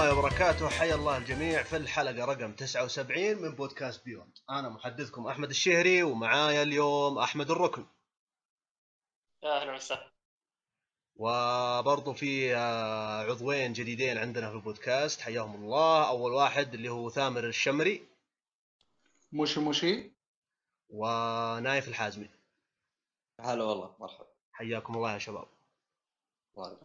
الله 0.00 0.18
وبركاته. 0.18 0.68
حيا 0.68 0.94
الله 0.94 1.16
الجميع. 1.16 1.62
في 1.62 1.76
الحلقة 1.76 2.24
رقم 2.24 2.52
79 2.52 3.42
من 3.42 3.54
بودكاست 3.54 4.04
بيوند. 4.04 4.38
أنا 4.50 4.68
محدثكم 4.68 5.26
أحمد 5.26 5.50
الشهري 5.50 6.02
ومعايا 6.02 6.62
اليوم 6.62 7.18
أحمد 7.18 7.50
الركن. 7.50 7.86
يا 9.42 9.60
أهلا 9.60 9.74
وسهلا. 9.74 10.12
وبرضو 11.16 12.12
في 12.12 12.56
آه، 12.56 13.22
عضوين 13.22 13.72
جديدين 13.72 14.18
عندنا 14.18 14.50
في 14.50 14.56
البودكاست. 14.56 15.20
حياهم 15.20 15.64
الله. 15.64 16.08
أول 16.08 16.32
واحد 16.32 16.74
اللي 16.74 16.88
هو 16.88 17.10
ثامر 17.10 17.44
الشمري. 17.44 18.06
موشي 19.32 19.60
موشي. 19.60 20.10
ونايف 20.90 21.88
الحازمي. 21.88 22.28
هلا 23.40 23.64
والله 23.64 23.96
مرحبا. 24.00 24.26
حياكم 24.52 24.94
الله 24.96 25.12
يا 25.12 25.18
شباب. 25.18 25.46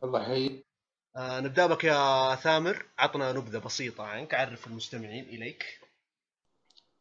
الله 0.03 0.21
يحييك. 0.21 0.74
آه 1.15 1.39
نبدأ 1.39 1.67
بك 1.67 1.83
يا 1.83 2.35
ثامر. 2.35 2.85
عطنا 2.99 3.31
نبذة 3.31 3.57
بسيطة 3.57 4.03
عنك 4.03 4.33
عرف 4.33 4.67
المستمعين 4.67 5.23
إليك. 5.23 5.79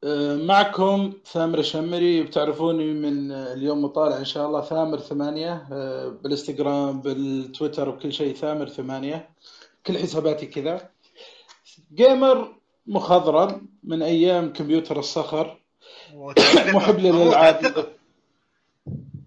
أه، 0.04 0.36
معكم 0.36 1.12
ثامر 1.26 1.58
الشمري. 1.58 2.22
بتعرفوني 2.22 2.92
من 2.92 3.32
اليوم 3.32 3.84
مطالع 3.84 4.16
إن 4.16 4.24
شاء 4.24 4.46
الله 4.46 4.60
ثامر 4.60 4.98
ثمانية 4.98 5.66
أه، 5.72 6.08
بالإنستغرام 6.08 7.00
بالتويتر 7.00 7.88
وكل 7.88 8.12
شيء 8.12 8.34
ثامر 8.34 8.68
ثمانية. 8.68 9.30
كل 9.86 9.98
حساباتي 9.98 10.46
كذا. 10.46 10.90
جيمر 11.94 12.56
مخضرم 12.86 13.68
من 13.84 14.02
أيام 14.02 14.52
كمبيوتر 14.52 14.98
الصخر. 14.98 15.60
محب 16.74 16.98
للألعاب. 16.98 17.86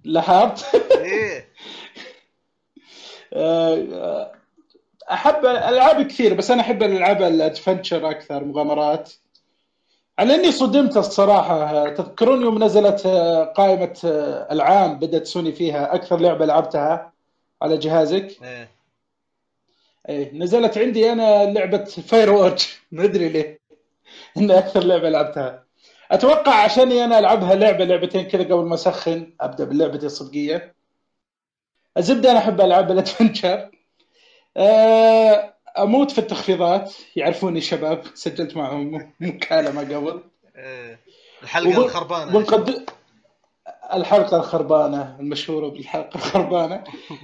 لاحظت 0.03 0.75
إيه. 0.91 1.47
أحب 5.11 5.45
الألعاب 5.45 6.01
كثير 6.07 6.33
بس 6.33 6.51
أنا 6.51 6.61
أحب 6.61 6.83
الألعاب 6.83 7.21
ال 7.21 7.30
adventure 7.30 8.09
أكثر 8.09 8.43
مغامرات. 8.43 9.13
على 10.19 10.35
إني 10.35 10.51
صدمت 10.51 10.97
الصراحة. 10.97 11.89
تذكرون 11.89 12.41
يوم 12.41 12.63
نزلت 12.63 13.07
قائمة 13.57 13.99
العام 14.51 14.99
بدأت 14.99 15.27
سوني 15.27 15.51
فيها 15.51 15.95
أكثر 15.95 16.19
لعبة 16.19 16.45
لعبتها 16.45 17.13
على 17.61 17.77
جهازك؟ 17.77 18.43
إيه. 18.43 18.69
إيه 20.09 20.33
نزلت 20.33 20.77
عندي 20.77 21.11
أنا 21.11 21.45
لعبة 21.53 21.83
Firewatch 21.83 22.79
ما 22.91 23.03
أدري 23.03 23.29
ليه. 23.29 23.59
ان 24.37 24.51
أكثر 24.51 24.83
لعبة 24.83 25.09
لعبتها. 25.09 25.63
أتوقع 26.11 26.63
عشاني 26.63 27.03
أنا 27.05 27.19
ألعبها 27.19 27.55
لعبة 27.55 27.85
لعبتين 27.85 28.23
كذا 28.27 28.43
قبل 28.43 28.65
ما 28.65 28.73
أسخن 28.73 29.33
أبدأ 29.41 29.63
بلعبتي 29.63 30.05
الصدقية. 30.05 30.75
الزبدة 31.97 32.31
أنا 32.31 32.39
أحب 32.39 32.61
ألعاب 32.61 32.91
الأدفنتشر. 32.91 33.49
آه، 33.49 33.71
أموت 35.77 36.11
في 36.11 36.17
التخفيضات. 36.17 36.93
يعرفوني 37.15 37.57
الشباب 37.57 38.01
سجلت 38.13 38.57
معهم 38.57 39.11
مكالمة 39.19 39.81
قبل. 39.81 40.21
إيه 40.55 40.99
الحلقة 41.43 41.69
وبن- 41.79 41.85
الخربانة. 41.85 42.31
بنقدم 42.31 42.85
الحلقة 43.93 44.37
الخربانة 44.37 45.17
المشهورة 45.19 45.69
بالحلقة 45.69 46.15
الخربانة. 46.15 46.83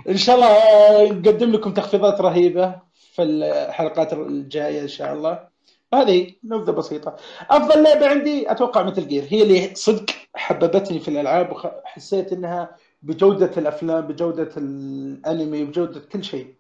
إن 0.10 0.18
شاء 0.18 0.36
الله 0.36 0.48
آه، 0.48 1.12
نقدم 1.12 1.52
لكم 1.52 1.74
تخفيضات 1.74 2.22
رهيبة 2.22 2.76
في 3.16 3.22
الحلقات 3.24 4.14
الجاية 4.14 4.82
إن 4.82 4.88
شاء 4.88 5.14
الله. 5.14 5.48
هذه 5.94 6.32
نبذة 6.44 6.72
بسيطة. 6.72 7.16
أفضل 7.50 7.84
لعبة 7.84 8.08
عندي 8.08 8.52
أتوقع 8.52 8.84
Metal 8.84 9.08
Gear 9.08 9.24
هي 9.30 9.44
اللي 9.44 9.76
صدق 9.76 10.06
حببتني 10.36 11.00
في 11.00 11.08
الألعاب 11.08 11.52
وحسيت 11.52 12.34
إنها 12.34 12.76
بجودة 13.04 13.52
الأفلام 13.58 14.02
بجودة 14.02 14.50
الأنمي 14.58 15.64
بجودة 15.64 16.00
كل 16.00 16.24
شيء. 16.24 16.54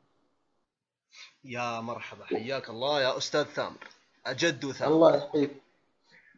يا 1.43 1.79
مرحبا 1.81 2.25
حياك 2.25 2.69
الله. 2.69 3.01
يا 3.01 3.17
أستاذ 3.17 3.43
ثامر 3.43 3.87
أجد 4.25 4.71
ثامر. 4.71 4.93
الله 4.93 5.15
يحييك 5.17 5.51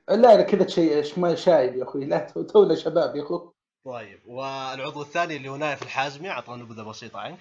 لا 0.09 0.15
لا 0.15 0.41
كذا 0.41 0.67
شيء 0.67 1.19
ما 1.19 1.35
شايب 1.35 1.75
يا 1.75 1.83
أخوي. 1.83 2.05
لا 2.05 2.19
تو- 2.29 2.41
تونا 2.43 2.75
شباب 2.75 3.15
يا 3.15 3.23
أخوي. 3.23 3.51
طيب 3.85 4.19
والعضو 4.27 5.01
الثاني 5.01 5.35
اللي 5.35 5.49
هو 5.49 5.55
نايف 5.57 5.83
الحازمي 5.83 6.29
اعطنا 6.29 6.55
نبذه 6.55 6.83
بسيطه 6.83 7.19
عنك. 7.19 7.39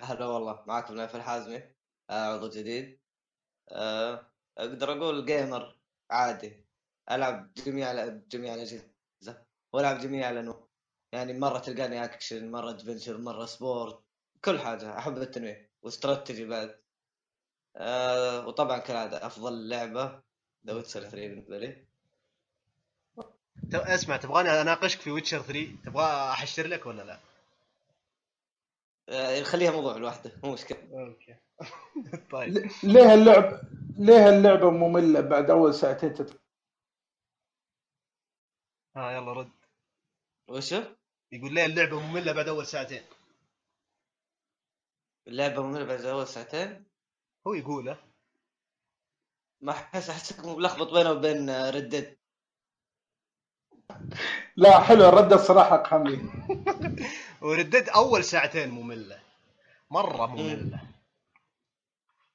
هلا 0.00 0.26
والله 0.26 0.62
معكم 0.66 0.94
نايف 0.94 1.16
الحازمي 1.16 1.62
آه، 2.10 2.34
عضو 2.34 2.48
جديد. 2.48 2.98
آه، 3.68 4.26
أقدر 4.58 4.92
أقول 4.92 5.26
gamer 5.26 5.74
عادي 6.10 6.52
ألعب 7.10 7.50
جميع 7.66 8.06
جميع 8.06 8.54
الأجهزة 8.54 9.42
وألعب 9.72 9.98
جميع 9.98 10.30
الأنواع. 10.30 10.58
يعني 11.12 11.38
مرة 11.38 11.58
تلقاني 11.58 12.04
اكشن 12.04 12.50
مرة 12.50 12.70
adventure 12.70 13.18
مرة 13.18 13.46
sport 13.46 13.98
كل 14.44 14.58
حاجة 14.60 14.98
أحب 14.98 15.16
التنويع. 15.18 15.65
واستراتيجي 15.86 16.44
بعد. 16.44 16.78
آه، 17.76 18.46
وطبعا 18.46 18.78
كالعاده 18.78 19.26
أفضل 19.26 19.68
لعبة 19.68 20.22
The 20.66 20.72
Witcher 20.72 21.00
3 21.00 21.16
بالنسبة 21.28 21.58
لي. 21.58 21.86
اسمع 23.74 24.16
تبغاني 24.16 24.48
أناقشك 24.48 25.00
في 25.00 25.10
Witcher 25.10 25.42
3 25.42 25.76
تبغى 25.84 26.04
أحشر 26.04 26.66
لك 26.66 26.86
ولا 26.86 27.02
لا؟ 27.02 27.18
آه، 29.08 29.42
خليها 29.42 29.70
موضوع 29.70 29.96
لوحده 29.96 30.32
مو 30.44 30.52
مشكلة. 30.52 30.78
أوكي. 30.92 31.36
طيب. 32.32 32.70
ليه 32.84 33.14
اللعب 33.14 33.60
ليه 33.98 34.28
اللعبه 34.28 34.70
مملة 34.70 35.20
بعد 35.20 35.50
أول 35.50 35.74
ساعتين 35.74 36.14
تت... 36.14 36.40
ها 38.96 39.10
يلا 39.10 39.32
رد. 39.32 39.50
وشو؟ 40.48 40.82
يقول 41.32 41.54
ليه 41.54 41.66
اللعبة 41.66 42.00
مملة 42.00 42.32
بعد 42.32 42.48
أول 42.48 42.66
ساعتين؟ 42.66 43.02
اللعبه 45.28 45.62
مملة 45.62 45.84
بعد 45.84 46.00
اول 46.00 46.26
ساعتين. 46.26 46.84
هو 47.46 47.54
يقوله. 47.54 47.96
ما 49.60 49.72
احس 49.72 50.10
احسك 50.10 50.44
ملخبط 50.44 50.92
بينه 50.92 51.10
وبين 51.10 51.50
ردد 51.50 52.16
لا 54.56 54.80
حلو. 54.80 55.08
الرد 55.08 55.32
الصراحه 55.32 55.74
اقحم 55.74 56.06
لي 56.06 56.20
وردد 57.40 57.88
أول 57.88 58.24
ساعتين 58.24 58.68
مملة. 58.68 59.20
مرة 59.90 60.26
مملة. 60.26 60.80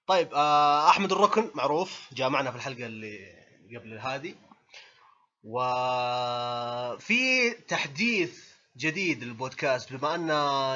طيب 0.07 0.33
آه 0.33 0.89
أحمد 0.89 1.11
الركن 1.11 1.51
معروف. 1.55 2.13
جاء 2.13 2.29
معنا 2.29 2.51
في 2.51 2.57
الحلقة 2.57 2.85
اللي 2.85 3.43
قبل 3.77 3.99
هذه. 3.99 4.35
وفي 5.43 7.51
تحديث 7.51 8.51
جديد 8.77 9.23
للبودكاست. 9.23 9.93
بما 9.93 10.15
أن 10.15 10.27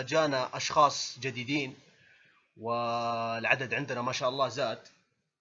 جانا 0.05 0.57
أشخاص 0.57 1.19
جديدين 1.19 1.75
والعدد 2.57 3.73
عندنا 3.73 4.01
ما 4.01 4.11
شاء 4.11 4.29
الله 4.29 4.47
زاد. 4.47 4.79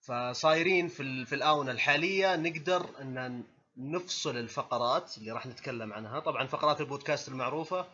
فصايرين 0.00 0.88
في 0.88 1.24
في 1.24 1.34
الآونة 1.34 1.70
الحالية 1.70 2.36
نقدر 2.36 2.86
أن 3.00 3.44
نفصل 3.76 4.36
الفقرات 4.36 5.18
اللي 5.18 5.30
راح 5.32 5.46
نتكلم 5.46 5.92
عنها. 5.92 6.20
طبعا 6.20 6.46
فقرات 6.46 6.80
البودكاست 6.80 7.28
المعروفة 7.28 7.86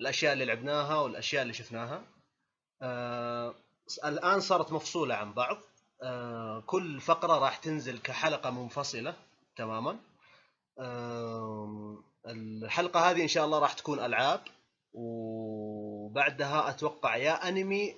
الأشياء 0.00 0.32
اللي 0.32 0.44
لعبناها 0.44 1.00
والأشياء 1.00 1.42
اللي 1.42 1.54
شفناها. 1.54 2.02
آه 2.82 3.54
الآن 4.04 4.40
صارت 4.40 4.72
مفصولة 4.72 5.14
عن 5.14 5.32
بعض. 5.32 5.58
آه 6.02 6.62
كل 6.66 7.00
فقرة 7.00 7.38
راح 7.38 7.56
تنزل 7.56 7.98
كحلقة 7.98 8.50
منفصلة 8.50 9.14
تماما. 9.56 9.96
آه 10.80 12.02
الحلقة 12.26 13.10
هذه 13.10 13.22
إن 13.22 13.28
شاء 13.28 13.44
الله 13.44 13.58
راح 13.58 13.72
تكون 13.72 13.98
ألعاب. 14.00 14.40
وبعدها 14.92 16.70
أتوقع 16.70 17.16
يا 17.16 17.48
أنمي 17.48 17.94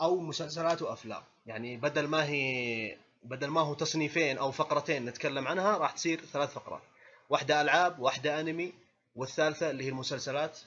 أو 0.00 0.20
مسلسلات 0.20 0.82
وأفلام. 0.82 1.22
يعني 1.46 1.76
بدل 1.76 2.06
ما 2.06 2.24
هي 2.26 2.96
بدل 3.22 3.46
ما 3.48 3.60
هو 3.60 3.74
تصنيفين 3.74 4.38
أو 4.38 4.50
فقرتين 4.50 5.04
نتكلم 5.04 5.48
عنها 5.48 5.78
راح 5.78 5.90
تصير 5.92 6.20
ثلاث 6.20 6.52
فقرات. 6.52 6.82
واحدة 7.30 7.60
ألعاب 7.60 7.98
واحدة 8.00 8.40
أنمي 8.40 8.72
والثالثة 9.14 9.70
اللي 9.70 9.84
هي 9.84 9.88
المسلسلات 9.88 10.58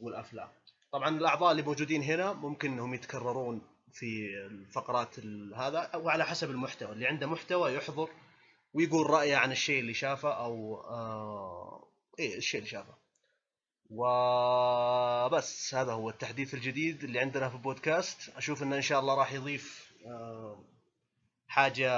والأفلام. 0.00 0.48
طبعا 0.92 1.08
الأعضاء 1.18 1.50
اللي 1.52 1.62
موجودين 1.62 2.02
هنا 2.02 2.32
ممكن 2.32 2.72
إنهم 2.72 2.94
يتكررون 2.94 3.62
في 3.92 4.26
الفقرات 4.46 5.18
ال- 5.18 5.54
هذا 5.54 5.78
أو 5.78 6.08
على 6.08 6.24
حسب 6.26 6.50
المحتوى. 6.50 6.92
اللي 6.92 7.06
عنده 7.06 7.26
محتوى 7.26 7.74
يحضر 7.74 8.08
ويقول 8.74 9.10
رأيه 9.10 9.36
عن 9.36 9.52
الشيء 9.52 9.80
اللي 9.80 9.94
شافه 9.94 10.32
أو 10.32 10.80
آه 10.80 11.84
إيه 12.18 12.36
الشيء 12.38 12.58
اللي 12.60 12.70
شافه. 12.70 12.99
وبس 13.90 15.74
هذا 15.74 15.92
هو 15.92 16.10
التحديث 16.10 16.54
الجديد 16.54 17.04
اللي 17.04 17.20
عندنا 17.20 17.48
في 17.48 17.54
البودكاست. 17.54 18.28
أشوف 18.36 18.62
إنه 18.62 18.76
إن 18.76 18.82
شاء 18.82 19.00
الله 19.00 19.14
راح 19.14 19.32
يضيف 19.32 19.92
آه 20.06 20.64
حاجة 21.48 21.90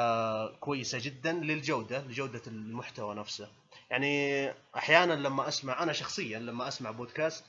كويسة 0.56 0.99
جدا 1.03 1.33
للجودة 1.33 2.00
لجودة 2.03 2.43
المحتوى 2.47 3.15
نفسه. 3.15 3.49
يعني 3.91 4.50
أحيانا 4.77 5.12
لما 5.12 5.49
أسمع 5.49 5.83
أنا 5.83 5.93
شخصيا 5.93 6.39
لما 6.39 6.69
أسمع 6.69 6.91
بودكاست 6.91 7.44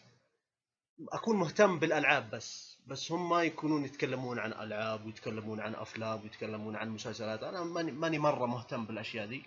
أكون 1.12 1.36
مهتم 1.36 1.80
بالألعاب 1.80 2.30
بس 2.30 2.78
بس 2.88 3.12
هم 3.12 3.30
ما 3.30 3.44
يكونون 3.44 3.86
يتكلمون 3.86 4.40
عن 4.40 4.54
ألعاب 4.54 5.06
ويتكلمون 5.06 5.60
عن 5.60 5.76
أفلام 5.76 6.22
ويتكلمون 6.22 6.76
عن 6.76 6.90
مسلسلات. 6.90 7.44
أنا 7.44 7.64
ماني, 7.64 7.92
ماني 7.92 8.20
مرة 8.20 8.46
مهتم 8.46 8.86
بالأشياء 8.86 9.28
دي. 9.28 9.46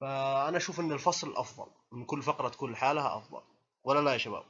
فأنا 0.00 0.56
أشوف 0.56 0.80
إن 0.80 0.92
الفصل 0.92 1.36
أفضل 1.36 1.66
إن 1.92 2.04
كل 2.04 2.22
فقرة 2.22 2.48
تكون 2.48 2.72
لحالها 2.72 3.16
أفضل. 3.18 3.40
ولا 3.84 4.00
لا 4.00 4.12
يا 4.12 4.18
شباب؟ 4.18 4.44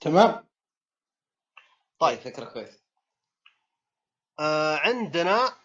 تمام. 0.00 0.44
طيب 1.98 2.18
فكرة 2.18 2.44
كويس 2.44 2.78
آه 4.40 4.76
عندنا 4.76 5.56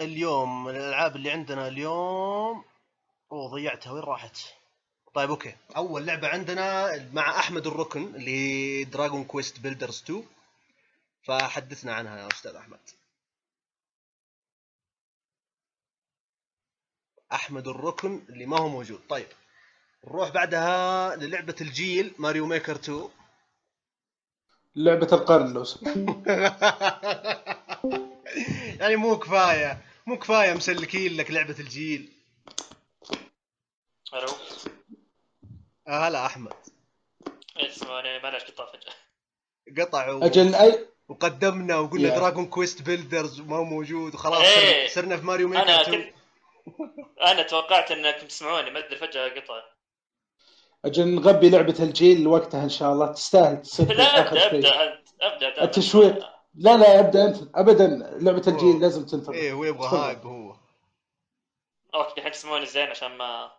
اليوم 0.00 0.68
الألعاب 0.68 1.16
اللي 1.16 1.30
عندنا 1.30 1.68
اليوم 1.68 2.64
أوه 3.32 3.48
ضيعتها 3.50 3.92
وين 3.92 4.02
راحت؟ 4.02 4.38
طيب 5.14 5.30
okay. 5.30 5.56
أول 5.76 6.06
لعبة 6.06 6.28
عندنا 6.28 6.96
مع 7.12 7.38
أحمد 7.38 7.66
الركن 7.66 8.14
اللي 8.14 8.84
Dragon 8.84 9.24
Quest 9.24 9.60
Builders 9.60 10.02
2 10.02 10.26
فحدثنا 11.22 11.94
عنها 11.94 12.18
يا 12.18 12.28
أستاذ 12.28 12.54
أحمد. 12.54 12.80
أحمد 17.32 17.68
الركن 17.68 18.24
اللي 18.28 18.46
ما 18.46 18.58
هو 18.58 18.68
موجود. 18.68 19.00
طيب 19.08 19.26
نروح 20.06 20.30
بعدها 20.30 21.16
للعبة 21.16 21.54
الجيل 21.60 22.12
Mario 22.18 22.46
Maker 22.46 22.72
2 22.74 23.08
لعبة 24.76 25.08
القرن 25.12 25.52
لو 25.52 25.64
سمحت. 25.64 26.26
يعني 28.80 28.96
مو 28.96 29.18
كفاية 29.18 29.82
مو 30.06 30.18
كفاية 30.18 30.52
مسلكين 30.52 31.16
لك 31.16 31.30
لعبة 31.30 31.56
الجيل. 31.58 32.12
ألو. 34.14 34.28
آه 35.88 36.08
هلا 36.08 36.26
أحمد. 36.26 36.52
إيه، 37.56 37.68
تسمعني 37.68 38.18
معلش 38.22 38.44
قطع 38.44 38.66
فجأة. 38.72 38.92
قطع 39.84 40.10
و... 40.10 40.24
أجل 40.24 40.54
اي 40.54 40.86
وقدمنا 41.08 41.76
وقلنا. 41.78 42.16
Dragon 42.16 42.46
Quest 42.46 42.82
Builders 42.82 43.40
ما 43.40 43.56
هو 43.56 43.64
موجود 43.64 44.14
وخلاص 44.14 44.42
إيه. 44.42 44.86
صرنا- 44.88 44.94
صرنا 44.94 45.16
في 45.16 45.26
Mario 45.26 45.48
Maker 45.48 45.62
أنا 45.62 45.82
2 45.82 46.02
كنت 46.04 46.14
أنا 47.20 47.42
توقعت 47.42 47.90
انكم 47.90 48.26
تسمعوني 48.26 48.70
ما 48.70 48.78
أدري 48.78 48.96
فجأة 48.98 49.28
قطع. 49.40 49.62
أجل 50.84 51.08
نغبي 51.14 51.50
لعبة 51.50 51.76
الجيل 51.80 52.26
وقتها 52.28 52.64
إن 52.64 52.68
شاء 52.68 52.92
الله. 52.92 53.12
تستاهل 53.12 53.62
تصير 53.62 53.92
لا 53.92 54.20
أبدأ 54.28 54.40
شيء 54.40 54.58
أبدأ 54.58 54.84
أنت 54.84 55.08
أبدأ. 55.20 55.64
التشويق. 55.64 56.14
لا 56.54 56.76
لا 56.76 57.00
أبدأ 57.00 57.24
أنت. 57.24 57.36
ابدا. 57.54 57.86
لعبة 58.20 58.42
الجيل 58.48 58.80
لازم 58.80 59.06
تنتظر 59.06 59.32
إيه 59.34 59.52
ويبغى 59.52 59.88
تفضل. 59.88 59.96
hype 60.00 60.26
هو. 60.26 60.56
okay 61.94 62.18
الحين 62.18 62.32
تسمعوني 62.32 62.66
زين 62.66 62.88
عشان 62.88 63.16
ما 63.16 63.52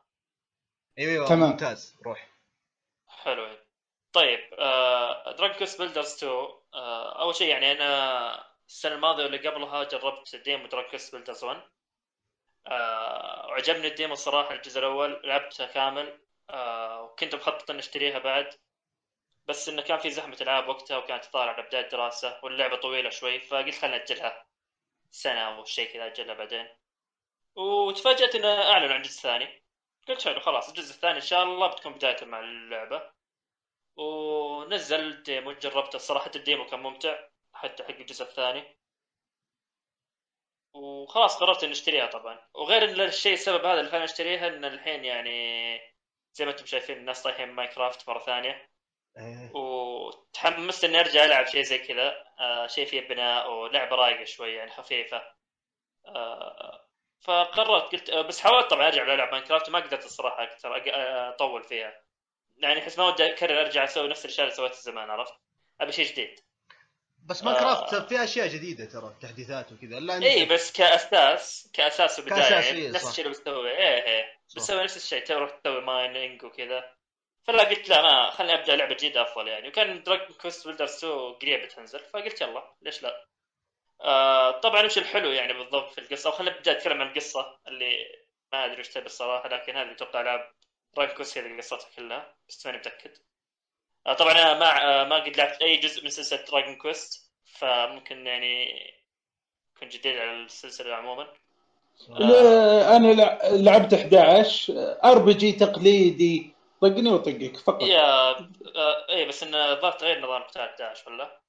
أيوه 1.00 1.12
أيوه 1.12 1.28
تمام. 1.28 1.50
ممتاز. 1.50 1.96
روح. 2.06 2.30
حلو. 3.08 3.48
طيب 4.14 4.40
آه 4.60 5.32
Dragon 5.36 5.58
Quest 5.58 5.82
Builders 5.82 6.14
2 6.14 6.32
آه 6.74 7.22
أول 7.22 7.36
شيء 7.36 7.48
يعني 7.48 7.72
أنا 7.72 8.54
السنة 8.68 8.96
الماضية 8.96 9.24
واللي 9.24 9.38
قبلها 9.50 9.84
جربت 9.84 10.36
demo 10.36 10.68
Dragon 10.68 10.90
Quest 10.90 11.16
Builders 11.16 11.44
1 11.44 11.62
آه 12.68 13.48
وعجبني 13.48 13.88
ال 13.88 13.93
demo 13.93 14.14
الصراحه 14.14 14.54
الجزء 14.56 14.80
الأول 14.80 15.22
لعبته 15.24 15.66
كامل. 15.66 16.20
آه 16.54 17.04
وكنت 17.04 17.36
مخطط 17.36 17.70
إني 17.70 17.80
أشتريها 17.80 18.20
بعد 18.20 18.54
بس 19.46 19.70
إنه 19.70 19.82
كان 19.82 20.00
في 20.00 20.10
زحمة 20.10 20.38
ألعاب 20.42 20.68
وقتها 20.68 20.98
وكانت 20.98 21.26
طالعه 21.26 21.54
على 21.54 21.64
بداية 21.64 21.90
دراسه 21.90 22.40
واللعبة 22.44 22.76
طويلة 22.76 23.10
شوي 23.10 23.40
فقلت 23.40 23.76
خلينا 23.76 23.98
ناجلها 23.98 24.46
سنة 25.12 25.40
أو 25.58 25.66
شيء 25.66 25.94
كذا 25.94 26.06
أجلها 26.08 26.34
بعدين. 26.36 26.68
وتفاجأت 27.56 28.36
إنه 28.36 28.48
اعلنوا 28.72 28.94
عن 28.96 29.02
جزء 29.02 29.22
ثاني. 29.22 29.64
قلت 30.08 30.24
حلو 30.26 30.40
خلاص 30.40 30.70
الجزء 30.70 30.94
الثاني 30.96 31.16
إن 31.16 31.22
شاء 31.22 31.44
الله 31.44 31.68
بتكون 31.68 31.94
بدايته 31.94 32.26
مع 32.26 32.40
اللعبة. 32.40 33.12
ونزل 33.96 35.00
ال 35.00 35.10
demo 35.10 35.52
جربته. 35.52 35.96
الصراحه 35.96 36.32
ال 36.36 36.42
demo 36.42 36.66
كان 36.66 36.80
ممتع 36.80 37.28
حتى 37.54 37.84
حق 37.84 37.90
الجزء 37.90 38.26
الثاني. 38.26 38.78
وخلاص 40.74 41.38
قررت 41.38 41.64
إني 41.64 41.72
أشتريها 41.74 42.06
طبعا. 42.08 42.40
وغير 42.54 42.84
إن 42.90 43.02
الشيء 43.02 43.34
السبب 43.34 43.66
هذا 43.66 43.80
اللي 43.80 43.92
خلاني 43.92 44.06
أشتريها 44.06 44.48
إن 44.48 44.66
الحين 44.66 45.06
يعني 45.06 45.94
زي 46.34 46.46
ما 46.46 46.52
أنتم 46.52 46.66
شايفين 46.66 46.98
الناس 46.98 47.24
طايحين 47.24 47.50
Minecraft 47.52 48.10
مرة 48.10 48.20
ثانية. 48.20 48.70
إيه. 49.18 49.52
وتحمست 49.56 50.84
إني 50.84 51.00
أرجع 51.00 51.26
ألعب 51.26 51.46
شيء 51.46 51.64
زي 51.64 51.78
كذا. 51.78 52.26
آه 52.40 52.68
شيء 52.68 52.86
فيه 52.86 53.08
بناء 53.08 53.52
ولعبة 53.52 53.96
رايقة 53.96 54.24
شوي 54.24 54.54
يعني 54.54 54.72
خفيفة. 54.72 55.24
آه 56.06 56.84
فقررت 57.22 57.92
قلت 57.92 58.10
آه، 58.10 58.22
بس 58.22 58.40
حاولت 58.42 58.70
طبعا 58.70 58.88
أرجع 58.88 59.14
العب 59.14 59.32
Minecraft 59.32 59.70
ما 59.70 59.80
قدرت 59.80 60.06
الصراحة 60.06 60.44
أكثر 60.44 60.76
آه، 60.94 61.30
أطول 61.30 61.64
فيها. 61.64 62.02
يعني 62.58 62.80
احس 62.80 63.00
ما 63.00 63.08
ودي 63.08 63.34
أكرر 63.34 63.62
أرجع 63.62 63.84
أسوي 63.84 64.08
نفس 64.08 64.26
الأشياء 64.26 64.46
اللي 64.48 64.56
سويتها 64.56 64.76
زمان 64.76 65.10
عرفت؟ 65.10 65.34
أبي 65.82 65.92
شيء 65.92 66.06
جديد. 66.06 66.40
بس 67.26 67.44
Minecraft 67.44 67.94
آه. 67.94 68.08
فيها 68.08 68.24
أشياء 68.24 68.48
جديدة 68.48 68.86
ترى 68.86 69.16
تحديثات 69.22 69.72
وكذا. 69.72 69.98
الا 69.98 70.16
أنت 70.18 70.24
اي 70.24 70.46
بس 70.46 70.72
كأساس 70.72 71.70
كأساس 71.74 72.22
كأساس، 72.22 72.52
يعني 72.52 72.82
إيه، 72.82 72.90
نفس. 72.90 73.10
الشيء 73.10 73.26
اللي 73.26 73.38
بتسويه 73.38 73.72
إيه 73.72 74.04
إيه. 74.04 74.40
بتسوي 74.56 74.84
نفس 74.84 74.98
الشيء 74.98 75.24
تروح 75.26 75.50
تسوي 75.50 75.82
mining 75.82 76.44
وكذا. 76.44 76.94
فلا 77.44 77.64
قلت 77.64 77.90
لا 77.90 78.02
ما 78.02 78.32
خليني 78.32 78.54
أبدأ 78.60 78.76
لعبة 78.76 78.96
جديدة 78.96 79.22
أفضل 79.22 79.48
يعني. 79.48 79.68
وكان 79.68 80.04
Dragon 80.04 80.38
Quest 80.42 80.68
Builders 80.68 80.96
2 81.06 81.34
قريبة 81.34 81.66
تنزل 81.66 82.00
فقلت 82.00 82.42
يلا 82.42 82.76
ليش 82.82 83.04
لا؟ 83.04 83.28
آه 84.02 84.52
طبعا 84.60 84.86
وش 84.86 84.98
الحلو 84.98 85.32
يعني 85.32 85.54
بالضبط 85.54 85.92
في 85.92 85.98
القصة؟ 86.02 86.30
أو 86.30 86.36
خلينا 86.36 86.58
نبدأ 86.58 86.72
اتكلم 86.72 87.02
عن 87.02 87.08
القصة 87.08 87.60
اللي 87.68 87.98
ما 88.54 88.66
أدري 88.66 88.80
وش 88.80 88.88
تبي 88.90 89.06
الصراحة 89.06 89.50
لكن 89.50 89.76
هذه 89.76 89.92
أتوقع 89.92 90.22
العاب 90.22 90.52
Dragon 90.96 91.16
Quest 91.16 91.38
هي 91.38 91.46
اللي 91.46 91.62
قصتها 91.62 91.90
كلها 91.98 92.36
بس 92.50 92.66
ماني 92.66 92.78
متأكد. 92.78 93.18
طبعا 94.06 94.32
أنا 94.32 94.60
ما 94.60 94.84
آه 94.84 95.04
ما 95.08 95.16
قد 95.24 95.38
لعبت 95.38 95.62
أي 95.62 95.78
جزء 95.78 96.04
من 96.04 96.10
سلسلة 96.10 96.46
Dragon 96.52 96.76
Quest 96.76 97.32
فممكن 97.46 98.28
يعني 98.28 98.68
كنت 99.80 99.94
جديد 99.94 100.16
على 100.18 100.32
السلسلة 100.44 100.96
عموما. 100.96 101.28
لا، 102.10 102.96
أنا 102.96 103.08
لع- 103.14 103.40
لعبت 103.44 103.94
11 103.94 104.74
RPG 105.04 105.52
تقليدي 105.52 106.54
طقني 106.82 107.10
وطقك 107.10 107.58
فقط. 107.58 107.82
يا 107.82 108.30
آه 108.30 108.50
إيه 109.10 109.28
بس 109.28 109.44
انه 109.44 109.58
الظاهر 109.74 109.92
تغير 109.92 110.20
نظام 110.22 110.42
قتال 110.44 110.62
11 110.62 111.12
ولا؟ 111.12 111.40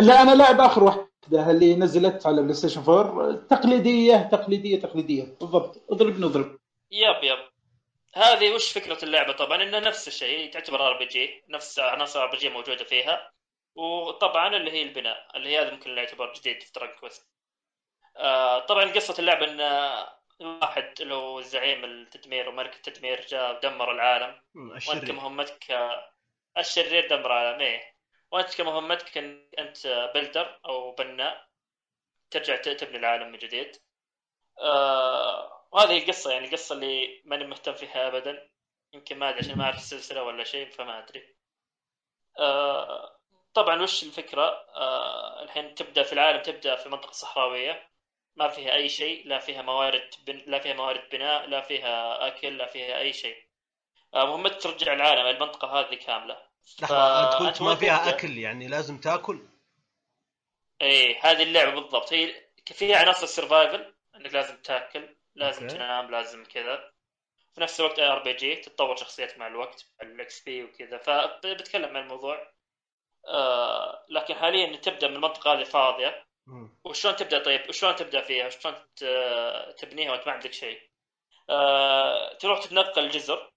لا 0.00 0.22
أنا 0.22 0.34
لاعب 0.34 0.60
آخر 0.60 0.84
واحدة 0.84 1.50
اللي 1.50 1.74
نزلت 1.74 2.26
على 2.26 2.42
PlayStation 2.42 2.82
4 2.82 3.32
تقليدية 3.50 4.28
تقليدية 4.32 4.80
تقليدية 4.80 5.36
بالضبط. 5.40 5.82
اضربني 5.90 6.26
اضرب. 6.26 6.58
yep 6.90 7.24
yep 7.24 7.38
هذه 8.14 8.54
وش 8.54 8.72
فكرة 8.72 9.04
اللعبة؟ 9.04 9.32
طبعا 9.32 9.62
إنها 9.62 9.80
نفس 9.80 10.08
الشيء 10.08 10.50
تعتبر 10.52 10.86
RPG 10.88 11.44
نفس 11.48 11.78
عناصر 11.78 12.22
RPG 12.22 12.48
موجودة 12.48 12.84
فيها 12.84 13.32
وطبعا 13.74 14.56
اللي 14.56 14.70
هي 14.72 14.82
البناء 14.82 15.36
اللي 15.36 15.48
هي 15.48 15.60
هذا 15.60 15.70
ممكن 15.70 15.90
اللي 15.90 16.00
يعتبر 16.00 16.32
جديد 16.32 16.62
في 16.62 16.72
Dragon 16.72 16.96
Quest 16.96 17.28
آه 18.16 18.58
طبعا 18.58 18.84
قصة 18.92 19.14
اللعبة 19.18 19.46
إن 19.46 19.60
واحد 20.40 20.94
اللي 21.00 21.14
هو 21.14 21.40
زعيم 21.40 21.84
التدمير 21.84 22.48
وملك 22.48 22.76
التدمير 22.76 23.26
جاء 23.26 23.56
ودمر 23.56 23.92
العالم. 23.92 24.42
وأنت 24.88 25.04
كمهمتك 25.04 25.64
الشرير 26.58 27.08
دمر 27.08 27.26
العالم 27.26 27.60
إيه. 27.60 27.94
وأنت 28.32 28.54
كمهمتك 28.54 29.18
ان 29.18 29.50
أنت 29.58 30.10
builder 30.14 30.60
أو 30.66 30.92
بناء 30.94 31.46
ترجع 32.30 32.56
تبني 32.56 32.98
العالم 32.98 33.32
من 33.32 33.38
جديد. 33.38 33.76
آه 34.60 35.66
وهذه 35.72 35.98
القصة 35.98 36.32
يعني 36.32 36.46
القصة 36.46 36.74
اللي 36.74 37.22
ماني 37.24 37.44
مهتم 37.44 37.74
فيها 37.74 38.08
ابدا. 38.08 38.48
يمكن 38.92 39.18
ما 39.18 39.28
أدري 39.28 39.38
عشان 39.38 39.58
ما 39.58 39.64
أعرف 39.64 39.76
السلسلة 39.76 40.22
ولا 40.22 40.44
شيء 40.44 40.70
فما 40.70 40.98
أدري. 40.98 41.36
آه 42.38 43.16
طبعا 43.54 43.82
وش 43.82 44.02
الفكرة؟ 44.02 44.44
آه 44.76 45.42
الحين 45.42 45.74
تبدأ 45.74 46.02
في 46.02 46.12
العالم 46.12 46.42
تبدأ 46.42 46.76
في 46.76 46.88
منطقة 46.88 47.12
صحراوية. 47.12 47.90
ما 48.36 48.48
فيها 48.48 48.74
أي 48.74 48.88
شيء 48.88 49.26
لا 49.26 49.38
فيها 49.38 49.62
موارد 49.62 50.10
بن... 50.26 50.42
لا 50.46 50.58
فيها 50.58 50.74
موارد 50.74 51.08
بناء 51.12 51.46
لا 51.46 51.60
فيها 51.60 52.26
أكل 52.26 52.58
لا 52.58 52.66
فيها 52.66 52.98
أي 52.98 53.12
شيء. 53.12 53.36
آه 54.14 54.26
مهمتك 54.26 54.62
ترجع 54.62 54.92
العالم 54.92 55.26
المنطقة 55.26 55.80
هذه 55.80 55.94
كاملة. 55.94 56.50
لحظة 56.82 57.24
أنت 57.24 57.34
قلت 57.34 57.62
ما 57.62 57.74
فيها 57.74 57.98
تبدأ؟ 57.98 58.10
أكل 58.10 58.38
يعني 58.38 58.68
لازم 58.68 58.98
تأكل؟ 58.98 59.48
إيه 60.80 61.18
هذه 61.22 61.42
اللعبة 61.42 61.80
بالضبط. 61.80 62.12
هي 62.12 62.34
فيها 62.66 62.96
عناصر 62.98 63.26
survival 63.26 63.94
إنك 64.20 64.34
لازم 64.34 64.56
تاكل 64.56 65.16
لازم 65.34 65.62
okay. 65.62 65.74
تنام 65.74 66.10
لازم 66.10 66.44
كذا. 66.44 66.92
في 67.54 67.60
نفس 67.60 67.80
الوقت 67.80 67.98
RPG 67.98 68.56
تتطور 68.56 68.96
شخصيات 68.96 69.38
مع 69.38 69.46
الوقت 69.46 69.86
ال 70.02 70.42
XP 70.42 70.64
وكذا. 70.64 70.98
فبتكلم 70.98 71.96
عن 71.96 72.02
الموضوع. 72.02 72.52
آه 73.28 74.04
لكن 74.08 74.34
حاليا 74.34 74.76
تبدأ 74.76 75.08
من 75.08 75.14
المنطقة 75.16 75.52
هذه 75.52 75.64
فاضية. 75.64 76.24
وشلون 76.84 77.16
تبدأ 77.16 77.38
طيب؟ 77.42 77.68
وشلون 77.68 77.96
تبدأ 77.96 78.20
فيها؟ 78.20 78.46
وشلون 78.46 78.74
تبنيها 79.78 80.12
وانت 80.12 80.26
ما 80.26 80.32
عندك 80.32 80.52
شيء؟ 80.52 80.80
آه 81.50 82.32
تروح 82.34 82.60
تتنقل 82.60 83.08
جزر 83.08 83.52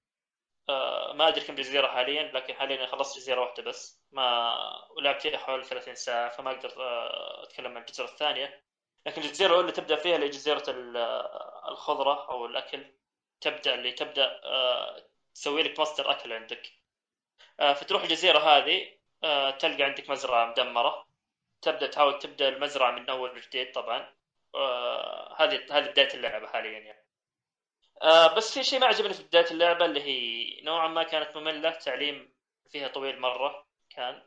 آه 0.70 1.14
ما 1.14 1.28
أدري 1.28 1.42
كم 1.46 1.56
جزيرة 1.56 1.88
حاليا 1.88 2.24
لكن 2.24 2.54
حاليا 2.54 2.86
خلصت 2.86 3.18
جزيرة 3.18 3.42
واحدة 3.42 3.64
بس. 3.64 4.02
ما 4.12 4.56
ولعبت 4.98 5.22
فيها 5.22 5.38
حوالي 5.38 5.64
30 5.64 5.96
ساعة 5.96 6.30
فما 6.30 6.52
أقدر 6.52 6.74
آه 6.84 7.44
أتكلم 7.44 7.72
عن 7.72 7.78
الجزيره 7.78 8.08
الثانية. 8.08 8.64
لكن 9.06 9.22
الجزيرة 9.22 9.50
الاولى 9.50 9.72
تبدأ 9.72 9.96
فيها 9.96 10.16
اللي 10.16 10.30
جزيرة 10.30 10.64
ال- 10.68 10.98
الخضرة 11.70 12.30
أو 12.32 12.46
الأكل. 12.46 12.86
تبدأ 13.42 13.74
اللي 13.76 13.92
تبدأ 13.92 14.42
آه 14.44 15.04
تسوي 15.36 15.64
لك 15.64 15.80
مصدر 15.80 16.12
أكل 16.12 16.34
عندك. 16.34 16.70
آه 17.60 17.74
فتروح 17.74 18.04
الجزيرة 18.04 18.40
هذه 18.40 18.98
آه 19.24 19.50
تلقى 19.52 19.84
عندك 19.84 20.10
مزرعة 20.10 20.46
مدمرة. 20.52 21.08
تبدأ 21.62 21.88
تحاول 21.88 22.20
تبدأ 22.20 22.50
المزرعة 22.50 22.92
من 22.92 23.10
أول 23.10 23.32
وجديد 23.38 23.72
طبعا. 23.72 24.14
هذه 25.38 25.66
هذه 25.72 25.90
بداية 25.90 26.14
اللعبة 26.14 26.48
حاليا 26.48 26.80
يعني. 26.80 27.04
بس 28.36 28.54
في 28.54 28.64
شيء 28.64 28.80
ما 28.80 28.86
عجبني 28.88 29.14
في 29.14 29.24
بداية 29.24 29.52
اللعبة 29.52 29.86
اللي 29.86 30.02
هي 30.02 30.62
نوعا 30.62 30.88
ما 30.88 31.04
كانت 31.04 31.36
مملة. 31.38 31.70
تعليم 31.72 32.34
فيها 32.70 32.88
طويل 32.88 33.20
مرة 33.20 33.68
كان. 33.90 34.24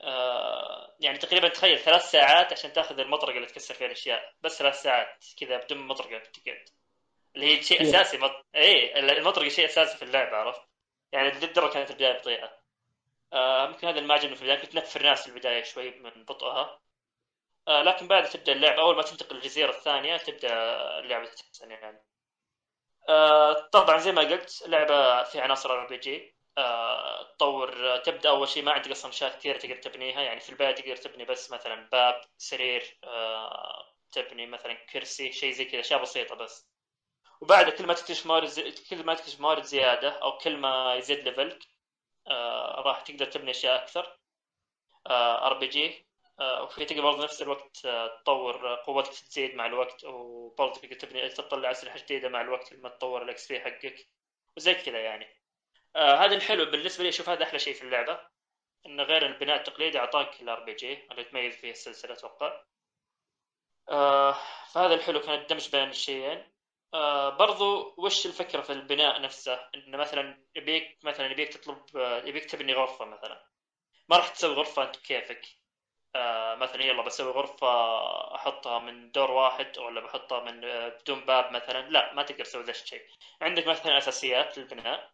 آه 0.00 0.94
يعني 1.00 1.18
تقريبا 1.18 1.48
تخيل 1.48 1.78
ثلاث 1.78 2.10
ساعات 2.10 2.52
عشان 2.52 2.72
تأخذ 2.72 2.98
المطرقة 3.00 3.36
اللي 3.36 3.46
تكسر 3.46 3.74
فيها 3.74 3.86
الأشياء. 3.86 4.32
بس 4.42 4.58
ثلاث 4.58 4.82
ساعات 4.82 5.24
كذا 5.40 5.56
بدون 5.56 5.78
مطرقة 5.78 6.18
تقعد 6.18 6.68
اللي 7.36 7.46
هي 7.46 7.62
شيء 7.62 7.80
إيه. 7.80 7.90
أساسي 7.90 8.18
مط... 8.18 8.46
اي 8.56 8.98
المطرقة 8.98 9.48
شيء 9.48 9.64
أساسي 9.64 9.96
في 9.96 10.02
اللعبة 10.04 10.36
عرفت؟ 10.36 10.62
يعني 11.12 11.30
للدرجه 11.30 11.72
كانت 11.72 11.90
البداية 11.90 12.18
بطيئة. 12.18 12.58
آه 13.32 13.66
ممكن 13.66 13.86
هذا 13.86 13.96
اللي 13.96 14.08
ما 14.08 14.14
عجبني 14.14 14.36
في 14.36 14.42
البداية 14.42 14.60
كنت 14.62 14.74
نفر 14.74 15.02
ناس 15.02 15.22
في 15.22 15.28
البداية 15.28 15.62
شوي 15.62 15.90
من 15.90 16.24
بطئها. 16.24 16.80
آه 17.68 17.82
لكن 17.82 18.08
بعد 18.08 18.28
تبدأ 18.28 18.52
اللعبة 18.52 18.82
أول 18.82 18.96
ما 18.96 19.02
تنتقل 19.02 19.36
للجزيرة 19.36 19.70
الثانية 19.70 20.16
تبدأ 20.16 20.48
اللعبة 20.98 21.24
تتحسن 21.26 21.70
يعني. 21.70 22.02
آه 23.08 23.52
طبعا 23.72 23.98
زي 23.98 24.12
ما 24.12 24.22
قلت 24.22 24.64
لعبه 24.66 25.22
فيها 25.22 25.42
عناصر 25.42 25.72
RPG. 25.72 26.31
تطور 27.38 27.96
تبدأ 27.98 28.28
أول 28.30 28.48
شيء 28.48 28.62
ما 28.62 28.72
عندك 28.72 28.90
أصلا 28.90 29.10
اشياء 29.10 29.38
كثيرة 29.38 29.58
تقدر 29.58 29.76
تبنيها 29.76 30.22
يعني 30.22 30.40
في 30.40 30.50
البداية 30.50 30.74
تقدر 30.74 30.96
تبني 30.96 31.24
بس 31.24 31.50
مثلا 31.52 31.88
باب 31.92 32.20
سرير 32.38 32.98
آه 33.04 33.86
تبني 34.12 34.46
مثلا 34.46 34.74
كرسي 34.74 35.32
شيء 35.32 35.52
زي 35.52 35.64
كذا 35.64 35.80
أشياء 35.80 36.02
بسيطة 36.02 36.34
بس. 36.34 36.68
وبعد 37.40 37.70
كل 37.70 37.86
ما 37.86 37.94
تكتشف 37.94 38.26
موارد 38.26 38.46
زي... 38.48 38.72
كل 38.90 39.04
ما 39.06 39.14
تكتشف 39.14 39.40
موارد 39.40 39.64
زيادة 39.64 40.10
أو 40.10 40.38
كل 40.38 40.56
ما 40.56 40.94
يزيد 40.96 41.18
level 41.20 41.52
ك 41.52 41.58
آه 42.28 42.82
راح 42.86 43.00
تقدر 43.02 43.26
تبني 43.26 43.50
أشياء 43.50 43.76
أكثر. 43.84 44.18
RPG 45.46 46.06
وفي 46.62 46.84
تقدر 46.84 47.02
برضه 47.02 47.24
نفس 47.24 47.42
الوقت 47.42 47.84
آه، 47.86 48.06
تطور 48.22 48.74
قوتك 48.76 49.12
تزيد 49.12 49.54
مع 49.54 49.66
الوقت 49.66 50.04
وبرضه 50.04 50.80
تقدر 50.80 50.94
تبني 50.94 51.28
تطلع 51.28 51.70
أسلحة 51.70 51.98
جديدة 51.98 52.28
مع 52.28 52.40
الوقت 52.40 52.72
لما 52.72 52.88
تطور 52.88 53.22
ال 53.22 53.48
XP 53.52 53.60
حقك 53.60 54.08
وزي 54.56 54.74
كذا 54.74 55.00
يعني. 55.00 55.41
آه 55.96 56.14
هذا 56.24 56.34
الحلو 56.36 56.64
بالنسبة 56.64 57.02
لي 57.04 57.08
أشوف 57.08 57.28
هذا 57.28 57.42
أحلى 57.44 57.58
شيء 57.58 57.74
في 57.74 57.82
اللعبة 57.82 58.20
انه 58.86 59.02
غير 59.02 59.26
البناء 59.26 59.56
التقليدي 59.56 59.98
أعطاك 59.98 60.42
ال 60.42 60.60
RPG 60.64 61.08
اللي 61.10 61.24
تميز 61.24 61.54
فيه 61.56 61.70
السلسلة 61.70 62.12
أتوقع. 62.12 62.62
آه 63.88 64.36
فهذا 64.72 64.94
الحلو 64.94 65.20
كان 65.20 65.34
الدمج 65.34 65.70
بين 65.70 65.88
الشيئين. 65.88 66.52
آه 66.94 67.28
برضو 67.30 67.94
وش 67.98 68.26
الفكرة 68.26 68.60
في 68.62 68.72
البناء 68.72 69.20
نفسه؟ 69.20 69.68
انه 69.74 69.96
مثلا 69.98 70.44
يبيك 70.56 70.98
مثلا 71.04 71.26
يبيك 71.30 71.48
تطلب 71.54 71.96
آه، 71.96 72.18
يبيك 72.24 72.44
تبني 72.50 72.72
غرفة 72.74 73.04
مثلا. 73.04 73.46
ما 74.08 74.16
راح 74.16 74.28
تسوي 74.28 74.54
غرفة 74.54 74.82
أنت 74.82 74.96
كيفك. 74.96 75.46
آه 76.16 76.54
مثلا 76.54 76.82
يلا 76.84 77.02
بسوي 77.02 77.32
غرفة 77.32 77.66
أحطها 78.34 78.78
من 78.78 79.10
دور 79.12 79.30
واحد 79.30 79.78
ولا 79.78 80.00
بحطها 80.00 80.40
من 80.40 80.64
آه، 80.64 80.88
بدون 80.88 81.20
باب 81.24 81.52
مثلا. 81.52 81.88
لا 81.90 82.12
ما 82.14 82.22
تقدر 82.22 82.44
تسوي 82.44 82.62
ذا 82.62 82.70
الشيء. 82.70 83.02
عندك 83.42 83.66
مثلا 83.66 83.98
أساسيات 83.98 84.58
للبناء. 84.58 85.12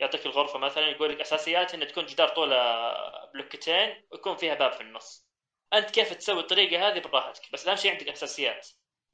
يعطيك 0.00 0.26
الغرفة 0.26 0.58
مثلا 0.58 0.88
يقول 0.88 1.10
لك 1.10 1.20
أساسيات 1.20 1.74
إنها 1.74 1.86
تكون 1.86 2.06
جدار 2.06 2.28
طولة 2.28 2.56
بلوكتين 3.34 4.04
ويكون 4.12 4.36
فيها 4.36 4.54
باب 4.54 4.72
في 4.72 4.80
النص. 4.80 5.26
أنت 5.74 5.90
كيف 5.90 6.14
تسوي 6.14 6.40
الطريقة 6.40 6.88
هذه 6.88 6.98
براحتك؟ 6.98 7.52
بس 7.52 7.68
أهم 7.68 7.76
شيء 7.76 7.90
عندك 7.92 8.08
أساسيات. 8.08 8.68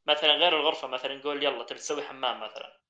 مثلا 0.06 0.32
غير 0.32 0.60
الغرفة 0.60 0.88
مثلا 0.88 1.14
نقول 1.14 1.42
يلا 1.44 1.64
تبي 1.64 1.78
تسوي 1.78 2.02
حمام 2.02 2.40
مثلا. 2.40 2.80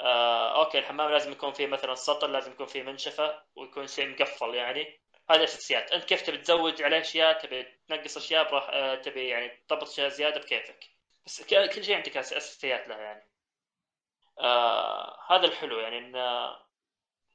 آه، 0.00 0.64
okay 0.64 0.78
الحمام 0.78 1.10
لازم 1.10 1.32
يكون 1.32 1.52
فيه 1.52 1.66
مثلا 1.66 1.94
سطل 1.94 2.32
لازم 2.32 2.52
يكون 2.52 2.66
فيه 2.66 2.82
منشفة 2.82 3.42
ويكون 3.56 3.86
شيء 3.86 4.08
مقفل 4.08 4.54
يعني. 4.54 5.00
هذه 5.30 5.44
أساسيات. 5.44 5.92
أنت 5.92 6.04
كيف 6.04 6.22
تبي 6.22 6.38
تزود 6.38 6.82
عليه 6.82 7.00
أشياء؟ 7.00 7.40
تبي 7.42 7.62
تنقص 7.88 8.16
أشياء؟ 8.16 8.50
براح 8.50 8.68
آه، 8.72 8.94
تبي 8.94 9.28
يعني 9.28 9.48
تضبط 9.68 9.82
أشياء 9.82 10.08
زيادة؟ 10.08 10.40
بكيفك. 10.40 10.84
بس 11.26 11.42
كل 11.42 11.84
شيء 11.84 11.96
عندك 11.96 12.16
أساسيات 12.16 12.88
لها 12.88 12.98
يعني. 12.98 13.28
آه 14.38 15.18
هذا 15.30 15.46
الحلو 15.46 15.78
يعني 15.80 15.98
إن 15.98 16.16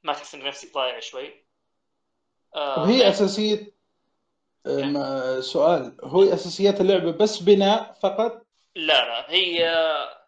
ما 0.04 0.14
تحس 0.14 0.36
ان 0.36 0.44
نفسك 0.44 0.74
ضايع 0.74 1.00
شوي 1.00 1.46
آه 2.56 2.80
وهي 2.84 3.10
أساسية 3.10 3.74
آه، 4.66 4.82
ما- 4.82 5.42
سؤال. 5.42 5.98
هو 6.04 6.24
أساسيات 6.24 6.82
اللعبة 6.82 7.12
بس 7.12 7.38
بناء 7.44 7.94
فقط؟ 7.94 8.46
لا 8.76 9.06
لا. 9.06 9.32
هي 9.32 9.66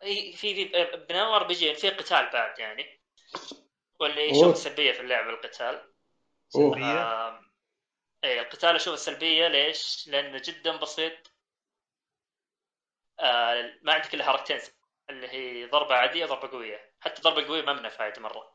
هي 0.01 0.33
في 0.33 0.53
في 0.55 0.85
بناء 1.09 1.35
RPG 1.35 1.75
في 1.75 1.89
قتال 1.89 2.29
بعد 2.33 2.59
يعني. 2.59 3.01
واللي. 3.99 4.29
يشوف 4.29 4.53
السلبية 4.53 4.91
في 4.91 4.99
اللعبة 5.01 5.29
القتال. 5.29 5.93
أوه. 6.55 6.73
سلبية؟ 6.73 7.01
آه 7.01 7.41
إيه 8.23 8.41
القتال 8.41 8.75
أشوف 8.75 8.93
السلبية 8.93 9.47
ليش؟ 9.47 10.07
لأنه 10.07 10.41
جدا 10.45 10.75
بسيط. 10.77 11.31
آه 13.19 13.73
ما 13.81 13.93
عندك 13.93 14.13
إلا 14.13 14.23
حركتين 14.23 14.59
اللي 15.09 15.27
هي 15.27 15.65
ضربة 15.65 15.95
عادية 15.95 16.25
ضربة 16.25 16.47
قوية. 16.51 16.93
حتى 16.99 17.21
ضربة 17.21 17.47
قوية 17.47 17.61
ما 17.61 17.73
منها 17.73 17.89
فايدة 17.89 18.21
مرة. 18.21 18.54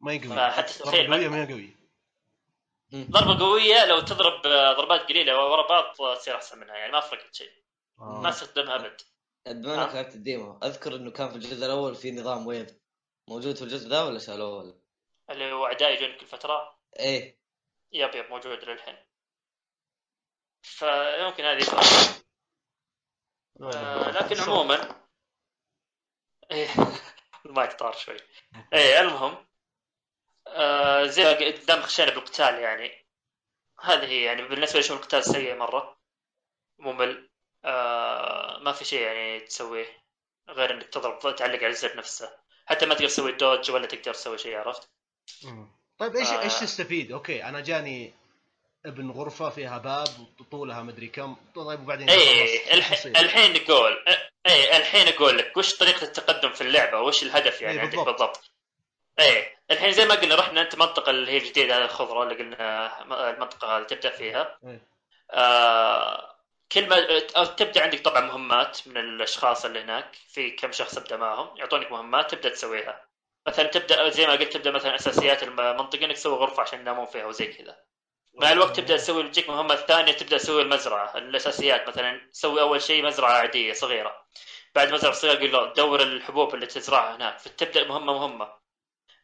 ما 0.00 0.12
يقوي. 0.12 0.36
فحتى 0.36 0.78
تخيل 0.78 1.10
ضربة 1.10 1.16
قوية 1.16 1.28
ما 1.28 1.44
قوي 1.44 1.76
ضربة 2.94 3.38
قوية 3.38 3.84
لو 3.84 4.00
تضرب 4.00 4.46
آه، 4.46 4.72
ضربات 4.72 5.00
قليلة 5.00 5.50
ورا 5.50 5.68
بعض 5.68 6.16
تصير 6.16 6.36
أحسن 6.36 6.58
منها 6.58 6.76
يعني 6.76 6.92
ما 6.92 7.00
فرقت 7.00 7.34
شيء. 7.34 7.50
ما 7.98 8.26
آه. 8.26 8.28
استخدمها 8.28 8.74
أبد. 8.74 9.00
بما 9.46 9.74
إنك 9.74 9.88
آه. 9.88 9.94
لعبت 9.94 10.14
ال 10.14 10.23
demo 10.23 10.58
أذكر 10.62 10.96
إنه 10.96 11.10
كان 11.10 11.28
في 11.30 11.36
الجزء 11.36 11.66
الأول 11.66 11.94
في 11.94 12.12
نظام 12.12 12.46
wave 12.46 12.68
موجود 13.28 13.56
في 13.56 13.62
الجزء 13.62 13.88
ذا 13.88 14.02
ولا 14.02 14.18
شالوه 14.18 14.58
ولا؟ 14.58 14.74
اللي 15.30 15.52
هو 15.52 15.66
اعداء 15.66 15.92
يجون 15.92 16.18
كل 16.18 16.26
فترة. 16.26 16.78
إيه. 16.98 17.38
يب 17.92 18.14
يب 18.14 18.30
موجود 18.30 18.64
للحين. 18.64 18.96
فيمكن 20.62 21.44
هذه. 21.44 21.66
آه 23.62 24.10
لكن 24.10 24.40
عموما. 24.40 25.06
إيه. 26.50 26.68
المايك 27.46 27.72
طار 27.72 27.92
شوي. 27.92 28.16
إيه 28.72 29.00
المهم. 29.00 29.46
آه 30.46 31.06
زي 31.06 31.24
ما 31.24 31.32
قلت 31.32 31.66
دام 31.68 31.82
خشينا 31.82 32.10
بالقتال 32.10 32.54
يعني 32.54 33.06
هذه 33.80 34.04
هي 34.04 34.22
يعني 34.22 34.42
بالنسبة 34.42 34.80
لي 34.80 34.84
أشوف 34.84 34.96
القتال 34.96 35.24
سيء 35.24 35.54
مرة 35.54 35.96
ممل 36.78 37.28
آه 37.64 38.58
ما 38.58 38.72
في 38.72 38.84
شيء 38.84 39.00
يعني 39.00 39.40
تسويه 39.40 39.86
غير 40.48 40.70
إنك 40.74 40.88
تضرب 40.88 41.18
تعلق 41.18 41.58
على 41.58 41.66
الزر 41.66 41.96
نفسه 41.96 42.30
حتى 42.66 42.86
ما 42.86 42.94
تقدر 42.94 43.06
تسوي 43.08 43.32
dodge 43.32 43.70
ولا 43.70 43.86
تقدر 43.86 44.14
تسوي 44.14 44.38
شيء 44.38 44.56
عرفت؟ 44.56 44.88
مم. 45.44 45.68
طيب 45.98 46.16
إيش 46.16 46.28
آه. 46.28 46.42
إيش 46.42 46.54
تستفيد؟ 46.54 47.12
أوكي 47.12 47.44
أنا 47.44 47.60
جاني 47.60 48.14
ابن 48.86 49.10
غرفة 49.10 49.50
فيها 49.50 49.78
باب 49.78 50.08
طولها 50.50 50.82
مدري 50.82 51.08
كم 51.08 51.36
طيب 51.54 51.80
وبعدين. 51.80 52.10
إيش 52.10 52.60
الحين؟ 52.72 53.16
الحين 53.16 53.62
نقول 53.62 54.04
إيه 54.46 54.76
الحين 54.76 55.08
أقول 55.08 55.38
لك 55.38 55.56
وش 55.56 55.76
طريقة 55.76 56.02
التقدم 56.02 56.52
في 56.52 56.60
اللعبة 56.60 57.00
وش 57.00 57.22
الهدف 57.22 57.62
يعني 57.62 57.74
إيه، 57.74 57.80
عندك 57.80 57.98
بالضبط. 57.98 58.50
إيه 59.18 59.55
الحين 59.70 59.92
زي 59.92 60.04
ما 60.04 60.14
قلنا 60.14 60.34
رحنا 60.34 60.62
انت 60.62 60.74
منطقة 60.76 61.10
اللي 61.10 61.32
هي 61.32 61.36
الجديدة 61.36 61.78
هذه 61.78 61.84
الخضراء 61.84 62.22
اللي 62.22 62.34
قلنا 62.34 63.30
المنطقة 63.30 63.78
هذه 63.78 63.82
تبدأ 63.84 64.10
فيها. 64.10 64.58
إيه. 64.66 64.88
آه 65.30 66.36
كل 66.72 66.88
ما 66.88 67.20
تبدأ 67.44 67.82
عندك 67.82 68.00
طبعا 68.00 68.20
مهمات 68.20 68.88
من 68.88 68.96
الأشخاص 68.96 69.64
اللي 69.64 69.80
هناك 69.80 70.16
في 70.28 70.50
كم 70.50 70.72
شخص 70.72 70.98
ابدا 70.98 71.16
معهم 71.16 71.56
يعطونك 71.56 71.92
مهمات 71.92 72.30
تبدأ 72.34 72.48
تسويها. 72.48 73.06
مثلا 73.46 73.66
تبدا 73.66 74.08
زي 74.08 74.26
ما 74.26 74.32
قلت 74.32 74.52
تبدأ 74.52 74.70
مثلا 74.70 74.94
أساسيات 74.94 75.42
المنطقة 75.42 76.04
إنك 76.04 76.16
تسوي 76.16 76.36
غرفة 76.36 76.62
عشان 76.62 76.80
ينامون 76.80 77.06
فيها 77.06 77.26
وزي 77.26 77.46
كذا. 77.46 77.76
مع 78.34 78.52
الوقت 78.52 78.76
تبدأ 78.76 78.96
تسوي 78.96 79.22
تجيك 79.22 79.50
مهمة 79.50 79.74
ثانية 79.74 80.12
تبدأ 80.12 80.38
تسوي 80.38 80.62
المزرعة 80.62 81.16
الأساسيات. 81.18 81.88
مثلا 81.88 82.30
تسوي 82.32 82.60
أول 82.60 82.82
شيء 82.82 83.06
مزرعة 83.06 83.32
عادية 83.32 83.72
صغيرة. 83.72 84.26
بعد 84.74 84.92
مزرعة 84.92 85.12
صغيرة 85.14 85.34
يقول 85.34 85.52
له 85.52 85.72
دور 85.72 86.02
الحبوب 86.02 86.54
اللي 86.54 86.66
تزرعها 86.66 87.16
هناك. 87.16 87.38
فتبدأ 87.38 87.88
مهمة 87.88 88.12
مهمة. 88.12 88.65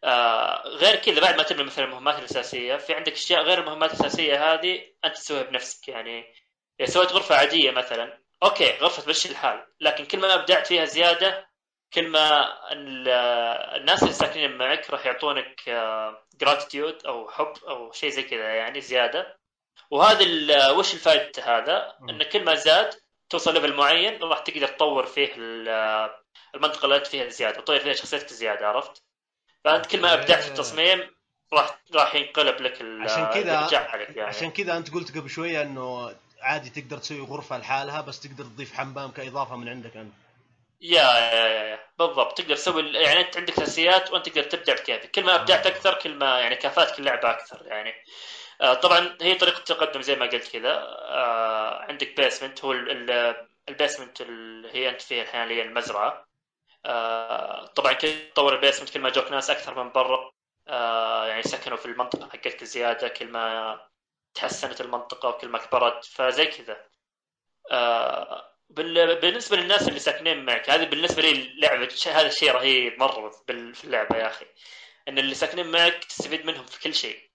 آه 0.05 0.63
غير 0.69 0.97
كذا 0.97 1.21
بعد 1.21 1.37
ما 1.37 1.43
تبني 1.43 1.63
مثلا 1.65 1.85
المهمات 1.85 2.19
الاساسيه 2.19 2.77
في 2.77 2.95
عندك 2.95 3.13
أشياء 3.13 3.43
غير 3.43 3.59
المهمات 3.61 3.91
الاساسيه 3.91 4.53
هذه 4.55 4.81
أنت 5.05 5.15
تسويها 5.15 5.43
بنفسك 5.43 5.89
يعني 5.89 6.35
إذا 6.81 6.91
سويت 6.91 7.13
غرفة 7.13 7.35
عادية 7.37 7.71
مثلا 7.71 8.19
أوكي 8.43 8.71
غرفة 8.79 9.03
تمشي 9.03 9.29
الحال 9.31 9.67
لكن 9.81 10.05
كل 10.05 10.19
ما 10.19 10.35
أبدعت 10.35 10.67
فيها 10.67 10.85
زيادة 10.85 11.49
كل 11.95 12.09
ما 12.09 12.57
ال- 12.73 13.09
الناس 13.81 14.03
اللي 14.03 14.15
ساكنين 14.15 14.57
معك 14.57 14.91
راح 14.91 15.07
يعطونك 15.07 15.61
gratitude 16.41 17.07
أو 17.07 17.29
حب 17.31 17.53
أو 17.69 17.93
شيء 17.93 18.11
زي 18.11 18.23
كذا 18.23 18.55
يعني 18.55 18.81
زيادة 18.81 19.39
وهذا 19.91 20.71
وش 20.71 20.95
الفائده 20.95 21.43
هذا؟ 21.43 21.97
إنه 22.11 22.25
كل 22.25 22.45
ما 22.45 22.55
زاد 22.55 22.95
توصل 23.31 23.55
level 23.55 23.73
معين 23.75 24.23
راح 24.23 24.39
تقدر 24.39 24.67
تطور 24.69 25.07
فيه 25.07 25.33
ال- 25.37 26.11
المنطقة 26.55 26.85
اللي 26.85 26.97
أنت 26.97 27.07
فيها 27.07 27.29
زيادة 27.29 27.59
وتطور 27.59 27.79
فيها 27.79 27.93
شخصيتك 27.93 28.27
زيادة 28.27 28.69
عرفت؟ 28.69 29.03
فأنت 29.65 29.87
كل 29.87 30.01
ما 30.01 30.15
أبدعت 30.15 30.43
في 30.43 30.49
التصميم 30.49 31.11
راح 31.53 31.79
راح 31.95 32.15
ينقلب 32.15 32.61
لك 32.61 32.73
عشان 32.83 33.27
كذا 33.27 33.57
عليك 33.75 34.09
يعني. 34.17 34.29
عشان 34.29 34.51
كذا 34.51 34.77
أنت 34.77 34.95
قلت 34.95 35.19
قبل 35.19 35.31
شوية 35.31 35.63
إنه 35.63 36.15
عادي 36.41 36.71
تقدر 36.71 36.99
تسوي 36.99 37.21
غرفة 37.21 37.59
لحالها 37.59 38.01
بس 38.01 38.21
تقدر 38.21 38.45
تضيف 38.45 38.73
حمام 38.75 39.11
كإضافة 39.11 39.57
من 39.57 39.69
عندك 39.69 39.97
أنت. 39.97 40.13
yeah 40.81 41.03
yeah 41.03 41.47
yeah, 41.47 41.63
yeah. 41.65 41.79
بالضبط. 41.99 42.39
تقدر 42.39 42.57
تسوي 42.57 42.83
يعني 42.93 43.21
أنت 43.21 43.37
عندك 43.37 43.59
اساسيات 43.59 44.13
وأنت 44.13 44.29
تقدر 44.29 44.43
تبدع 44.43 44.73
بكيفك 44.75 45.11
كل 45.11 45.25
ما 45.25 45.35
أبدعت 45.35 45.67
أكثر 45.67 45.95
كل 45.95 46.15
ما 46.15 46.41
يعني 46.41 46.57
كافاتك 46.57 46.99
اللعبه 46.99 47.31
أكثر 47.31 47.67
يعني. 47.67 47.93
آه، 48.61 48.75
طبعا 48.75 49.17
هي 49.23 49.35
طريقة 49.35 49.59
التقدم 49.59 50.03
زي 50.03 50.17
ما 50.17 50.27
قلت 50.27 50.49
كذا. 50.53 50.73
آه، 50.73 51.83
عندك 51.89 52.17
basement 52.17 52.65
هو 52.65 52.73
ال- 52.73 53.11
ال- 53.11 53.47
ال 53.69 53.75
basement 53.75 54.21
اللي 54.21 54.69
هي 54.75 54.89
أنت 54.89 55.03
فيها 55.03 55.23
الحين 55.23 55.43
اللي 55.43 55.55
هي 55.55 55.63
المزرعه 55.63 56.09
آه، 56.09 56.27
طبعا 57.77 57.93
كل 57.93 58.31
تطور 58.35 58.55
ال 58.55 58.59
basement 58.59 58.91
كل 58.91 59.01
ما 59.01 59.11
جوك 59.11 59.31
ناس 59.33 59.51
أكثر 59.51 59.85
من 59.85 59.93
برا. 59.93 60.33
آه، 60.69 61.27
يعني 61.27 61.43
سكنوا 61.43 61.77
في 61.77 61.87
المنطقة 61.87 62.29
حقتك 62.29 62.65
زياده 62.65 63.09
كل 63.09 63.29
ما 63.29 63.81
تحسنت 64.35 64.81
المنطقة 64.81 65.29
وكل 65.29 65.49
ما 65.49 65.59
كبرت 65.59 66.05
فزي 66.05 66.47
كذا. 66.47 66.87
آه 67.71 68.53
بال- 68.71 69.21
بالنسبة 69.21 69.57
للناس 69.57 69.89
اللي 69.89 69.99
ساكنين 70.01 70.45
معك 70.45 70.71
هذه 70.71 70.85
بالنسبة 70.85 71.23
لي 71.23 71.55
لعبة 71.61 71.89
ش- 71.89 72.09
هذا 72.09 72.27
الشيء 72.27 72.53
رهيب 72.53 72.99
مرة 73.01 73.31
في 73.75 73.85
اللعبة 73.85 74.17
يا 74.17 74.27
أخي. 74.27 74.47
إن 75.09 75.19
اللي 75.19 75.35
ساكنين 75.35 75.71
معك 75.71 76.05
تستفيد 76.05 76.47
منهم 76.47 76.67
في 76.67 76.81
كل 76.81 76.95
شيء. 76.95 77.31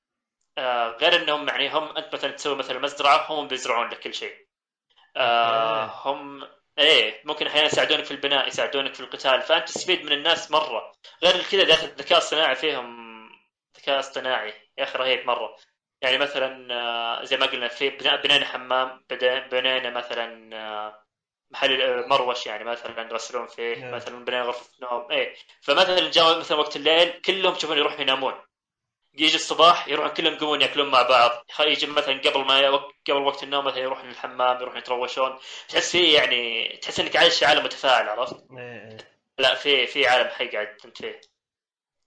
آه 0.58 0.88
غير 0.90 1.16
إنهم 1.24 1.48
يعني 1.50 1.70
هم 1.70 1.98
أنت 1.98 2.14
مثلا 2.16 2.32
تسوي 2.32 2.56
مثلا 2.56 2.80
مزرعة 2.80 3.28
هم 3.32 3.48
بيزرعون 3.48 3.90
لك 3.90 4.00
كل 4.00 4.14
شيء. 4.14 4.48
آه. 5.18 5.86
هم 5.86 6.48
إيه 6.80 7.22
ممكن 7.26 7.48
أحيانا 7.48 7.68
يساعدونك 7.68 8.06
في 8.06 8.12
البناء 8.12 8.48
يساعدونك 8.48 8.94
في 8.94 9.00
القتال. 9.00 9.42
فأنت 9.42 9.68
تستفيد 9.68 10.06
من 10.06 10.12
الناس 10.12 10.52
مرة. 10.52 10.94
غير 11.24 11.44
كذا 11.44 11.64
داخل 11.64 11.88
الذكاء 11.88 12.18
الصناعي 12.18 12.56
فيهم 12.56 13.08
ذكاء 13.78 14.00
اصطناعي 14.00 14.54
يا 14.78 14.84
أخي 14.84 14.98
رهيب 15.00 15.26
مرة. 15.28 15.56
يعني 16.02 16.18
مثلا 16.18 16.74
آه، 16.74 17.24
زي 17.24 17.38
ما 17.38 17.46
قلنا 17.46 17.68
في 17.68 17.90
بنينا 17.90 18.46
حمام 18.46 19.04
بنينا 19.52 19.90
مثلا 19.90 20.56
آه، 20.56 21.04
محل 21.52 21.82
آه، 21.82 22.08
مروش 22.08 22.48
يعني 22.48 22.64
مثلا 22.64 23.02
يغسلون 23.02 23.48
فيه 23.48 23.76
نعم. 23.76 23.96
مثلا 23.96 24.26
بنينا 24.26 24.44
غرفة 24.44 24.70
نوم 24.82 25.12
إيه. 25.12 25.36
فمثلا 25.62 26.12
جاء 26.12 26.40
مثلا 26.40 26.58
وقت 26.58 26.76
الليل 26.76 27.22
كلهم 27.22 27.54
تشوفون 27.54 27.78
يروحون 27.78 28.02
ينامون. 28.02 28.34
يجي 29.18 29.36
الصباح 29.36 29.88
يروحون 29.88 30.14
كلهم 30.14 30.34
يقومون 30.34 30.62
يأكلون 30.62 30.90
مع 30.92 31.02
بعض. 31.02 31.32
يجي 31.60 31.88
مثلا 31.88 32.22
قبل 32.22 32.46
ما 32.46 32.68
قبل 33.08 33.22
وقت 33.22 33.44
النوم 33.44 33.66
مثلا 33.66 33.80
يروحون 33.80 34.10
الحمام 34.10 34.62
يروحون 34.62 34.78
يتروشون. 34.80 35.40
تحس 35.70 35.92
فيه 35.92 36.18
يعني 36.20 36.68
تحس 36.82 37.00
إنك 37.00 37.16
عايش 37.16 37.40
في 37.40 37.46
عالم 37.46 37.64
متفاعل 37.64 38.10
عرفت؟ 38.10 38.46
إيه، 38.52 38.92
إيه. 38.92 38.98
لا 39.38 39.56
في 39.56 39.88
في 39.88 40.08
عالم 40.08 40.30
حي 40.30 40.48
قاعد 40.48 40.78
انت 40.86 40.98
فيه. 40.98 41.22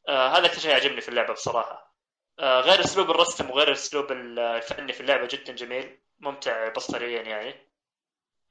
آه 0.08 0.28
هذا 0.28 0.46
أكثر 0.46 0.60
شيء 0.60 0.74
عجبني 0.74 1.00
في 1.00 1.08
اللعبة 1.08 1.32
بصراحة. 1.32 1.94
آه 2.38 2.60
غير 2.60 2.80
أسلوب 2.80 3.10
الرسم 3.10 3.50
وغير 3.50 3.68
الاسلوب 3.68 4.12
الفني 4.12 4.92
في 4.92 5.00
اللعبة 5.00 5.28
جدا 5.30 5.52
جميل. 5.52 6.00
ممتع 6.20 6.68
بصريا 6.68 7.22
يعني. 7.22 7.54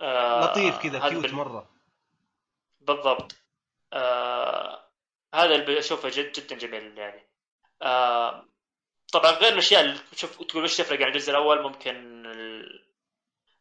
آه 0.01 0.43
لطيف 0.51 0.77
كذا 0.77 1.09
كيوت 1.09 1.23
بال- 1.23 1.35
مرة. 1.35 1.69
بالضبط. 2.81 3.35
آه 3.93 4.89
هذا 5.35 5.55
اللي 5.55 5.79
اشوفه 5.79 6.09
جد 6.09 6.31
جدا 6.31 6.55
جميل 6.55 6.97
يعني. 6.97 7.28
آه 7.81 8.45
طبعا 9.13 9.31
غير 9.31 9.53
الأشياء 9.53 9.81
اللي 9.81 9.99
تشوف 10.11 10.43
تقول 10.43 10.63
وش 10.63 10.77
تفرق؟ 10.77 11.01
عن 11.01 11.07
الجزء 11.07 11.31
الأول 11.31 11.61
ممكن. 11.61 12.25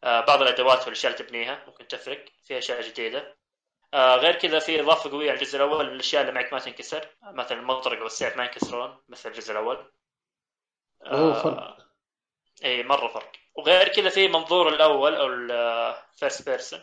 آه 0.04 0.20
بعض 0.20 0.42
الأدوات 0.42 0.84
والأشياء 0.84 1.12
اللي 1.12 1.24
تبنيها 1.24 1.64
ممكن 1.66 1.88
تفرق 1.88 2.24
في 2.44 2.58
أشياء 2.58 2.82
جديدة. 2.82 3.38
آه 3.94 4.16
غير 4.16 4.34
كذا 4.34 4.58
في 4.58 4.80
إضافة 4.80 5.10
قوية 5.10 5.30
على 5.30 5.38
الجزء 5.40 5.56
الأول 5.56 5.88
الأشياء 5.88 6.22
اللي 6.22 6.32
معك 6.32 6.52
ما 6.52 6.58
تنكسر 6.58 7.08
مثلا 7.22 7.58
المطرقه 7.58 8.02
والسيف 8.02 8.36
ما 8.36 8.44
ينكسرون 8.44 9.02
مثل 9.08 9.28
الجزء 9.28 9.52
الأول. 9.52 9.92
أوه، 11.02 11.42
فرق. 11.42 11.88
إي 12.64 12.82
مرة 12.82 13.08
فرق. 13.08 13.32
وغير 13.54 13.88
كذا 13.88 14.08
في 14.08 14.28
منظور 14.28 14.68
الأول 14.68 15.14
أو 15.14 15.26
ال 15.26 15.46
first 15.46 16.48
person 16.48 16.82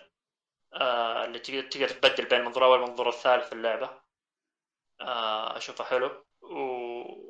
اللي 0.73 1.39
تقدر 1.39 1.61
تقدر 1.61 1.89
تبدل 1.89 2.25
بين 2.25 2.39
المنظور 2.39 2.63
الأول 2.63 2.81
والمنظور 2.81 3.09
الثالث 3.09 3.47
في 3.47 3.53
اللعبة. 3.53 4.01
آه 5.01 5.57
أشوفه 5.57 5.83
حلو. 5.83 6.24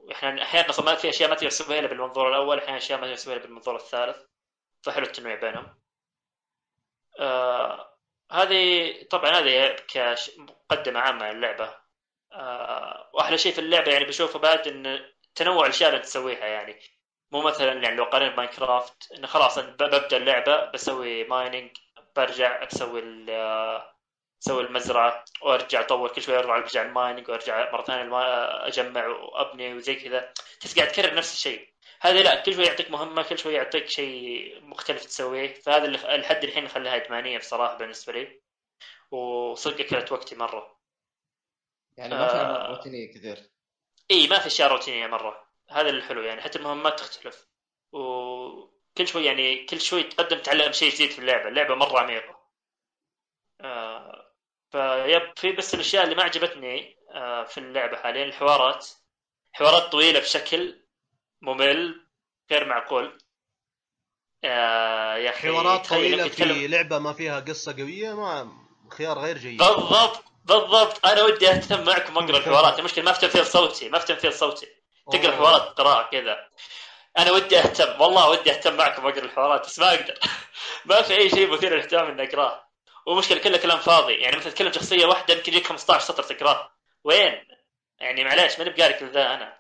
واحيانا 0.10 0.44
أحيانا 0.44 0.82
ما 0.82 0.96
في 0.96 1.10
أشياء 1.10 1.30
ما 1.30 1.36
تسويها 1.36 1.80
إلا 1.80 1.88
بالمنظور 1.88 2.30
الأول 2.30 2.58
أحيانا 2.60 2.78
أشياء 2.78 3.02
ما 3.02 3.14
تسويها 3.16 3.38
إلا 3.38 3.46
بالمنظور 3.46 3.76
الثالث. 3.76 4.18
فحلو 4.84 5.06
التنويع 5.06 5.36
بينهم. 5.36 5.80
آه 7.20 7.98
هذه 8.32 8.94
طبعا 9.12 9.32
هذه 9.32 9.76
كمقدمة 9.88 11.00
عامة 11.00 11.32
للعبة. 11.32 11.76
آه 12.34 13.10
وأحلى 13.14 13.38
شيء 13.38 13.54
في 13.54 13.60
اللعبة 13.60 13.92
يعني 13.92 14.06
بشوفه 14.06 14.40
بعد 14.40 14.68
إن 14.68 15.12
تنوع 15.36 15.66
الأشياء 15.66 15.90
اللي 15.90 16.02
تسويها 16.02 16.46
يعني. 16.48 16.80
مو 17.32 17.42
مثلا 17.42 17.74
يعني 17.74 17.96
لو 17.96 18.04
قارن 18.04 18.30
ب 18.30 18.38
Minecraft 18.38 19.12
انه 19.12 19.28
خلاص 19.28 19.60
ببدأ 19.60 20.18
اللعبة 20.18 20.66
بسوي 20.72 21.24
mining 21.24 21.78
برجع 22.16 22.64
أسوي 22.64 23.00
ال- 23.00 23.95
أسوي 24.46 24.64
المزرعة 24.64 25.26
وأرجع 25.42 25.80
أطور 25.80 26.14
كل 26.14 26.22
شوي 26.22 26.38
ارجع 26.38 26.82
ال 26.82 26.89
mining 26.89 27.30
وأرجع 27.30 27.72
مرة 27.72 27.82
ثانية 27.82 28.18
أجمع 28.68 29.08
وأبني 29.08 29.74
وزي 29.74 29.96
كذا. 29.96 30.34
تحس 30.60 30.76
قاعد 30.76 30.92
تكرر 30.92 31.14
نفس 31.16 31.34
الشيء. 31.34 31.70
هذه 32.02 32.22
لا 32.22 32.44
كل 32.44 32.54
شوي 32.54 32.66
يعطيك 32.66 32.92
مهمة 32.92 33.24
كل 33.24 33.40
شوي 33.40 33.54
يعطيك 33.54 33.90
شيء 33.90 34.62
مختلف 34.62 35.06
تسويه. 35.06 35.54
فهذا 35.54 35.86
اللي 35.86 35.98
لحد 35.98 36.44
الحين 36.44 36.68
خلاها 36.68 36.96
ادمانيه 36.96 37.38
بصراحة 37.38 37.78
بالنسبة 37.78 38.14
لي. 38.14 38.42
وصدق 39.12 39.80
اكلت 39.80 40.12
وقتي 40.12 40.36
مرة. 40.36 40.80
يعني 41.98 42.16
ما 42.16 42.28
في 42.28 42.36
آه. 42.36 42.68
روتينية 42.68 43.14
كثير. 43.14 43.52
إي 44.12 44.28
ما 44.28 44.40
في 44.40 44.48
أشياء 44.48 44.72
روتينية 44.72 45.08
مرة. 45.08 45.48
هذا 45.70 45.90
الحلو 45.90 46.22
يعني 46.22 46.42
حتى 46.42 46.60
المهمات 46.60 47.00
تختلف. 47.00 47.48
وكل 47.92 49.08
شوي 49.08 49.26
يعني 49.26 49.66
كل 49.66 49.82
شوي 49.82 50.04
تقدم 50.04 50.40
تعلم 50.40 50.72
شيء 50.72 50.92
جديد 50.92 51.12
في 51.12 51.20
اللعبة. 51.20 51.48
اللعبة 51.50 51.76
مرة 51.76 52.00
عميقة. 52.00 52.46
آه 53.62 54.25
فيب 54.76 55.34
في 55.38 55.52
بس 55.52 55.74
الأشياء 55.74 56.04
اللي 56.04 56.16
ما 56.16 56.24
عجبتني 56.24 56.98
آه 57.12 57.44
في 57.44 57.58
اللعبة 57.58 57.98
حاليا 57.98 58.24
الحوارات. 58.26 58.88
حوارات 59.54 59.84
طويلة 59.92 60.20
بشكل 60.20 60.82
ممل 61.42 62.02
غير 62.52 62.66
معقول. 62.66 63.18
آه 64.44 65.16
يا 65.16 65.30
أخي 65.30 65.48
حوارات 65.48 65.88
طويلة 65.90 66.28
في 66.28 66.68
لعبة 66.68 67.00
ما 67.00 67.14
فيها 67.14 67.40
قصة 67.40 67.76
قوية 67.78 68.16
ما 68.16 68.52
خيار 68.98 69.20
غير 69.20 69.38
جيد. 69.38 69.58
بالضبط 69.58 70.24
بالضبط. 70.46 71.06
أنا 71.06 71.24
ودي 71.24 71.50
اهتم 71.50 71.84
معكم 71.84 72.18
واقرا 72.18 72.38
الحوارات. 72.38 72.80
المشكلة 72.80 73.06
ما 73.06 73.12
في 73.12 73.20
تمثيل 73.20 73.46
صوتي 73.46 73.90
ما 73.90 74.00
في 74.00 74.06
تمثيل 74.06 74.34
صوتي. 74.34 74.68
تقرأ. 75.12 75.36
حوارات 75.36 75.62
قراءة 75.62 76.10
كذا. 76.10 76.50
أنا 77.18 77.32
ودي 77.32 77.60
أهتم 77.60 78.02
والله 78.02 78.30
ودي 78.30 78.52
أهتم 78.52 78.78
معكم 78.78 79.06
وأقرأ 79.06 79.26
الحوارات 79.26 79.66
بس 79.66 79.80
ما 79.80 79.94
أقدر. 79.94 80.20
ما 80.86 81.02
في 81.02 81.16
أي 81.18 81.30
شيء 81.30 81.52
مثير 81.52 81.74
للاهتمام 81.74 82.08
إني 82.08 82.30
أقرأه. 82.30 82.65
ومشكلة 83.06 83.40
كله 83.40 83.58
كلام 83.58 83.80
فاضي. 83.80 84.14
يعني 84.14 84.38
مثلا 84.38 84.52
تتكلم 84.52 84.72
شخصية 84.72 85.06
واحدة 85.06 85.34
يمكن 85.34 85.52
يجيك 85.54 85.68
15 85.68 86.06
سطر 86.06 86.24
تقراه. 86.24 86.72
وين؟ 87.04 87.48
يعني 88.00 88.24
معليش 88.24 88.60
ماني 88.60 88.70
بقاري 88.70 88.94
كل 88.94 89.10
ذا 89.12 89.34
أنا. 89.34 89.58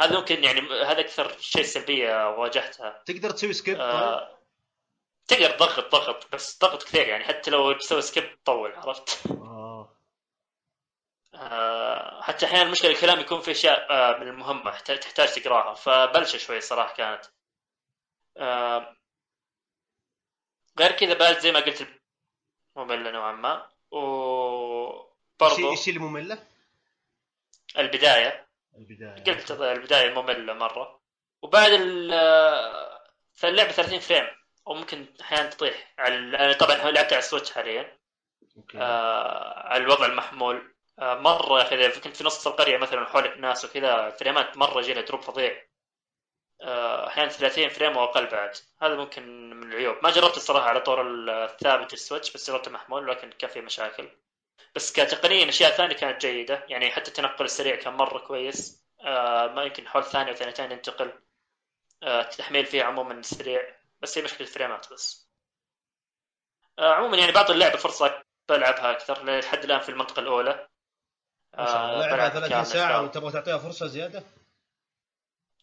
هذا 0.00 0.18
ممكن 0.18 0.44
يعني 0.44 0.60
هذا 0.60 1.00
أكثر 1.00 1.38
شيء 1.40 1.62
سلبية 1.62 2.28
واجهتها. 2.28 3.02
تقدر 3.06 3.30
تسوي 3.30 3.52
skip 3.52 3.74
طيب؟ 3.78 3.84
آه 3.86 4.38
تقدر 5.28 5.50
تضغط 5.50 5.92
ضغط 5.92 6.32
بس 6.34 6.58
ضغط 6.60 6.82
كثير 6.82 7.08
يعني. 7.08 7.24
حتى 7.24 7.50
لو 7.50 7.72
تسوي 7.72 8.02
skip 8.02 8.42
تطول 8.44 8.72
عرفت؟ 8.74 9.20
آه. 9.30 9.96
آه، 11.34 12.22
حتى 12.22 12.46
أحيانا 12.46 12.62
المشكلة 12.62 12.90
الكلام 12.90 13.20
يكون 13.20 13.40
في 13.40 13.50
أشياء 13.50 13.86
آه، 13.92 14.18
من 14.18 14.28
المهمة 14.28 14.70
تحت- 14.70 14.90
تحتاج 14.92 15.28
تقراها. 15.32 15.74
فبلشه 15.74 16.36
شوي 16.38 16.60
صراحة 16.60 16.94
كانت. 16.94 17.24
آه، 18.36 18.96
غير 20.78 20.92
كذا 20.92 21.14
بعد 21.14 21.38
زي 21.38 21.52
ما 21.52 21.60
قلت 21.60 22.01
مملة 22.76 23.10
نوعا 23.10 23.32
ما. 23.32 23.54
إيش 23.54 23.68
وبرضو 23.90 25.70
إيش 25.70 25.88
اللي 25.88 25.98
ممله؟ 25.98 26.38
البداية. 27.78 28.46
البداية. 28.76 29.24
قلت 29.24 29.50
البداية 29.50 30.22
مملة 30.22 30.52
مرة. 30.52 31.00
وبعد 31.42 31.72
ال 31.72 32.10
فاللعبه 33.34 33.72
30 33.72 33.98
frame. 33.98 34.26
وممكن 34.66 35.06
أحيانا 35.20 35.50
تطيح 35.50 35.94
على 35.98 36.16
أنا 36.16 36.52
طبعا 36.52 36.76
لعبت 36.76 37.12
على 37.12 37.18
ال 37.18 37.23
Switch 37.23 37.52
حاليا. 37.52 37.98
أوكي. 38.56 38.78
آه 38.78 39.68
على 39.68 39.84
الوضع 39.84 40.06
المحمول. 40.06 40.74
آه 40.98 41.14
مرة 41.14 41.58
يا 41.58 41.62
أخي 41.62 41.74
إذا 41.74 42.00
كنت 42.00 42.16
في 42.16 42.24
نص 42.24 42.46
القرية 42.46 42.76
مثلا 42.78 43.04
حولك 43.04 43.38
ناس 43.38 43.64
وكذا 43.64 44.10
فريمات 44.10 44.56
مرة 44.56 44.80
يجي 44.80 44.94
لها 44.94 45.02
drop 45.02 45.20
فظيع. 45.20 45.66
أحيانا 46.62 47.30
30 47.30 47.68
frame 47.68 47.96
وأقل 47.96 48.26
بعد. 48.26 48.56
هذا 48.82 48.94
ممكن 48.94 49.50
من 49.50 49.72
العيوب. 49.72 49.96
ما 50.02 50.10
جربت 50.10 50.36
الصراحة 50.36 50.68
على 50.68 50.80
طور 50.80 51.06
الثابت 51.28 51.92
السويتش 51.92 52.32
بس 52.32 52.50
جربته 52.50 52.70
محمول 52.70 53.08
لكن 53.08 53.30
كان 53.30 53.50
في 53.50 53.60
مشاكل. 53.60 54.08
بس 54.74 54.92
كتقنيا 54.92 55.48
أشياء 55.48 55.70
ثانية 55.70 55.94
كانت 55.94 56.26
جيدة. 56.26 56.64
يعني 56.68 56.90
حتى 56.90 57.08
التنقل 57.08 57.44
السريع 57.44 57.76
كان 57.76 57.92
مرة 57.92 58.18
كويس. 58.18 58.84
آه، 59.00 59.46
ما 59.46 59.62
يمكن 59.62 59.88
حول 59.88 60.04
ثانية 60.04 60.30
أو 60.30 60.36
ثانيتين 60.36 60.72
ينتقل. 60.72 61.12
آه، 62.02 62.20
التحميل 62.20 62.66
فيه 62.66 62.82
عموما 62.82 63.22
سريع. 63.22 63.62
بس 64.00 64.18
هي 64.18 64.24
مشكلة 64.24 64.46
فريمات 64.46 64.92
بس. 64.92 65.28
آه، 66.78 66.94
عموما 66.94 67.16
يعني 67.16 67.32
بعطي 67.32 67.52
اللعبه 67.52 67.76
فرصة 67.76 68.22
بلعبها 68.48 68.90
أكثر. 68.90 69.38
لحد 69.38 69.64
الآن 69.64 69.80
في 69.80 69.88
المنطقة 69.88 70.20
الأولى. 70.20 70.68
لعبها 71.58 72.14
بلعب 72.14 72.32
30 72.32 72.48
كامل 72.48 72.66
ساعة. 72.66 73.02
وتبغى 73.02 73.32
تعطيها 73.32 73.58
فرصة 73.58 73.86
زيادة؟ 73.86 74.22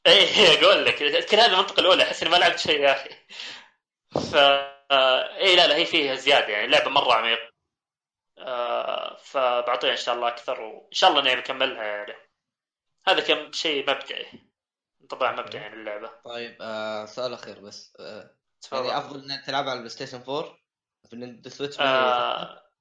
إيه 0.10 0.64
أقول 0.64 0.86
لك. 0.86 1.26
كل 1.30 1.38
هذه 1.38 1.54
المنطقة 1.54 1.80
الأولى 1.80 2.04
أحس 2.04 2.22
إني 2.22 2.32
ما 2.32 2.38
لعبت 2.38 2.60
شيء 2.60 2.80
يا 2.82 2.92
أخي. 2.92 3.10
ف 4.32 4.36
إيه 5.38 5.56
لا 5.56 5.68
لا 5.68 5.76
هي 5.76 5.86
فيها 5.86 6.16
زيادة 6.16 6.48
يعني 6.48 6.68
لعبة 6.68 6.90
مرة 6.90 7.14
عميق 7.14 7.40
آه، 8.38 9.18
فبعطيها 9.18 9.92
إن 9.92 9.96
شاء 9.96 10.16
الله 10.16 10.28
أكثر 10.28 10.62
وإن 10.62 10.92
شاء 10.92 11.10
الله 11.10 11.22
إني 11.22 11.42
بكملها 11.42 11.84
يعني. 11.84 12.14
هذا 13.08 13.22
كم 13.22 13.52
شيء 13.52 13.90
مبدئي 13.90 14.26
انطباع 15.02 15.30
أوكي. 15.30 15.42
مبدئي 15.42 15.60
عن 15.62 15.74
اللعبة. 15.74 16.12
طيب 16.26 16.58
آه 16.62 17.06
سؤال 17.06 17.34
أخير 17.34 17.60
بس. 17.60 17.94
آه 18.00 18.30
يعني. 18.72 18.98
أفضل 18.98 19.24
انك 19.24 19.46
تلعبها 19.46 19.70
على 19.70 19.78
ال 19.78 19.90
PlayStation 19.90 20.22
4 20.22 20.58
في 21.08 21.14
ال 21.14 21.18
Nintendo 21.18 21.50
Switch 21.50 21.80
ما 21.80 21.86
هي 21.86 21.90
آه، 21.90 22.72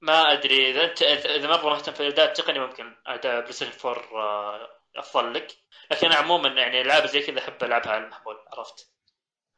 ما 0.00 0.32
أدري. 0.32 0.70
إذا 0.70 0.84
أنت 0.84 1.02
إذا 1.02 1.48
مره 1.48 1.70
مهتم 1.70 1.92
في 1.92 2.00
الاداء 2.00 2.28
التقني 2.28 2.58
ممكن. 2.58 2.96
اداء 3.06 3.40
PlayStation 3.40 3.88
4 3.88 4.22
آه، 4.22 4.81
أفضل 4.96 5.34
لك. 5.34 5.56
لكن 5.90 6.06
أنا 6.06 6.16
عموما 6.16 6.48
يعني 6.48 6.80
العاب 6.80 7.06
زي 7.06 7.22
كذا 7.22 7.38
أحب 7.38 7.64
ألعبها 7.64 7.92
على 7.92 8.04
المحمول 8.04 8.36
عرفت؟ 8.52 8.92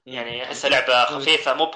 يعني 0.07 0.45
احسها 0.45 0.71
لعبة 0.71 1.05
خفيفة 1.05 1.55
مو 1.55 1.67
ب... 1.67 1.75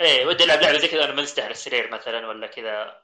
إيه 0.00 0.26
ودي 0.26 0.44
ألعب 0.44 0.60
لعبة 0.60 0.78
زي 0.78 0.88
كذا 0.88 1.04
أنا 1.04 1.12
منسدح 1.12 1.42
على 1.42 1.52
السرير 1.52 1.90
مثلا 1.90 2.26
ولا 2.26 2.46
كذا. 2.46 3.02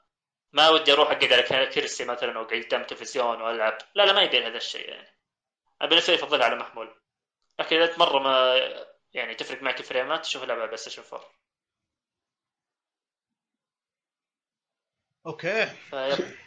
ما 0.51 0.69
ودي 0.69 0.93
أروح 0.93 1.11
أقعد 1.11 1.33
على 1.33 1.65
كرسي 1.65 2.05
مثلا 2.05 2.39
وأقعد 2.39 2.63
قدام 2.63 2.83
تلفزيون 2.83 3.41
وألعب. 3.41 3.77
لا 3.95 4.05
لا 4.05 4.13
ما 4.13 4.21
يبين 4.21 4.43
هذا 4.43 4.57
الشيء 4.57 4.89
يعني. 4.89 5.17
أنا 5.81 5.89
بالنسبة 5.89 6.13
لي 6.15 6.23
افضلها 6.23 6.45
على 6.45 6.55
محمول 6.55 7.01
لكن 7.59 7.81
إذا 7.81 7.97
مره 7.97 8.19
ما 8.19 8.55
يعني 9.13 9.35
تفرق 9.35 9.61
معك 9.61 9.81
فريمات 9.81 10.21
تشوف 10.21 10.43
اللعبه 10.43 10.61
على 10.61 10.71
بس 10.71 10.87
أشوف 10.87 11.15
أوكي. 15.25 15.65
فيب. 15.65 16.46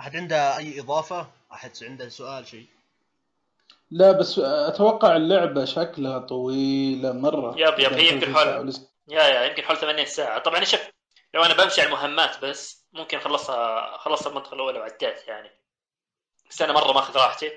أحد 0.00 0.16
عنده 0.16 0.56
أي 0.56 0.80
إضافة؟ 0.80 1.30
أحد 1.52 1.70
عنده 1.82 2.08
سؤال 2.08 2.46
شيء؟ 2.46 2.66
لا 3.90 4.12
بس 4.12 4.38
أتوقع 4.38 5.16
اللعبة 5.16 5.64
شكلها 5.64 6.18
طويلة 6.18 7.12
مرة. 7.12 7.54
يب 7.58 7.78
يب 7.78 7.92
هي 7.92 8.08
يمكن 8.08 8.34
حول 8.34 8.72
يا 9.08 9.22
يا 9.22 9.44
يمكن 9.44 9.62
حول 9.62 9.76
80 9.76 10.06
ساعة. 10.06 10.38
طبعا 10.38 10.64
شوف 10.64 10.80
لو 11.34 11.42
أنا 11.42 11.54
بمشي 11.54 11.80
على 11.80 11.88
المهمات 11.88 12.44
بس 12.44 12.86
ممكن 12.92 13.20
خلصها 13.20 13.96
خلصت 13.98 14.26
المنطقة 14.26 14.54
الأولى 14.54 14.78
وعديت 14.78 15.28
يعني. 15.28 15.50
بس 16.50 16.62
أنا 16.62 16.72
مرة 16.72 16.92
ماخذ 16.92 17.16
راحتي. 17.16 17.50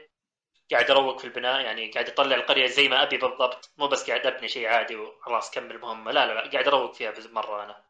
قاعد 0.71 0.91
أروق 0.91 1.19
في 1.19 1.25
البناء 1.25 1.61
يعني 1.61 1.91
قاعد 1.91 2.09
أطلع 2.09 2.35
القرية 2.35 2.67
زي 2.67 2.87
ما 2.87 3.03
أبي 3.03 3.17
بالضبط. 3.17 3.71
مو 3.77 3.87
بس 3.87 4.09
قاعد 4.09 4.25
أبني 4.25 4.47
شيء 4.47 4.67
عادي 4.67 4.95
وخلاص 4.95 5.51
كمل 5.51 5.79
مهمة. 5.79 6.11
لا 6.11 6.25
لا 6.25 6.33
لا 6.33 6.51
قاعد 6.51 6.67
أروق 6.67 6.93
فيها 6.93 7.13
مرة 7.31 7.63
أنا. 7.63 7.83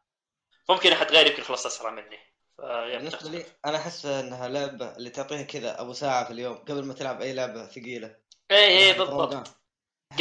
ممكن 0.68 0.92
أحد 0.92 1.12
غيري 1.12 1.30
يمكن 1.30 1.42
خلص 1.42 1.66
أسرع 1.66 1.90
مني. 1.90 2.33
بالنسبة 2.58 3.30
لي 3.30 3.46
أنا 3.66 3.76
أحس 3.76 4.06
إنها 4.06 4.48
لعبة 4.48 4.96
اللي 4.96 5.10
تعطيها 5.10 5.42
كذا 5.42 5.80
أبو 5.80 5.92
ساعة 5.92 6.24
في 6.24 6.30
اليوم 6.32 6.56
قبل 6.56 6.84
ما 6.84 6.94
تلعب 6.94 7.20
أي 7.20 7.32
لعبة 7.34 7.66
ثقيلة. 7.66 8.16
إيه 8.50 8.56
إيه 8.66 8.98
روقان. 8.98 9.16
بالضبط. 9.28 9.56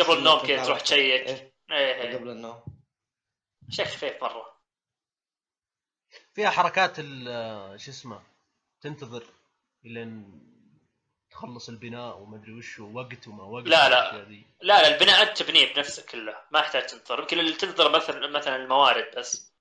قبل 0.02 0.18
النوم 0.18 0.40
كذا 0.40 0.64
تروح 0.66 0.80
تشيك. 0.82 1.00
إيه، 1.28 1.54
إيه 1.72 2.02
إيه. 2.02 2.18
قبل 2.18 2.30
النوم. 2.30 2.64
شيء 3.70 3.86
خفيف 3.86 4.24
مرة. 4.24 4.54
فيها 6.34 6.50
حركات 6.50 6.94
ال- 7.00 7.80
شو 7.82 7.92
اسمه 7.92 8.22
تنتظر 8.82 9.24
إلين 9.86 10.44
تخلص 11.32 11.70
البناء 11.70 12.18
وما 12.18 12.38
أدري 12.38 12.54
وش 12.54 12.80
وقت 12.80 13.28
وما 13.28 13.44
وقت 13.44 13.68
لا، 13.68 13.90
لا. 13.90 14.12
لا 14.62 14.82
لا 14.82 14.88
البناء 14.88 15.30
أنت 15.30 15.38
تبنيه 15.38 15.74
بنفسك 15.74 16.06
كله 16.10 16.36
ما 16.52 16.60
يحتاج 16.60 16.86
تنتظر. 16.86 17.20
يمكن 17.20 17.40
اللي 17.40 17.54
تنتظر 17.54 17.92
مثلا 17.92 18.28
مثلا 18.28 18.56
الموارد 18.56 19.16
بس. 19.18 19.53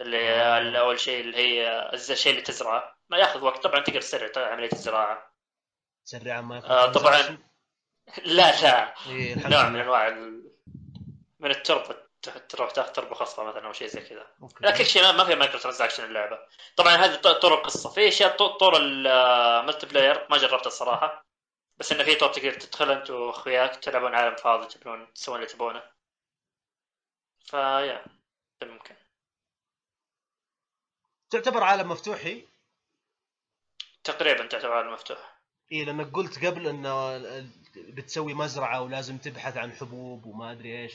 اللي 0.00 0.30
آه. 0.30 0.80
أول 0.80 1.00
شيء 1.00 1.20
اللي 1.20 1.36
هي 1.36 1.90
الشيء 1.92 2.32
اللي 2.32 2.42
تزرعه. 2.42 2.96
ما 3.08 3.18
ياخذ 3.18 3.44
وقت. 3.44 3.62
طبعا 3.62 3.80
تقدر 3.80 4.00
تسرع 4.00 4.52
عملية 4.52 4.72
الزراعة. 4.72 5.32
تسرع 6.06 6.40
ما 6.40 6.56
ياخذ 6.56 6.70
آه، 6.70 6.92
طبعاً. 6.92 7.38
لا 8.24 8.62
لا. 8.62 8.94
إيه 9.06 9.48
نوع 9.48 9.68
من. 9.68 9.80
أنواع 9.80 10.08
ال... 10.08 10.52
من 11.40 11.50
التربه 11.50 11.96
تروح 12.48 12.70
تاخذ 12.70 12.92
تربة 12.92 13.14
خصبه 13.14 13.44
مثلا 13.44 13.66
أو 13.66 13.72
شيء 13.72 13.88
زي 13.88 14.00
كذا. 14.00 14.26
لا 14.60 14.70
كل 14.78 14.86
شيء 14.86 15.02
ما- 15.02 15.24
في 15.24 15.34
microtransaction 15.34 16.04
اللعبة. 16.04 16.38
طبعا 16.76 16.92
هذه 16.94 17.14
طور 17.14 17.54
القصة. 17.54 17.90
في 17.90 18.08
أشياء 18.08 18.36
طور 18.36 18.76
ال 18.76 19.86
multiplayer 19.86 20.26
ما 20.30 20.38
جربتها 20.38 20.66
الصراحة. 20.66 21.26
بس 21.76 21.92
انه 21.92 22.04
في 22.04 22.14
طور 22.14 22.28
تقدر 22.32 22.52
تدخل 22.52 22.90
أنت 22.90 23.10
وأخوياك 23.10 23.76
تلعبون 23.76 24.14
عالم 24.14 24.36
فاضي 24.36 24.66
تبنون 24.66 25.12
تسوون 25.12 25.36
اللي 25.36 25.48
تبونه. 25.48 25.82
فيا 27.46 28.04
ممكن 28.62 28.94
تعتبر 31.36 31.62
عالم 31.62 31.88
مفتوح 31.88 32.18
هي؟ 32.24 32.42
تقريبا 34.04 34.46
تعتبر 34.46 34.72
عالم 34.72 34.92
مفتوح 34.92 35.36
اي 35.72 35.84
لأنك 35.84 36.12
قلت 36.12 36.44
قبل 36.46 36.66
انه 36.68 37.18
بتسوي 37.76 38.34
مزرعة 38.34 38.82
ولازم 38.82 39.18
تبحث 39.18 39.56
عن 39.56 39.72
حبوب 39.72 40.26
وما 40.26 40.52
أدري 40.52 40.82
إيش 40.82 40.92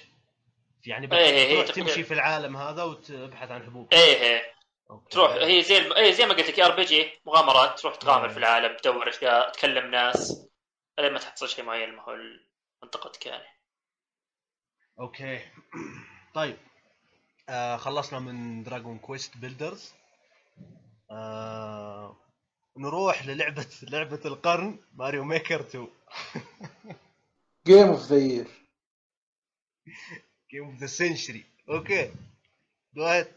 يعني 0.86 1.08
بت- 1.08 1.14
إيه، 1.14 1.46
إيه، 1.46 1.66
تقريباً. 1.66 1.90
تمشي 1.90 2.04
في 2.04 2.14
العالم 2.14 2.58
هذا 2.58 2.84
وتبحث 2.84 3.52
عن 3.52 3.64
حبوب 3.64 3.94
إيه 3.94 4.16
إيه 4.16 4.54
أوكي. 4.90 5.10
تروح 5.10 5.32
هي 5.32 5.62
زي 5.64 5.78
الم... 5.78 5.94
إيه 5.94 6.12
زي 6.12 6.26
ما 6.26 6.34
قلت 6.34 6.50
لك 6.50 6.60
RPG 6.60 7.12
مغامرات 7.26 7.80
تروح 7.80 7.96
تغامر 7.96 8.28
مم. 8.28 8.34
في 8.34 8.40
العالم 8.40 8.78
تدور 8.78 9.10
أشياء 9.10 9.52
تكلم 9.52 9.92
ناس 9.92 10.48
لين 11.00 11.14
ما 11.14 11.20
تحصل 11.20 11.50
شيء 11.50 11.64
معين 11.66 11.96
ما 11.96 12.02
هو 12.04 12.18
منطقتك 12.84 13.26
يعني 13.26 13.48
أوكي 15.00 15.42
طيب 16.34 16.58
آه 17.50 17.78
خلصنا 17.78 18.20
من 18.20 18.64
دراجون 18.64 19.00
كويست 19.00 19.38
بيلدرز 19.38 19.94
آه 21.12 22.16
نروح 22.78 23.28
للعبة 23.28 23.68
لعبة 23.84 24.20
القرن 24.26 24.80
ماريو 24.94 25.24
ميكر 25.24 25.60
2 25.60 25.88
game 27.68 27.88
of 27.88 28.06
the 28.08 28.18
year 28.18 28.48
game 30.52 30.66
of 30.66 30.76
the 30.76 30.88
century 30.88 31.46
أوكي 31.70 32.14
go 32.96 33.06
ahead 33.06 33.28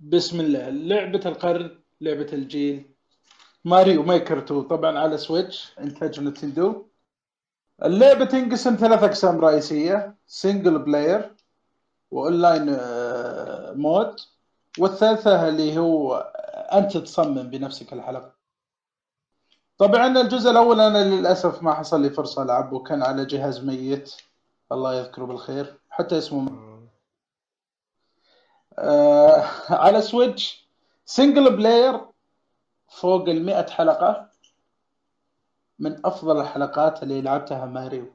بسم 0.00 0.40
الله. 0.40 0.68
لعبة 0.70 1.20
القرن 1.26 1.78
لعبة 2.00 2.32
الجيل. 2.32 2.90
ماريو 3.64 4.02
ميكر 4.02 4.38
2 4.38 4.62
طبعا 4.62 4.98
على 4.98 5.18
سويتش 5.18 5.78
إنتاج 5.78 6.20
نينتندو. 6.20 6.86
اللعبة 7.84 8.24
تنقسم 8.24 8.76
ثلاث 8.76 9.02
أقسام 9.02 9.40
رئيسية. 9.40 10.14
single 10.26 10.78
player 10.78 11.34
و 12.10 12.18
online 12.18 12.68
آه، 12.68 13.72
mode 13.72 14.20
والثالثة 14.78 15.48
اللي 15.48 15.78
هو 15.78 16.16
انت 16.72 16.96
تصمم 16.96 17.50
بنفسك 17.50 17.92
الحلقة. 17.92 18.34
طبعا 19.78 20.20
الجزء 20.20 20.50
الأول 20.50 20.80
أنا 20.80 21.04
للأسف 21.04 21.62
ما 21.62 21.74
حصل 21.74 22.02
لي 22.02 22.10
فرصة 22.10 22.42
العبه 22.42 22.82
كان 22.82 23.02
على 23.02 23.24
جهاز 23.24 23.64
ميت. 23.64 24.14
الله 24.72 24.94
يذكره 24.94 25.24
بالخير 25.24 25.78
حتى 25.90 26.18
اسمه 26.18 26.70
آه 28.78 29.44
على 29.70 30.02
سويتش 30.02 30.68
single 31.04 31.56
player 31.56 32.00
فوق 32.88 33.28
ال 33.28 33.46
100 33.46 33.66
حلقة. 33.70 34.30
من 35.78 36.06
أفضل 36.06 36.40
الحلقات 36.40 37.02
اللي 37.02 37.22
لعبتها 37.22 37.66
ماريو. 37.66 38.12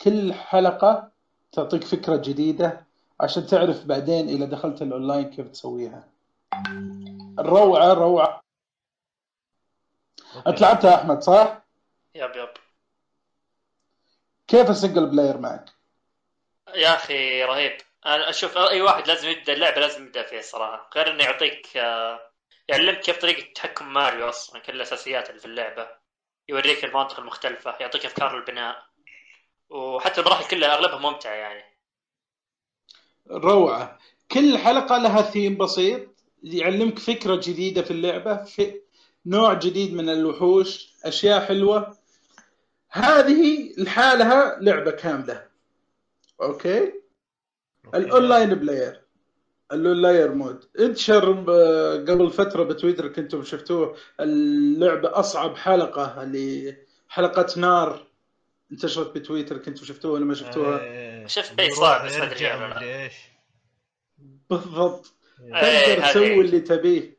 كل 0.00 0.34
حلقة 0.34 1.10
تعطيك 1.52 1.84
فكرة 1.84 2.16
جديدة 2.16 2.86
عشان 3.22 3.46
تعرف 3.46 3.84
بعدين 3.84 4.28
إذا 4.28 4.44
دخلت 4.44 4.82
الأونلاين 4.82 5.30
كيف 5.30 5.48
تسويها. 5.48 6.08
الروعة 7.38 7.92
روعة. 7.92 8.42
أنت 10.46 10.60
لعبتها 10.60 10.94
أحمد 10.94 11.22
صح؟ 11.22 11.62
yep 12.14 12.36
yep. 12.36 12.48
كيف 14.48 14.70
ال 14.70 14.75
single 14.75 15.06
player 15.06 15.38
معك؟ 15.38 15.64
يا 16.74 16.94
أخي 16.94 17.44
رهيب. 17.44 17.78
أنا 18.06 18.30
أشوف 18.30 18.58
أي 18.58 18.82
واحد 18.82 19.06
لازم 19.06 19.28
يبدأ 19.28 19.52
اللعبة 19.52 19.80
لازم 19.80 20.06
يبدأ 20.06 20.22
فيها 20.22 20.38
الصراحه 20.38 20.90
غير 20.96 21.10
إنه 21.10 21.24
يعطيك 21.24 21.76
آه، 21.76 22.20
يعلمك 22.68 23.00
كيف 23.00 23.18
طريقة 23.18 23.52
تحكم 23.52 23.92
ماريو 23.92 24.28
أصلا 24.28 24.60
كل 24.60 24.76
الأساسيات 24.76 25.30
اللي 25.30 25.40
في 25.40 25.46
اللعبة. 25.46 25.88
يوريك 26.48 26.84
المناطق 26.84 27.20
المختلفة 27.20 27.76
يعطيك 27.80 28.06
افكار 28.06 28.38
البناء. 28.38 28.86
وحتى 29.70 30.20
المراحل 30.20 30.48
كلها 30.48 30.74
أغلبها 30.74 30.98
ممتعة 31.10 31.32
يعني. 31.32 31.71
روعة. 33.30 33.98
كل 34.32 34.58
حلقة 34.58 34.98
لها 34.98 35.22
ثيم 35.22 35.56
بسيط 35.56 36.00
يعلمك 36.42 36.98
فكرة 36.98 37.40
جديدة 37.44 37.82
في 37.82 37.90
اللعبة 37.90 38.44
في 38.44 38.80
نوع 39.26 39.54
جديد 39.54 39.94
من 39.94 40.08
الوحوش 40.08 40.92
أشياء 41.04 41.40
حلوة. 41.40 41.96
هذه 42.90 43.74
لحالها 43.78 44.58
لعبة 44.60 44.90
كاملة. 44.90 45.46
أوكي؟ 46.42 46.92
ال 47.94 48.03
online 48.03 48.54
player. 48.54 49.00
ال 49.72 49.80
online 49.80 50.30
mode. 50.32 50.64
انتشر 50.78 51.32
قبل 52.08 52.30
فترة 52.30 52.62
بتويتر 52.62 53.08
كنتم 53.08 53.44
شفتوه. 53.44 53.96
اللعبة 54.20 55.18
أصعب 55.20 55.56
حلقة 55.56 56.22
اللي 56.22 56.76
حلقة 57.08 57.60
نار. 57.60 58.06
انتشرت 58.72 59.14
بتويتر 59.14 59.58
كنتم 59.58 59.84
شفتوها 59.84 60.12
ولا 60.12 60.24
ما 60.24 60.34
شفتوها 60.34 60.80
إيه، 60.80 61.26
شفت 61.26 61.60
صعب 61.72 62.06
بس 62.06 62.16
ما. 62.16 62.26
مدري 62.74 63.04
إيش. 63.04 63.14
بالضبط. 64.50 65.12
إيه، 65.54 65.94
تقدر. 65.94 66.10
تسوي 66.10 66.40
اللي 66.40 66.60
تبيه. 66.60 67.16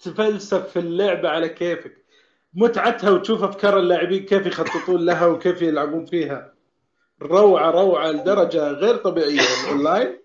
تفلسف 0.00 0.70
في 0.70 0.78
اللعبة 0.78 1.28
على 1.28 1.48
كيفك. 1.48 1.96
متعتها 2.54 3.10
وتشوف 3.10 3.42
أفكار 3.42 3.78
اللاعبين 3.78 4.24
كيف 4.24 4.46
يخططون 4.46 5.04
لها 5.04 5.26
وكيف 5.26 5.62
يلعبون 5.62 6.06
فيها. 6.06 6.54
روعة 7.22 7.70
روعة 7.70 8.10
لدرجة 8.10 8.70
غير 8.70 8.96
طبيعية 8.96 9.40
الأونلاين 9.64 10.18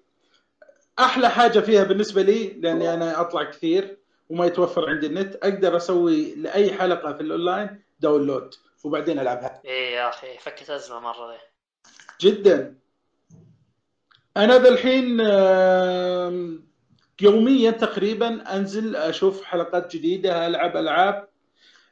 أحلى 0.99 1.29
حاجة 1.29 1.59
فيها 1.59 1.83
بالنسبة 1.83 2.21
لي 2.21 2.47
لأني 2.47 2.93
أنا 2.93 3.21
أطلع 3.21 3.43
كثير 3.43 3.97
وما 4.29 4.45
يتوفر 4.45 4.89
عندي 4.89 5.07
النت 5.07 5.35
أقدر 5.35 5.77
أسوي 5.77 6.35
لأي 6.35 6.73
حلقة 6.73 7.13
في 7.13 7.21
ال 7.21 7.30
online 7.30 7.81
download. 7.99 8.55
وبعدين 8.87 9.19
ألعبها. 9.19 9.61
إيه 9.65 9.95
يا 9.95 10.09
أخي 10.09 10.37
فكت 10.37 10.69
أزمة 10.69 10.99
مرة 10.99 11.31
ذي. 11.33 11.39
جدا. 12.21 12.75
أنا 14.37 14.57
ذا 14.57 14.69
الحين 14.69 15.19
يوميا 17.21 17.71
تقريبا 17.71 18.55
أنزل 18.55 18.95
أشوف 18.95 19.43
حلقات 19.43 19.95
جديدة 19.95 20.47
ألعب 20.47 20.77
ألعاب. 20.77 21.27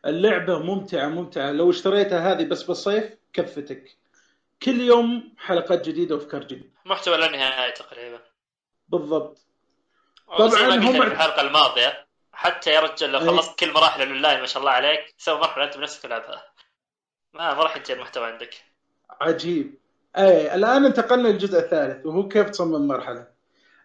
اللعبة 0.06 0.60
ممتعة 0.60 1.08
ممتعة. 1.08 1.52
لو 1.52 1.70
اشتريتها 1.70 2.32
هذه 2.32 2.44
بس 2.44 2.64
بالصيف 2.64 3.06
كفتك. 3.34 3.98
كل 4.64 4.82
يوم 4.82 5.34
حلقات 5.38 5.88
جديدة 5.88 6.16
وأفكار 6.16 6.44
جديدة. 6.44 6.70
محتوى 6.86 7.18
لا 7.18 7.32
نهايه 7.32 7.74
تقريبا. 7.74 8.20
بالضبط. 8.90 9.46
طبعا 10.38 10.76
هم- 10.76 11.02
في 11.02 11.08
الحلقة 11.08 11.42
الماضية 11.42 12.06
حتى 12.34 12.70
يا 12.72 12.80
رجال 12.80 13.12
لو 13.12 13.20
أي. 13.20 13.26
خلصت 13.26 13.60
كل 13.60 13.74
مراحل 13.74 14.02
الاونلاين 14.02 14.40
ما 14.40 14.46
شاء 14.46 14.60
الله 14.60 14.72
عليك 14.72 15.14
سوي 15.18 15.40
مرحلة 15.40 15.64
أنت 15.64 15.78
بنفسك 15.78 16.02
تلعبها. 16.02 16.44
ما 17.36 17.54
ما 17.54 17.64
راح 17.64 17.78
ينتهي 17.78 17.96
المحتوى 17.96 18.26
عندك. 18.32 18.56
عجيب. 19.22 19.78
اي 20.18 20.56
الآن 20.56 20.86
انتقلنا 20.86 21.28
للجزء 21.28 21.60
الثالث 21.60 22.06
وهو 22.06 22.28
كيف 22.28 22.50
تصمم 22.50 22.88
مرحلة. 22.88 23.28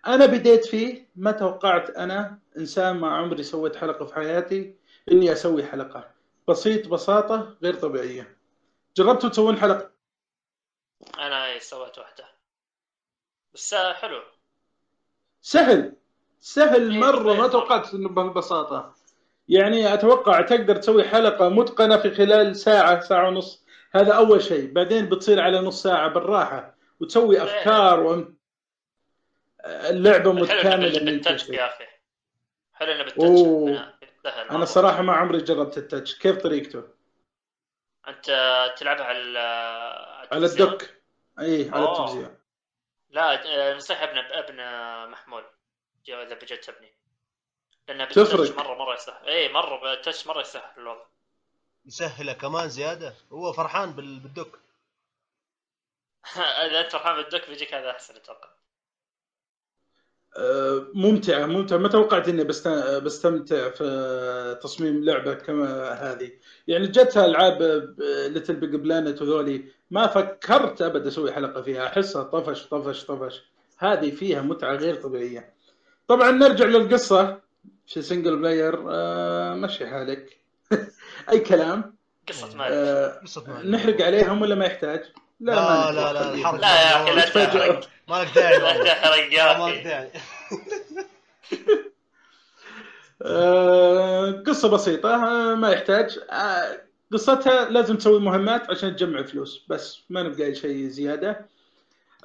أنا 0.06 0.26
بديت 0.26 0.64
فيه 0.64 1.08
ما 1.16 1.32
توقعت 1.32 1.90
أنا 1.90 2.38
إنسان 2.56 2.96
ما 2.96 3.16
عمري 3.16 3.42
سويت 3.42 3.76
حلقة 3.76 4.06
في 4.06 4.14
حياتي 4.14 4.74
إني 5.12 5.32
أسوي 5.32 5.64
حلقة. 5.64 6.10
بسيط 6.48 6.88
بساطة 6.88 7.56
غير 7.62 7.74
طبيعية. 7.74 8.36
جربتوا 8.96 9.28
تسوون 9.28 9.56
حلقة؟ 9.56 9.90
أنا 11.18 11.58
سويت 11.58 11.98
واحدة. 11.98 12.24
بس 13.54 13.74
حلو. 13.74 14.22
سهل. 15.42 15.96
سهل 16.40 16.90
إيه، 16.90 16.98
مرة 16.98 17.34
ما. 17.34 17.48
توقعت 17.48 17.94
إنه 17.94 18.08
بهالبساطه 18.08 18.94
يعني 19.50 19.94
أتوقع 19.94 20.40
تقدر 20.40 20.76
تسوي 20.76 21.04
حلقة 21.04 21.48
متقنة 21.48 21.96
في 21.96 22.10
خلال 22.10 22.56
ساعة 22.56 23.00
ساعة 23.00 23.28
ونص. 23.28 23.64
هذا 23.92 24.12
أول 24.12 24.42
شيء. 24.42 24.72
بعدين 24.72 25.08
بتصير 25.08 25.40
على 25.40 25.60
نص 25.60 25.82
ساعة 25.82 26.08
بالراحة. 26.08 26.76
وتسوي 27.00 27.42
أفكار 27.42 28.00
وأم... 28.00 28.36
اللعبه 29.66 30.32
متكاملة 30.32 31.04
بالتاتش 31.04 31.48
يا 31.48 31.66
أخي. 31.66 31.84
حلو 32.74 32.92
انه 32.92 33.02
بالتاتش 33.04 33.40
أنا. 34.50 34.62
الصراحه 34.62 35.02
ما 35.02 35.12
عمري 35.12 35.38
جربت 35.38 35.78
التاتش. 35.78 36.18
كيف 36.18 36.36
طريقته؟ 36.36 36.82
أنت 38.08 38.26
تلعبها 38.76 39.04
على 39.04 39.38
على؟ 40.32 40.46
الدك 40.46 41.02
اي 41.40 41.70
على. 41.72 41.84
التلفزيون. 41.84 42.36
لا 43.10 43.74
نصيحة 43.74 44.04
ابن 44.04 44.18
ابن 44.18 44.56
محمول 45.10 45.42
جو- 46.06 46.22
إذا 46.22 46.34
بجد 46.34 46.58
تبني 46.58 46.92
لأنه 47.90 48.04
تفرق. 48.10 48.36
بالتاتش 48.36 48.58
مره 48.58 48.74
مرة 48.74 48.94
يسهل. 48.94 49.28
اي 49.28 49.52
مرة 49.52 49.80
بالتاتش 49.80 50.26
مرة 50.26 50.40
يسهل 50.40 50.62
الوضع. 50.78 51.04
يسهله 51.86 52.32
كمان 52.32 52.68
زيادة. 52.68 53.14
هو 53.32 53.52
فرحان 53.52 53.92
بال- 53.92 54.20
بالدك. 54.20 54.58
إذا 56.66 56.80
أنت 56.80 56.92
فرحان 56.92 57.16
بالدك 57.22 57.48
بيجيك 57.50 57.74
هذا 57.74 57.90
أحسن 57.90 58.16
أتوقع. 58.16 58.48
آه، 60.36 60.86
ممتعة 60.94 61.46
ممتعة 61.46 61.76
ما 61.76 61.88
توقعت 61.88 62.28
إني 62.28 62.44
بست... 62.44 62.68
بستمتع 63.04 63.70
في 63.70 64.58
تصميم 64.62 65.04
لعبة 65.04 65.34
كما 65.34 65.90
هذه. 65.92 66.32
يعني 66.66 66.86
جتها 66.86 67.26
ألعاب 67.26 67.62
ليتل 68.28 68.56
بيج 68.56 68.76
بلانت 68.76 69.22
وذولي 69.22 69.72
ما 69.90 70.06
فكرت 70.06 70.82
أبد 70.82 71.06
أسوي 71.06 71.32
حلقة 71.32 71.62
فيها. 71.62 71.86
أحسها 71.86 72.22
طفش 72.22 72.66
طفش 72.66 73.04
طفش. 73.04 73.42
هذه 73.78 74.10
فيها 74.10 74.42
متعة 74.42 74.74
غير 74.74 74.94
طبيعية. 74.94 75.54
طبعا 76.08 76.30
نرجع 76.30 76.64
للقصة. 76.64 77.40
في 77.90 78.02
single 78.02 78.36
player 78.36 78.84
آه 78.90 79.54
مشي 79.54 79.86
حالك. 79.86 80.36
أي 81.30 81.40
كلام. 81.40 81.94
قصة 82.28 82.56
مالك 82.56 82.70
آه 82.72 83.20
قصة 83.24 83.44
مالك. 83.48 83.66
نحرق 83.66 84.06
عليهم 84.06 84.42
ولا 84.42 84.54
ما 84.54 84.64
يحتاج؟ 84.64 85.02
لا 85.40 85.54
ما 85.54 85.90
لا 85.92 86.12
لا 86.12 86.20
نحرق. 86.20 86.32
الحرق. 86.34 86.60
لا 86.60 86.82
يا 86.82 87.02
أخي 87.02 87.14
لا. 87.14 87.24
تحرق. 87.44 87.88
ما 88.08 88.22
لك 88.22 88.34
داعي 88.34 88.58
لا. 88.58 88.84
تحرق 88.84 89.32
يا 89.34 89.58
ما 89.58 89.64
لك 89.68 89.74
أخي 89.74 89.82
داعي. 89.82 90.10
آه، 93.22 94.30
قصة 94.46 94.68
بسيطة 94.68 95.14
آه، 95.14 95.54
ما 95.54 95.70
يحتاج. 95.70 96.18
آه، 96.30 96.80
قصتها 97.12 97.70
لازم 97.70 97.96
تسوي 97.96 98.20
مهمات 98.20 98.70
عشان 98.70 98.96
تجمع 98.96 99.22
فلوس 99.22 99.64
بس 99.68 100.00
ما 100.10 100.22
نبقى 100.22 100.44
أي 100.46 100.54
شيء 100.54 100.88
زيادة. 100.88 101.46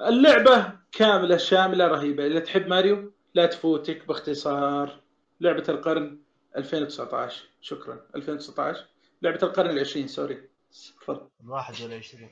اللعبة 0.00 0.72
كاملة 0.92 1.36
شاملة 1.36 1.86
رهيبة. 1.86 2.26
إذا 2.26 2.38
تحب 2.38 2.68
ماريو 2.68 3.12
لا 3.34 3.46
تفوتك 3.46 4.06
باختصار. 4.08 5.00
لعبة 5.40 5.64
القرن 5.68 6.18
2019 6.56 7.44
شكرا. 7.60 8.06
2019 8.14 8.86
لعبة 9.22 9.42
القرن 9.42 9.70
العشرين 9.70 10.08
sorry. 10.08 10.48
تفضل. 11.00 11.28
واحد 11.46 11.80
ولا 11.80 11.96
20 11.96 12.30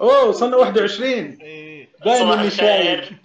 أوه 0.00 0.24
وصلنا 0.24 0.56
21 0.56 1.42
اي 1.42 1.88
باين 2.04 2.18
صباح 2.18 2.38
إني 2.38 2.48
الخير. 2.48 3.20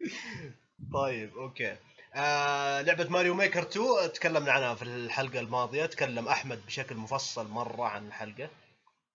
طيب 0.94 1.36
أوكي. 1.36 1.76
آه 2.14 2.82
لعبة 2.82 3.08
ماريو 3.08 3.34
ميكر 3.34 3.62
2 3.62 4.12
تكلمنا 4.12 4.52
عنها 4.52 4.74
في 4.74 4.82
الحلقة 4.82 5.40
الماضية. 5.40 5.86
تكلم 5.86 6.28
أحمد 6.28 6.66
بشكل 6.66 6.96
مفصل 6.96 7.48
مرة 7.48 7.84
عن 7.84 8.06
الحلقة. 8.06 8.50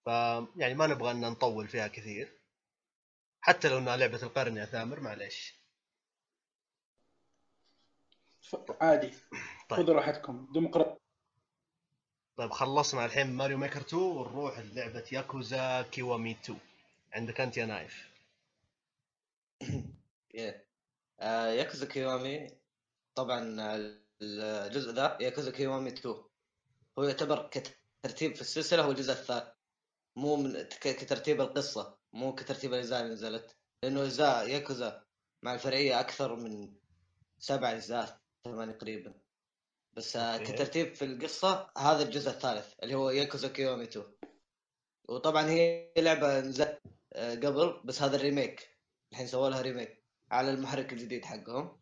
ف 0.06 0.08
يعني 0.56 0.74
ما 0.74 0.88
نبغى 0.88 1.12
إن 1.12 1.22
نطول 1.22 1.68
فيها 1.68 1.88
كثير. 1.88 2.32
حتى 3.42 3.70
لو 3.70 3.78
إنها 3.78 3.98
لعبة 3.98 4.24
القرن 4.24 4.58
يا 4.58 4.66
ثامر 4.66 5.00
معليش. 5.00 5.61
عادي 8.82 9.14
طيب. 9.70 9.80
خذوا 9.80 9.96
راحتكم 9.96 10.48
ديمقراطية 10.54 11.02
طيب 12.38 12.52
خلصنا 12.52 13.06
الحين 13.06 13.34
ماريو 13.34 13.58
ميكر 13.58 13.82
2 13.82 14.04
ونروح 14.04 14.60
لعبة 14.60 15.04
ياكوزا 15.12 15.82
كيوامي 15.82 16.32
2 16.32 16.60
عندك 17.14 17.42
أنت 17.42 17.58
يا 17.58 17.66
نايف. 17.66 18.12
Yeah. 20.34 20.54
آه، 21.20 21.48
ياكوزا 21.48 21.86
كيوامي 21.86 22.48
طبعا 23.16 23.56
الجزء 24.22 24.92
ذا 24.92 25.18
ياكوزا 25.22 25.52
كيوامي 25.52 25.90
2 25.90 26.16
هو 27.00 27.04
يعتبر 27.04 27.48
كترتيب 27.50 28.36
في 28.36 28.42
السلسلة 28.42 28.84
هو 28.84 28.92
الجزء 28.92 29.14
الثالث 29.14 29.48
مو 30.16 30.36
من 30.36 30.62
ك- 30.62 30.96
كترتيب 30.96 31.42
القصة 31.42 31.98
مو 32.14 32.36
كترتيب 32.36 32.74
الأجزاء 32.74 33.02
اللي 33.02 33.14
نزلت. 33.14 33.56
لأنه 33.84 34.04
أجزاء 34.04 34.48
ياكوزا 34.50 35.04
مع 35.44 35.54
الفرعية 35.54 36.00
أكثر 36.00 36.36
من 36.36 36.74
سبع 37.40 37.72
أجزاء. 37.72 38.21
ثمان 38.46 38.78
تقريبا 38.78 39.14
بس 39.94 40.16
آه، 40.16 40.34
أوكي. 40.34 40.54
كترتيب 40.54 40.96
في 40.96 41.06
القصة 41.06 41.72
هذا 41.78 42.04
الجزء 42.04 42.30
الثالث 42.30 42.74
اللي 42.84 42.96
هو 42.96 43.10
ياكوزا 43.10 43.48
كيوامي 43.48 43.84
2 43.84 44.06
وطبعا 45.10 45.50
هي 45.50 45.92
لعبة 45.98 46.40
نزلت 46.40 46.82
آه، 47.14 47.36
قبل 47.36 47.82
بس 47.84 48.02
هذا 48.02 48.16
ال 48.16 48.24
remake. 48.24 48.78
الحين 49.12 49.28
سووا 49.28 49.50
لها 49.50 49.62
remake 49.62 50.04
على 50.32 50.52
المحرك 50.52 50.94
الجديد 50.94 51.26
حقهم. 51.26 51.80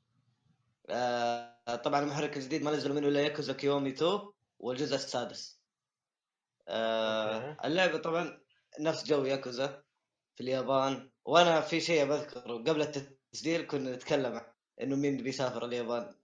آه 0.89 1.75
طبعا 1.83 1.99
المحرك 1.99 2.37
الجديد 2.37 2.63
ما 2.63 2.71
نزلوا 2.71 2.95
منه 2.95 3.07
إلا 3.07 3.21
ياكوزا 3.21 3.53
كيوامي 3.53 3.89
2 3.89 4.19
والجزء 4.59 4.95
السادس. 4.95 5.61
اللعبة 7.65 7.97
طبعا 7.97 8.41
نفس 8.79 9.03
جو 9.05 9.25
ياكوزا 9.25 9.83
في 10.35 10.41
اليابان. 10.43 11.11
وأنا 11.25 11.61
في 11.61 11.81
شيء 11.81 12.05
بذكره 12.05 12.53
قبل 12.57 12.81
التسجيل 12.81 13.67
كنا 13.67 13.95
نتكلم 13.95 14.41
إنه 14.81 14.95
مين 14.95 15.17
بيسافر 15.17 15.65
اليابان. 15.65 16.15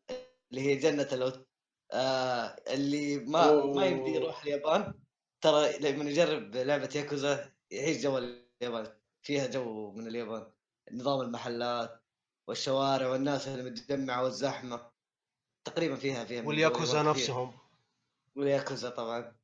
اللي 0.56 0.70
هي 0.70 0.76
جنة 0.76 1.08
الأوت. 1.12 1.48
آه 1.92 2.56
اللي 2.68 3.18
ما 3.18 3.50
أوه. 3.50 3.74
ما 3.74 3.86
يبي 3.86 4.10
يروح 4.10 4.44
اليابان. 4.44 4.94
ترى 5.42 5.78
لما 5.78 6.10
يجرب 6.10 6.56
لعبة 6.56 6.90
ياكوزا 6.96 7.52
يعيش 7.72 8.04
جو 8.04 8.18
اليابان. 8.18 8.98
فيها 9.22 9.48
جو 9.48 9.92
من 9.92 10.08
اليابان. 10.08 10.52
نظام 10.92 11.22
المحلات 11.22 12.02
والشوارع 12.48 13.08
والناس 13.08 13.48
اللي 13.48 13.64
متجمعة 13.70 14.24
والزحمة. 14.24 14.92
تقريبا 15.66 15.96
فيها 15.96 16.26
فيها 16.26 16.44
والياكوزا. 16.44 17.04
نفسهم. 17.04 17.58
والياكوزا 18.36 18.90
طبعا. 18.90 19.36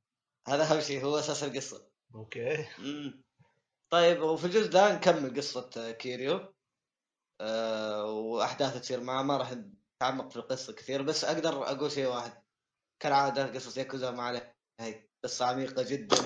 هذا 0.48 0.64
أهم 0.64 0.82
شيء 0.82 1.04
هو 1.06 1.20
أساس 1.20 1.44
القصة. 1.44 1.88
أوكي. 2.16 2.68
مم. 2.80 3.24
طيب 3.90 4.22
وفي 4.22 4.46
الجزء 4.46 4.70
ده 4.70 4.96
نكمل 4.96 5.38
قصة 5.38 5.92
كيريو. 5.92 6.54
أه 7.42 8.06
واحداث 8.06 8.82
تصير 8.82 9.00
معه. 9.00 9.24
ما 9.24 9.38
راح 9.38 9.54
نتعمق 10.02 10.30
في 10.30 10.38
القصة 10.38 10.74
كثير 10.74 11.02
بس 11.02 11.26
أقدر 11.26 11.64
أقول 11.64 11.92
شيء 11.92 12.08
واحد. 12.08 12.44
كالعادة 13.00 13.54
قصص 13.54 13.78
ياكوزا 13.78 14.12
ما 14.12 14.24
عليه. 14.24 14.56
هي 14.80 15.10
قصة 15.24 15.46
عميقة 15.46 15.84
جدا 15.84 16.18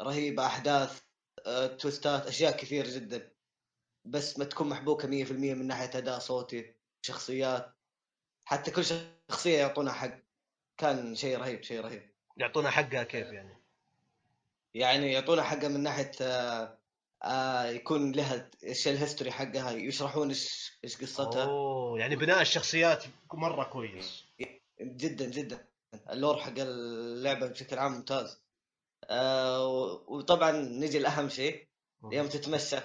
رهيبة 0.00 0.46
أحداث 0.46 1.02
أه 1.46 1.66
twist 1.66 2.16
ات 2.16 2.26
أشياء 2.26 2.56
كثير 2.56 2.86
جدا. 2.86 3.32
بس 4.04 4.38
ما 4.38 4.44
تكون 4.44 4.68
محبوكة 4.68 5.08
100% 5.08 5.32
من 5.32 5.66
ناحية 5.66 5.98
أداء 5.98 6.18
صوتي 6.18 6.74
شخصيات. 7.02 7.74
حتى 8.44 8.70
كل 8.70 8.84
شخصية 8.84 9.58
يعطونها 9.58 9.92
حق. 9.92 10.18
كان 10.76 11.14
شيء 11.14 11.38
رهيب 11.38 11.62
شيء 11.62 11.80
رهيب. 11.80 12.10
يعطونا 12.36 12.70
حقها 12.70 13.02
كيف 13.02 13.26
يعني؟ 13.26 13.62
يعني 14.74 15.12
يعطونا 15.12 15.42
حقها 15.42 15.68
من 15.68 15.82
ناحية 15.82 16.12
آه 16.20 16.79
آه 17.22 17.64
يكون 17.64 18.12
لها 18.12 18.50
إيش 18.64 18.88
ال 18.88 18.93
history 18.93 19.30
حقها 19.30 19.70
يشرحون 19.70 20.28
إيش 20.28 20.72
إيش 20.84 20.96
قصتها. 20.96 21.44
أوه 21.44 21.98
يعني 21.98 22.16
بناء 22.16 22.40
الشخصيات 22.40 23.04
مرة 23.34 23.64
كويس. 23.64 24.24
جدا 24.80 25.24
جدا. 25.24 25.66
ال 26.10 26.15
lore 26.15 26.36
حق 26.36 26.54
اللعبة 26.58 27.46
بشكل 27.46 27.78
عام 27.78 27.92
ممتاز. 27.92 28.42
آه 29.04 29.66
وطبعا 30.08 30.50
نجي 30.52 30.98
لأهم 30.98 31.28
شيء 31.28 31.66
يوم 32.12 32.28
تتمشى. 32.28 32.80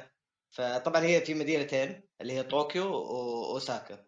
فطبعا 0.49 1.01
هي 1.01 1.21
في 1.21 1.33
مدينتين 1.33 2.01
اللي 2.21 2.33
هي 2.33 2.43
طوكيو 2.43 2.93
وأوساكا. 2.93 4.05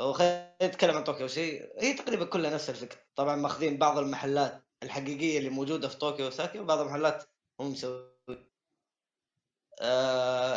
وخلينا 0.00 0.56
نتكلم 0.62 0.96
عن 0.96 1.04
طوكيو. 1.04 1.28
شيء 1.28 1.72
هي 1.82 1.94
تقريبا 1.94 2.24
كلها 2.24 2.50
نفس 2.50 2.70
الفكرة. 2.70 2.98
طبعا 3.16 3.36
ماخذين 3.36 3.78
بعض 3.78 3.98
المحلات 3.98 4.64
الحقيقية 4.82 5.38
اللي 5.38 5.50
موجودة 5.50 5.88
في 5.88 5.96
طوكيو 5.96 6.26
وأوساكا 6.26 6.58
وبعض 6.58 6.78
المحلات 6.78 7.24
هم 7.60 7.72
مسوي 7.72 7.94
آه 7.96 8.17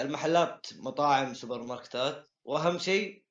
المحلات 0.02 0.68
مطاعم 0.74 1.34
سوبر 1.34 1.64
ماركتات 1.64 2.30
وأهم 2.44 2.80
شيء 2.80 3.24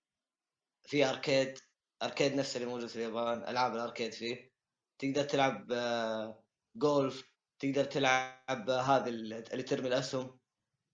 في 0.83 1.05
arcade. 1.05 1.59
أركيد 2.03 2.35
نفس 2.35 2.57
اللي 2.57 2.67
موجود 2.67 2.89
في 2.89 2.97
اليابان 2.97 3.49
ألعاب 3.49 3.75
ال 3.75 3.80
arcade 3.80 4.13
فيه. 4.13 4.51
تقدر 4.99 5.25
تلعب 5.25 5.73
آه 5.73 6.43
جولف 6.77 7.31
تقدر 7.59 7.85
تلعب 7.85 8.71
آه، 8.71 8.81
هذه 8.81 9.09
اللي 9.09 9.63
ترمي 9.63 9.89
الأسهم. 9.89 10.39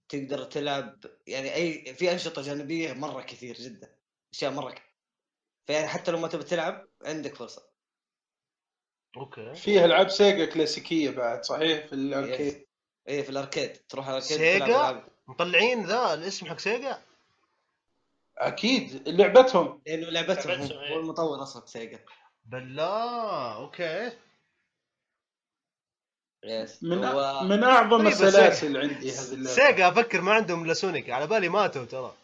تقدر 0.08 0.44
تلعب 0.44 1.04
يعني 1.26 1.54
أي 1.54 1.94
في 1.94 2.12
أنشطة 2.12 2.42
جانبية 2.42 2.92
مرة 2.92 3.22
كثير 3.22 3.56
جدا 3.56 3.96
أشياء 4.32 4.52
مرة 4.52 4.70
كثير 4.70 4.96
فيعني 5.66 5.88
حتى 5.88 6.10
لو 6.10 6.18
ما 6.18 6.28
تبي 6.28 6.44
تلعب 6.44 6.88
عندك 7.02 7.34
فرصة. 7.34 7.68
okay. 9.16 9.54
فيها 9.54 9.84
ألعاب 9.84 10.08
Sega 10.08 10.44
كلاسيكية 10.44 11.10
بعد 11.10 11.44
صحيح؟ 11.44 11.86
في 11.86 11.92
ال 11.92 12.01
arcade. 12.01 12.65
إيه 13.08 13.22
في 13.22 13.30
ال 13.30 13.36
arcade. 13.36 13.76
تروح 13.88 14.08
ال 14.08 14.12
arcade 14.12 14.36
Sega؟ 14.36 15.04
مطلعين 15.28 15.86
ذا 15.86 16.14
الاسم 16.14 16.46
حق 16.46 16.58
Sega؟ 16.58 17.02
أكيد. 18.38 19.08
لعبتهم. 19.08 19.82
لأنه 19.86 20.06
لعبتهم. 20.10 20.52
هم. 20.52 20.58
لعبتهم، 20.60 20.78
إيه. 20.78 20.94
هو 20.94 21.00
المطور 21.00 21.42
أصلا 21.42 21.66
Sega. 21.66 21.98
بالله. 22.44 23.54
okay. 23.56 24.12
yes 26.44 26.82
من 26.82 27.04
هو... 27.04 27.42
من 27.44 27.64
أعظم 27.64 27.98
طيب، 27.98 28.06
السلاسل 28.06 28.76
عندي 28.76 29.12
هذه 29.12 29.32
اللعبة. 29.32 29.56
Sega 29.56 29.88
أفكر 29.88 30.20
ما 30.20 30.32
عندهم 30.34 30.64
إلا 30.64 30.74
Sonic. 30.74 31.10
على 31.10 31.26
بالي 31.26 31.48
ماتوا 31.48 31.84
ترى. 31.84 32.14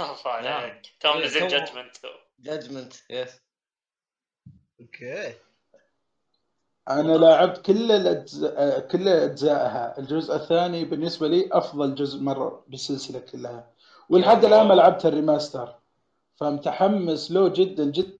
الله. 0.00 0.18
عليك 0.26 0.82
توم 1.00 1.22
نزل 1.22 1.40
تو- 1.40 1.46
Judgment 1.46 1.96
Judgment 2.40 2.94
yes 3.10 3.40
okay. 4.80 5.34
أنا 6.90 7.12
لاعبت 7.12 7.66
كل 7.66 7.92
الأجزاء 7.92 8.80
كل 8.80 9.08
أجزائها. 9.08 9.98
الجزء 9.98 10.34
الثاني 10.36 10.84
بالنسبة 10.84 11.28
لي 11.28 11.48
أفضل 11.52 11.94
جزء 11.94 12.20
مرة 12.20 12.64
بالسلسلة 12.68 13.20
كلها. 13.20 13.70
ولحد 14.08 14.44
الآن 14.44 14.66
ما 14.68 14.74
لعبت 14.74 15.06
ال 15.06 15.13
remaster. 15.13 15.78
فمتحمس 16.36 17.30
له 17.30 17.48
جدا 17.48 17.84
جدا. 17.84 18.18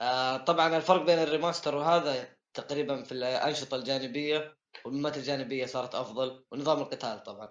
آه 0.00 0.36
طبعا 0.36 0.76
الفرق 0.76 1.02
بين 1.02 1.18
ال 1.18 1.24
remaster 1.24 1.74
وهذا 1.74 2.28
تقريبا 2.54 3.02
في 3.02 3.12
الأنشطة 3.12 3.76
الجانبية 3.76 4.56
والمهمات 4.84 5.16
الجانبية 5.16 5.66
صارت 5.66 5.94
أفضل. 5.94 6.44
ونظام 6.52 6.78
القتال 6.80 7.22
طبعا. 7.22 7.48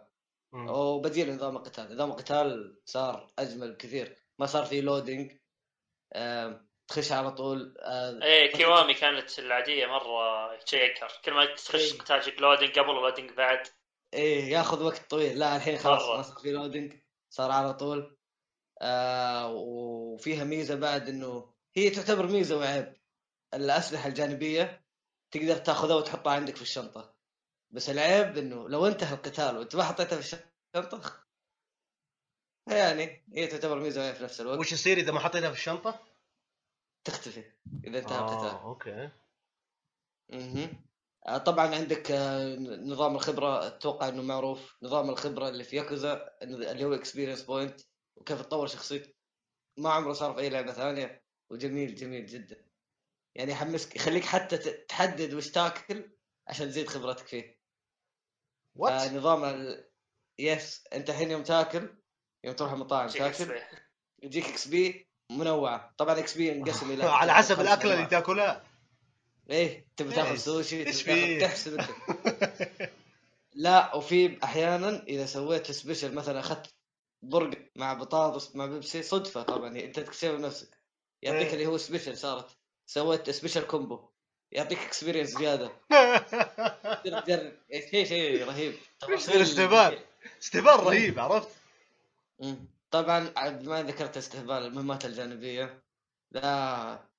مم. 0.54 0.70
وبديل 0.70 1.36
نظام 1.36 1.58
القتال. 1.58 1.94
نظام 1.94 2.12
القتال 2.12 2.80
صار 2.86 3.34
أجمل 3.40 3.72
بكثير 3.72 4.18
ما 4.40 4.46
صار 4.46 4.66
فيه 4.66 4.82
loading 4.82 5.32
آه 6.14 6.71
تخش 6.92 7.12
على 7.12 7.32
طول 7.32 7.78
آه 7.80 8.24
إيه 8.24 8.52
Kiwami 8.52 8.94
كانت 8.94 9.40
العادية 9.40 9.86
مرة 9.86 10.60
شيء 10.66 10.84
يقهر 10.84 11.08
كل 11.26 11.34
ما 11.34 11.56
تخش 11.56 11.94
إيه. 11.94 12.00
قتال 12.00 12.42
loading 12.42 12.80
قبل 12.80 12.90
و 12.90 12.95
loading 12.95 13.32
بعد. 13.32 13.68
إيه 14.14 14.52
ياخذ 14.52 14.84
وقت 14.84 15.10
طويل. 15.10 15.40
لا 15.40 15.56
الحين 15.56 15.78
خلاص. 15.78 16.02
ما 16.02 16.22
صار 16.22 16.42
في 16.42 16.52
loading 16.52 16.94
صار 17.30 17.52
على 17.52 17.74
طول. 17.74 18.18
آه 18.82 19.52
وفيها 19.52 20.44
ميزة 20.44 20.76
بعد 20.76 21.10
إنه 21.10 21.54
هي 21.76 21.90
تعتبر 21.90 22.28
ميزة 22.28 22.58
وعيب. 22.58 22.94
الأسلحة 23.54 24.10
الجانبية 24.10 24.86
تقدر 25.32 25.58
تاخذها 25.58 25.96
وتحطها 25.96 26.34
عندك 26.34 26.56
في 26.56 26.62
الشنطة. 26.62 27.16
بس 27.72 27.90
العيب 27.90 28.38
إنه 28.38 28.70
لو 28.70 28.88
انتهى 28.88 29.14
القتال 29.14 29.58
وانت 29.58 29.76
ما 29.76 29.84
حطيتها 29.84 30.22
في 30.22 30.40
الشنطة 30.76 31.24
يعني 32.68 33.26
هي 33.34 33.48
تعتبر 33.48 33.80
ميزة 33.80 34.02
وعيب 34.02 34.16
في 34.16 34.24
نفس 34.24 34.42
الوقت. 34.42 34.60
وش 34.60 34.72
يصير 34.72 34.98
إذا 34.98 35.12
ما 35.12 35.20
حطيتها 35.20 35.50
في 35.50 35.58
الشنطة؟ 35.58 36.11
تختفي 37.04 37.44
إذا 37.84 38.00
انتهى 38.00 38.20
القتال 38.20 38.50
آه 38.50 38.64
okay. 38.64 39.10
آه، 41.28 41.38
طبعا 41.38 41.76
عندك 41.76 42.12
آه، 42.12 42.56
نظام 42.60 43.16
الخبرة 43.16 43.68
أتوقع 43.68 44.10
إنه 44.10 44.22
معروف 44.22 44.78
نظام 44.84 45.10
الخبرة 45.10 45.50
اللي 45.50 45.64
في 45.64 45.76
ياكوزا 45.76 46.38
اللي 46.42 46.86
هو 46.86 46.94
experience 46.94 47.42
point 47.44 47.82
وكيف 48.16 48.42
تطور 48.42 48.68
شخصيتك 48.68 49.18
ما 49.78 49.90
عمره 49.90 50.14
صار 50.14 50.34
في 50.34 50.40
أي 50.40 50.50
لعبة 50.50 50.72
ثانية 50.72 51.24
وجميل 51.50 51.96
جميل 51.96 52.26
جدا 52.26 52.66
يعني 53.36 53.52
يحمسك 53.52 53.96
يخليك 53.96 54.26
حتى 54.26 54.58
تحدد 54.58 55.34
وش 55.34 55.52
تاكل 55.52 56.12
عشان 56.48 56.68
تزيد 56.68 56.88
خبرتك 56.88 57.28
فيه 57.28 57.60
what؟ 58.76 58.94
آه 58.94 59.18
نظام 59.18 59.44
ال... 59.44 59.90
yes 60.40 60.88
أنت 60.94 61.10
الحين 61.10 61.32
يوم 61.32 61.44
تاكل 61.44 61.98
يوم 62.44 62.56
تروح 62.56 62.72
المطاعم 62.72 63.08
تاكل. 63.08 63.62
يجيك 64.24 64.46
XP 64.46 65.11
منوعه 65.38 65.94
طبعا 65.98 66.20
XP 66.20 66.48
ينقسم 66.48 66.92
إلى 66.92 67.04
على 67.20 67.34
حسب 67.34 67.62
الأكلة 67.62 67.94
اللي. 67.94 68.06
تاكلها. 68.06 68.64
إيه 69.50 69.86
تبي 69.98 70.14
تاخذ 70.14 70.36
سوشي 70.36 70.84
تبي 70.84 71.40
تحسب 71.40 71.80
انت 71.80 71.90
لا 73.54 73.96
وفي 73.96 74.38
أحيانا 74.44 75.04
إذا 75.08 75.26
سويت 75.26 75.72
special 75.72 76.14
مثلا 76.14 76.40
أخذت 76.40 76.74
برجر 77.22 77.60
مع 77.76 77.94
بطاطس 77.94 78.56
مع 78.56 78.66
بيبسي 78.66 79.04
صدفة 79.04 79.42
طبعا. 79.44 79.78
أنت 79.80 80.00
تكسبها 80.00 80.36
بنفسك. 80.38 80.78
يعطيك 81.22 81.48
إيه. 81.48 81.54
اللي 81.54 81.66
هو 81.66 81.78
special 81.78 82.18
صارت. 82.18 82.58
سويت 82.86 83.30
special 83.30 83.62
combo 83.62 84.00
يعطيك 84.52 84.80
experience 84.80 85.30
زيادة. 85.30 85.72
تجرب 87.04 87.54
إيه، 87.72 87.92
شيء 87.92 88.06
شيء 88.06 88.46
رهيب. 88.48 88.74
استهبال. 89.10 90.00
استهبال 90.42 90.80
رهيب 90.80 91.20
عرفت؟ 91.20 91.50
مم. 92.40 92.66
طبعا 92.92 93.34
عاد 93.36 93.68
ما 93.68 93.84
ذكرت 93.84 94.18
استهبال 94.18 94.66
المهمات 94.66 95.06
الجانبية. 95.06 95.84
لا 96.32 97.10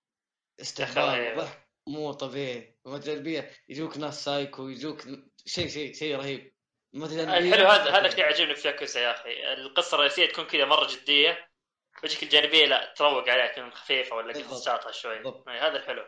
استهبال 0.60 1.48
مو 1.86 2.12
طبيعي. 2.12 2.76
المهمات 2.86 3.08
الجانبية 3.08 3.50
يجوك 3.68 3.96
ناس 3.96 4.24
سايكو 4.24 4.68
يجوك 4.68 5.02
شيء 5.46 5.68
شيء 5.68 5.94
شيء 5.94 6.16
رهيب. 6.16 6.52
الجانبية 6.94 7.54
الحلو 7.54 7.68
هذا 7.68 7.90
هذا 7.90 8.08
اللي 8.08 8.22
يعجبني 8.22 8.54
في 8.54 8.68
ياكوزا 8.68 9.00
يا 9.00 9.10
أخي. 9.10 9.52
القصة 9.52 9.94
الرئيسية 9.94 10.26
تكون 10.26 10.44
كذا 10.44 10.64
مرة 10.64 10.88
جدية. 10.96 11.48
وجهك 12.04 12.22
الجانبية 12.22 12.66
لا 12.66 12.94
تروق 12.96 13.28
عليها 13.28 13.52
تكون 13.52 13.70
خفيفة 13.70 14.16
ولا. 14.16 14.32
قصتها 14.32 14.92
شوي. 14.92 15.16
إيه، 15.16 15.66
هذا 15.68 15.76
الحلو. 15.76 16.04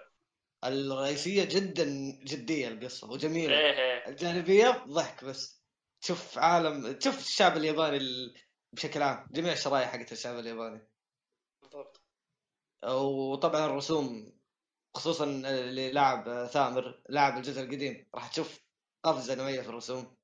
الرئيسية 0.64 1.44
جدا 1.44 1.84
جدية 2.24 2.68
القصة 2.68 3.10
وجميلة. 3.10 3.58
إيه 3.58 3.78
إيه. 3.78 4.08
الجانبية 4.08 4.84
ضحك 4.88 5.24
بس. 5.24 5.64
تشوف 6.00 6.38
عالم 6.38 6.92
تشوف 6.92 7.18
الشعب 7.18 7.56
الياباني 7.56 7.96
ال... 7.96 8.34
بشكل 8.74 9.02
عام. 9.02 9.26
جميع 9.30 9.52
الشرايح 9.52 9.92
حقت 9.92 10.12
الشعب 10.12 10.38
الياباني. 10.38 10.88
بالضبط. 11.62 12.00
وطبعا 12.84 13.66
الرسوم 13.66 14.32
خصوصا 14.94 15.24
اللي 15.24 15.92
لعب 15.92 16.46
ثامر 16.46 17.00
لعب 17.08 17.36
الجزء 17.36 17.62
القديم 17.62 18.06
راح 18.14 18.28
تشوف 18.28 18.60
قفزة 19.02 19.34
نوعية 19.34 19.60
في 19.60 19.68
الرسوم. 19.68 20.16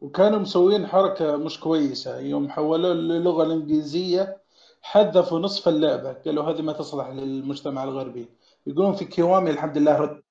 وكانوا 0.00 0.38
مسوين 0.38 0.86
حركة 0.86 1.36
مش 1.36 1.60
كويسة. 1.60 2.18
يوم 2.18 2.50
حولوه 2.50 2.94
للغة 2.94 3.42
الإنجليزية 3.44 4.42
حذفوا 4.82 5.38
نصف 5.38 5.68
اللعبة. 5.68 6.12
قالوا 6.12 6.44
هذه 6.44 6.62
ما 6.62 6.72
تصلح 6.72 7.08
للمجتمع 7.08 7.84
الغربي. 7.84 8.28
يقولون 8.66 8.94
في 8.94 9.04
كيوامي 9.04 9.50
الحمد 9.50 9.78
لله 9.78 9.98
رد 9.98 10.22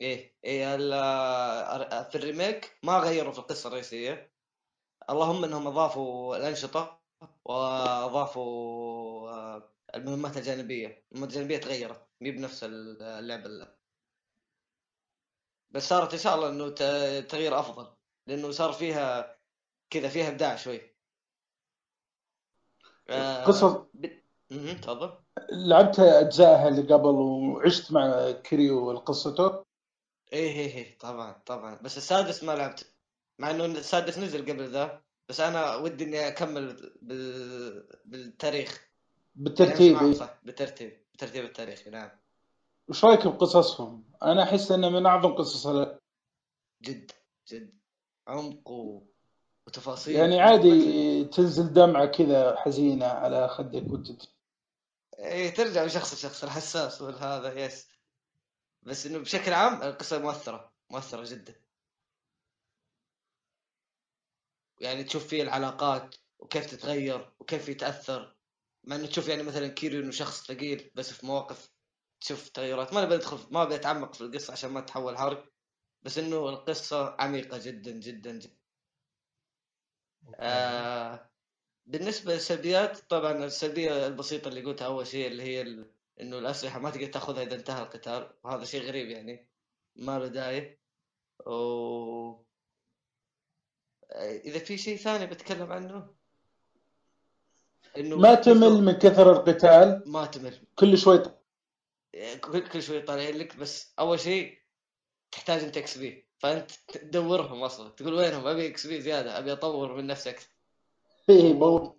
إيه 0.00 0.34
إيه 0.44 0.74
ال- 0.74 2.10
في 2.10 2.18
الريميك 2.18 2.78
ما 2.82 2.98
غيروا 2.98 3.32
في 3.32 3.38
القصة 3.38 3.68
الرئيسية. 3.68 4.30
اللهم 5.10 5.44
إنهم 5.44 5.66
أضافوا 5.66 6.36
الأنشطة 6.36 7.00
وأضافوا 7.44 9.30
آه، 9.30 9.70
المهمات 9.94 10.36
الجانبية. 10.36 11.04
المهمات 11.12 11.30
الجانبية 11.30 11.58
تغيرت 11.58 12.06
مي 12.20 12.30
بنفس 12.30 12.64
اللعبه 12.64 13.46
ال- 13.46 13.74
بس 15.70 15.88
صارت 15.88 16.12
إن 16.12 16.18
شاء 16.18 16.34
الله 16.34 16.48
إنه 16.48 16.68
تغيير 17.20 17.58
أفضل 17.60 17.94
لإنه 18.26 18.50
صار 18.50 18.72
فيها 18.72 19.38
كذا 19.90 20.08
فيها 20.08 20.28
إبداع 20.28 20.56
شوي. 20.56 20.80
آه، 23.08 23.86
مهم، 24.50 24.76
تفضل. 24.76 25.18
لعبت 25.52 25.98
أجزائها 25.98 26.68
اللي 26.68 26.82
قبل 26.94 27.06
وعشت 27.06 27.92
مع 27.92 28.30
كريو 28.30 28.98
قصته 28.98 29.64
إيه 30.32 30.50
إيه 30.52 30.74
إيه 30.76 30.98
طبعا 30.98 31.42
طبعا. 31.46 31.74
بس 31.82 31.96
السادس 31.96 32.44
ما 32.44 32.52
لعبت. 32.52 32.97
مع 33.38 33.50
إنه 33.50 33.64
السادس 33.64 34.18
نزل 34.18 34.42
قبل 34.42 34.68
ذا 34.70 35.02
بس 35.28 35.40
أنا 35.40 35.76
ودي 35.76 36.04
إني 36.04 36.28
أكمل 36.28 36.92
بال... 37.02 37.88
بالتاريخ. 38.04 38.88
يعني 39.36 39.44
بالترتيب. 39.44 40.12
صح 40.12 40.38
بالترتيب 40.42 40.98
بالترتيب 41.10 41.44
التاريخي 41.44 41.90
نعم. 41.90 42.10
وش 42.88 43.04
رأيك 43.04 43.26
بقصصهم؟ 43.26 44.04
أنا 44.22 44.42
أحس 44.42 44.72
إنه 44.72 44.88
من 44.88 45.06
أعظم 45.06 45.34
قصص 45.34 45.66
ال- 45.66 45.98
جد 46.82 47.10
جد. 47.48 47.78
عمق 48.28 48.70
و... 48.70 49.02
وتفاصيل. 49.66 50.16
يعني 50.16 50.40
عادي 50.40 51.24
تنزل 51.24 51.72
دمعة 51.72 52.06
كذا 52.06 52.56
حزينة 52.56 53.06
على 53.06 53.48
خدك 53.48 53.92
وانت 53.92 54.22
إيه 55.18 55.54
ترجع 55.54 55.82
من 55.82 55.88
شخص 55.88 56.14
لشخص 56.14 56.44
الحساس 56.44 57.02
والهذا 57.02 57.64
يس 57.64 57.88
بس 58.82 59.06
إنه 59.06 59.18
بشكل 59.18 59.52
عام 59.52 59.82
القصة 59.82 60.18
مؤثرة 60.18 60.72
مؤثرة 60.90 61.24
جدا. 61.24 61.54
يعني 64.80 65.04
تشوف 65.04 65.26
فيه 65.28 65.42
العلاقات 65.42 66.14
وكيف 66.38 66.66
تتغير 66.70 67.32
وكيف 67.40 67.68
يتأثر. 67.68 68.36
مع 68.84 68.96
إنه 68.96 69.06
تشوف 69.06 69.28
يعني 69.28 69.42
مثلا 69.42 69.68
كيريو 69.68 70.00
إنه 70.00 70.10
شخص 70.10 70.46
ثقيل 70.46 70.90
بس 70.94 71.12
في 71.12 71.26
مواقف 71.26 71.70
تشوف 72.20 72.48
تغيرات. 72.48 72.92
ما 72.94 73.04
نبي 73.04 73.14
ندخل 73.16 73.38
ما 73.50 73.62
ابي 73.62 73.74
اتعمق 73.74 74.14
في 74.14 74.20
القصة 74.20 74.52
عشان 74.52 74.70
ما 74.70 74.80
تحول 74.80 75.18
حرق 75.18 75.52
بس 76.02 76.18
إنه 76.18 76.48
القصة 76.48 77.16
عميقة 77.20 77.58
جدا 77.58 77.90
جدا 77.92 78.32
جدا. 78.32 78.58
آه 80.40 81.30
بالنسبة 81.86 82.34
للسلبيات 82.34 82.98
طبعا 83.10 83.44
السلبية 83.44 84.06
البسيطة 84.06 84.48
اللي 84.48 84.64
قلتها 84.64 84.86
أول 84.86 85.06
شيء 85.06 85.26
اللي 85.26 85.42
هي 85.42 85.62
ال... 85.62 85.90
إنه 86.20 86.38
الأسلحة 86.38 86.78
ما 86.78 86.90
تقدر 86.90 87.06
تأخذها 87.06 87.42
إذا 87.42 87.54
انتهى 87.54 87.82
القتال 87.82 88.34
وهذا 88.44 88.64
شيء 88.64 88.82
غريب 88.82 89.08
يعني 89.08 89.48
ما 89.96 90.18
له 90.18 90.26
داعي. 90.28 90.80
و 91.46 92.47
إذا 94.12 94.58
في 94.58 94.78
شيء 94.78 94.96
ثاني 94.96 95.26
بتكلم 95.26 95.72
عنه؟ 95.72 96.14
إنه 97.96 98.16
ما 98.16 98.34
تمل 98.34 98.82
من 98.82 98.92
كثر 98.92 99.32
القتال. 99.32 100.02
ما 100.06 100.26
تمل. 100.26 100.66
كل 100.74 100.98
شوي 100.98 101.22
كل 102.40 102.68
كل 102.68 102.82
شوي 102.82 103.02
طالع 103.02 103.28
لك 103.28 103.56
بس 103.56 103.94
أول 103.98 104.20
شيء 104.20 104.62
تحتاج 105.30 105.62
أنت 105.62 105.76
XP. 105.76 106.28
فأنت 106.38 106.70
تدورهم 106.70 107.62
أصلا. 107.62 107.90
تقول 107.90 108.14
وينهم؟ 108.14 108.46
أبي 108.46 108.66
XP 108.66 109.00
زيادة 109.00 109.38
أبي 109.38 109.52
أطور 109.52 109.94
من 109.94 110.06
نفسي 110.06 110.30
أكثر. 110.30 110.48
فيه 111.26 111.52
مو 111.52 111.98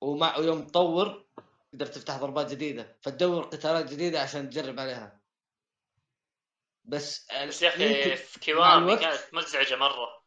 ومع 0.00 0.36
ويوم 0.36 0.66
تطور 0.66 1.26
تقدر 1.72 1.86
تفتح 1.86 2.16
ضربات 2.16 2.50
جديدة. 2.50 2.96
فتدور 3.00 3.42
قتالات 3.42 3.90
جديدة 3.92 4.20
عشان 4.20 4.50
تجرب 4.50 4.80
عليها. 4.80 5.20
بس 6.84 7.26
بس 7.46 7.62
يا 7.62 7.68
أخي 7.68 8.16
في 8.16 8.40
Kiwami 8.40 8.96
كانت 8.96 9.20
مزعجة 9.32 9.76
مرة. 9.76 10.17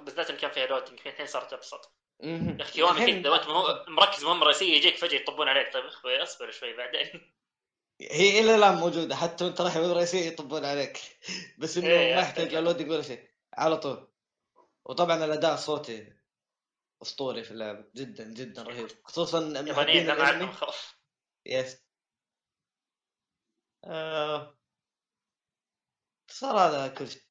بالذات 0.00 0.30
إن 0.30 0.36
كان 0.36 0.50
فيها 0.50 0.66
loading 0.66 1.00
الحين 1.06 1.26
صارت 1.26 1.52
أبسط. 1.52 1.94
يا 2.20 2.90
أخي 2.90 3.22
كذا 3.22 3.30
وانت 3.30 3.46
مو- 3.46 3.94
مركز 3.94 4.24
مهمه 4.24 4.44
رئيسيه 4.46 4.76
يجيك 4.76 4.96
فجأة 4.96 5.18
يطبون 5.20 5.48
عليك. 5.48 5.72
طيب 5.72 5.84
أخوي 5.84 6.22
أصبر 6.22 6.50
شوي 6.50 6.76
بعدين. 6.76 7.34
هي 8.00 8.40
إلى 8.40 8.54
الآن 8.54 8.74
موجودة 8.74 9.16
حتى 9.16 9.44
وأنت 9.44 9.60
رايح 9.60 9.76
رئيسيه 9.76 10.26
يطبون 10.26 10.64
عليك. 10.64 10.98
بس 11.58 11.76
إنه 11.76 11.88
إيه، 11.88 12.14
ما 12.14 12.20
يحتاج 12.20 12.54
loading 12.54 12.90
ولا 12.90 13.02
شيء 13.02 13.30
على 13.54 13.76
طول. 13.76 14.12
وطبعا 14.84 15.24
الأداء 15.24 15.54
الصوتي 15.54 16.12
أسطوري 17.02 17.44
في 17.44 17.50
اللعبه 17.50 17.84
جدا 17.94 18.24
جدا 18.24 18.62
رهيب. 18.62 18.88
خصوصا 19.04 19.38
يابانيين 19.38 20.52
خوف. 20.52 20.94
يس 21.46 21.84
آه... 23.84 24.58
صار 26.30 26.58
هذا 26.58 26.88
كل 26.88 27.08
شيء. 27.08 27.22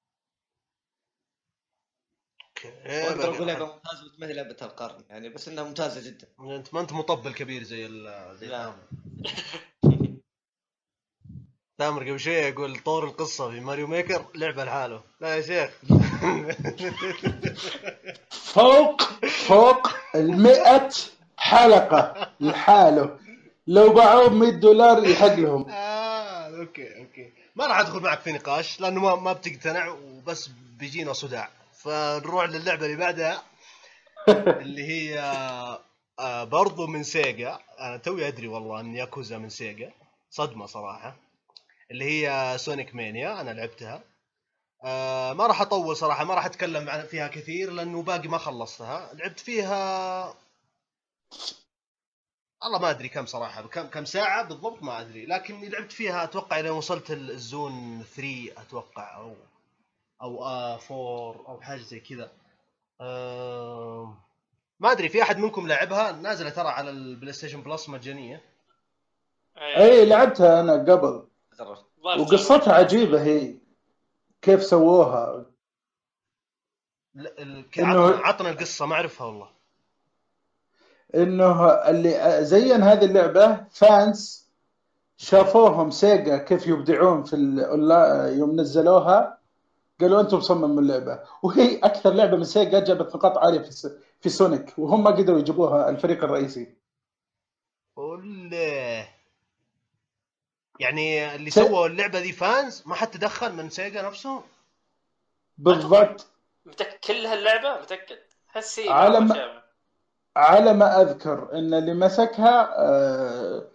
باقي 2.86 3.24
أقول 3.24 3.48
لعبه. 3.48 3.66
ممتازه 3.66 4.06
بس 4.06 4.20
ما 4.20 4.28
هي 4.28 4.34
لعبة 4.34 4.58
القرن 4.62 5.04
يعني 5.10 5.30
بس 5.30 5.48
إنها 5.48 5.64
ممتازة 5.64 6.02
جدا. 6.10 6.28
أنت 6.40 6.74
ما 6.74 6.82
أنت 6.82 6.94
مطبل 6.94 7.34
كبير 7.34 7.64
زي 7.64 7.86
ال 7.86 8.28
زي 8.38 8.48
لا. 8.48 8.74
تامر. 11.78 12.04
قبل 12.08 12.20
شوي 12.20 12.34
يقول 12.34 12.80
طور 12.80 13.04
القصة 13.06 13.50
في 13.52 13.60
ماريو 13.60 13.88
ميكر 13.88 14.26
لعبة 14.36 14.64
لحاله. 14.64 15.02
لا 15.22 15.36
يا 15.36 15.42
شيخ. 15.42 15.72
فوق 18.54 19.02
فوق 19.28 19.88
المئة 20.16 20.90
حلقة 21.38 22.32
لحاله. 22.40 23.20
لو 23.68 23.94
باعوه 23.94 24.28
ب 24.28 24.34
100 24.34 24.52
دولار 24.52 25.08
يحق 25.08 25.34
لهم. 25.36 25.70
آه 25.70 26.60
okay 26.60 26.98
okay. 27.00 27.34
ما 27.56 27.68
راح 27.68 27.80
أدخل 27.80 28.00
معك 28.00 28.20
في 28.20 28.32
نقاش 28.32 28.82
لأنه 28.82 29.00
ما 29.02 29.16
ما 29.16 29.34
بتقتنع 29.34 29.88
وبس 29.88 30.50
بيجينا 30.80 31.14
صداع. 31.14 31.50
فنروح 31.84 32.46
للعبة 32.46 32.86
اللي 32.86 32.98
بعدها 32.98 33.44
اللي 34.64 34.84
هي 34.84 35.20
آه 36.20 36.44
برضو 36.44 36.88
من 36.88 37.04
Sega. 37.04 37.60
أنا 37.80 37.98
توي 37.98 38.28
أدري 38.28 38.48
والله 38.48 38.80
إن 38.80 38.96
ياكوزا 38.96 39.38
من 39.38 39.50
Sega. 39.50 39.92
صدمة 40.30 40.66
صراحة. 40.66 41.16
اللي 41.92 42.06
هي 42.06 42.58
Sonic 42.58 42.96
Mania 42.96 43.42
أنا 43.42 43.52
لعبتها. 43.52 44.04
آه 44.84 45.34
ما 45.34 45.48
راح 45.48 45.62
أطول 45.62 45.98
صراحة 45.98 46.24
ما 46.24 46.34
راح 46.34 46.46
أتكلم 46.46 46.90
عن 46.90 47.06
فيها 47.06 47.28
كثير 47.28 47.72
لأنه 47.72 48.02
باقي 48.04 48.28
ما 48.28 48.38
خلصتها. 48.38 49.14
لعبت 49.14 49.40
فيها 49.40 50.36
والله 52.64 52.80
ما 52.80 52.90
أدري 52.90 53.10
كم 53.10 53.26
صراحة 53.26 53.62
كم 53.62 53.88
كم 53.88 54.06
ساعة 54.06 54.44
بالضبط 54.44 54.84
ما 54.84 55.02
أدري. 55.02 55.26
لكني 55.26 55.70
لعبت 55.70 55.92
فيها 55.92 56.24
أتوقع 56.24 56.60
إلى 56.60 56.70
وصلت 56.70 57.12
ال 57.12 57.30
zone 57.30 58.04
3 58.16 58.52
أتوقع 58.62 59.18
أو 59.18 59.36
أو 60.24 60.44
آه 60.44 60.80
4 60.92 61.48
أو 61.48 61.62
حاجة 61.62 61.82
زي 61.82 62.00
كذا. 62.00 62.32
آه 63.02 64.18
ما 64.80 64.92
أدري 64.92 65.10
في 65.10 65.22
أحد 65.22 65.38
منكم 65.38 65.68
لعبها؟ 65.68 66.12
نازلة 66.12 66.50
ترى 66.50 66.68
على 66.68 66.90
ال 66.90 67.34
PlayStation 67.34 67.62
Plus 67.62 67.90
مجانية. 67.90 68.42
اي 69.58 70.06
لعبتها 70.06 70.60
أنا 70.62 70.74
قبل. 70.74 71.24
وقصتها 72.04 72.74
عجيبة 72.74 73.24
هي 73.24 73.56
كيف 74.42 74.64
سووها. 74.64 75.46
إنه- 77.18 77.80
عطنا 78.26 78.50
القصة 78.50 78.86
ما 78.86 78.96
أعرفها 78.96 79.28
والله. 79.28 79.50
إنه 81.16 81.66
اللي 81.70 82.38
زين 82.46 82.84
هذه 82.84 83.06
اللعبة 83.06 83.64
fans 83.72 84.50
شافوهم 85.18 85.92
سيجا 85.92 86.38
كيف 86.38 86.68
يبدعون 86.68 87.24
في 87.24 87.36
يوم 88.38 88.60
نزلوها. 88.60 89.43
قالوا 90.04 90.22
أنتم 90.22 90.40
صمموا 90.42 90.82
اللعبة. 90.82 91.20
وهي 91.44 91.78
أكثر 91.78 92.14
لعبة 92.14 92.38
من 92.38 92.44
سيجا 92.44 92.80
جابت 92.80 93.16
نقاط 93.16 93.38
عالية 93.38 93.60
في 93.60 93.90
في 94.22 94.30
سونيك 94.30 94.74
وهم 94.78 95.04
ما 95.04 95.12
قدروا 95.12 95.40
يجيبوها 95.40 95.90
الفريق 95.90 96.24
الرئيسي. 96.24 96.76
ولا 97.96 99.06
يعني 100.80 101.36
اللي 101.36 101.50
س- 101.50 101.54
سووا 101.56 101.88
اللعبة 101.88 102.20
دي 102.22 102.32
fans 102.32 102.84
ما 102.86 102.96
حد 102.96 103.12
تدخل 103.12 103.54
من 103.54 103.70
سيجا 103.70 104.02
نفسهم 104.02 104.42
بالضبط. 105.58 106.26
متأكد 106.66 107.00
كل 107.00 107.26
هاللعبة؟ 107.26 107.82
متأكد؟ 107.82 108.18
هي 108.78 108.90
على 108.90 109.20
ما-. 109.20 109.64
على 110.36 110.74
ما 110.74 111.02
أذكر 111.02 111.50
إن 111.54 111.74
اللي 111.74 111.94
مسكها 111.94 112.76
آه، 112.78 113.68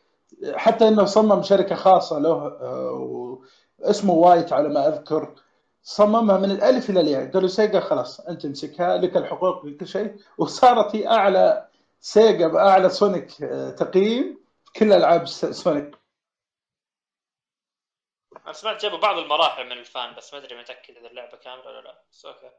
حتى 0.54 0.88
إنه 0.88 1.04
صمم 1.04 1.42
شركة 1.42 1.74
خاصة 1.74 2.18
له 2.18 2.30
آه، 2.46 3.38
اسمه 3.80 4.12
وايت 4.14 4.52
على 4.52 4.68
ما 4.68 4.88
أذكر. 4.88 5.34
صممها 5.88 6.38
من 6.38 6.50
الألف 6.50 6.90
إلى 6.90 7.00
الياء. 7.00 7.32
قالوا 7.32 7.48
سيجا 7.48 7.80
خلاص 7.80 8.20
أنت 8.20 8.44
امسكها 8.44 8.96
لك 8.96 9.16
الحقوق 9.16 9.66
لكل 9.66 9.86
شيء. 9.88 10.16
وصارت 10.38 10.96
هي 10.96 11.08
أعلى 11.08 11.68
سيجا 12.00 12.48
بأعلى 12.48 12.88
سونيك 12.88 13.42
آه، 13.42 13.70
تقييم. 13.70 14.38
في 14.64 14.72
كل 14.72 14.92
ألعاب 14.92 15.26
سونيك. 15.26 15.98
أنا 18.44 18.52
سمعت 18.52 18.82
جابوا 18.82 18.98
بعض 18.98 19.18
المراحل 19.18 19.64
من 19.66 19.72
ال 19.72 19.83
fan 19.83 20.14
بس 20.14 20.34
ما 20.34 20.40
أدري 20.40 20.60
متأكد 20.60 20.96
إذا 20.96 21.06
اللعبة 21.10 21.36
كاملة 21.36 21.66
ولا 21.66 21.80
لا. 21.80 22.02
بس 22.12 22.26
okay. 22.26 22.50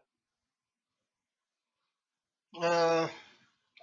آه 2.63 3.09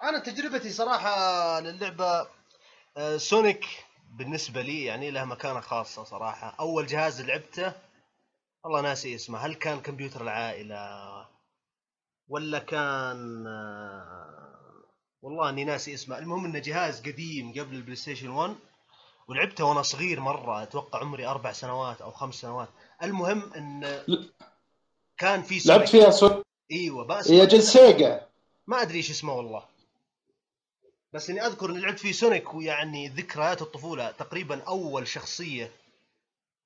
أنا 0.03 0.19
تجربتي 0.19 0.71
صراحة 0.71 1.61
للعبة 1.61 2.27
آه 2.97 3.17
سونيك 3.17 3.65
بالنسبة 4.19 4.61
لي 4.63 4.85
يعني 4.85 5.11
لها 5.11 5.25
مكانة 5.25 5.61
خاصة 5.61 6.05
صراحة. 6.05 6.57
أول 6.61 6.87
جهاز 6.87 7.23
لعبته 7.23 7.86
والله 8.67 8.81
ناسي 8.81 9.15
اسمه. 9.15 9.39
هل 9.39 9.55
كان 9.55 9.81
كمبيوتر 9.81 10.23
العائلة 10.23 11.27
ولا 12.29 12.59
كان 12.59 13.47
والله 15.23 15.49
إني 15.49 15.65
ناسي 15.65 15.95
اسمه. 15.95 16.19
المهم 16.19 16.45
إنه 16.45 16.59
جهاز 16.59 17.01
قديم 17.01 17.53
قبل 17.53 17.75
البلاي 17.77 17.97
ستيشن 17.97 18.29
1 18.29 18.55
ولعبته 19.29 19.65
وأنا 19.65 19.83
صغير 19.83 20.21
مرة 20.21 20.63
أتوقع 20.63 21.01
عمري 21.01 21.27
أربع 21.27 21.53
سنوات 21.53 22.01
أو 22.01 22.11
خمس 22.11 22.35
سنوات. 22.35 22.69
المهم 23.03 23.53
إن 23.53 24.01
كان 25.19 25.43
في 25.43 25.59
سونيك 25.61 25.79
لعبت 25.79 25.89
فيها 25.89 26.11
سونيك 26.11 26.47
إيوه 26.73 27.05
بس 27.05 27.31
هي 27.31 27.47
جل 27.47 27.63
سيجا. 27.63 28.27
ما 28.67 28.83
أدري 28.83 28.97
إيش 28.97 29.11
اسمه 29.11 29.33
والله. 29.33 29.65
بس 31.13 31.31
إني 31.31 31.47
أذكر 31.47 31.71
إني 31.71 31.81
لعبت 31.81 31.99
فيه 31.99 32.13
سونيك 32.13 32.55
ويعني 32.55 33.09
ذكريات 33.09 33.63
الطفولة 33.63 34.11
تقريبا 34.11 34.63
أول 34.63 35.09
شخصية 35.09 35.71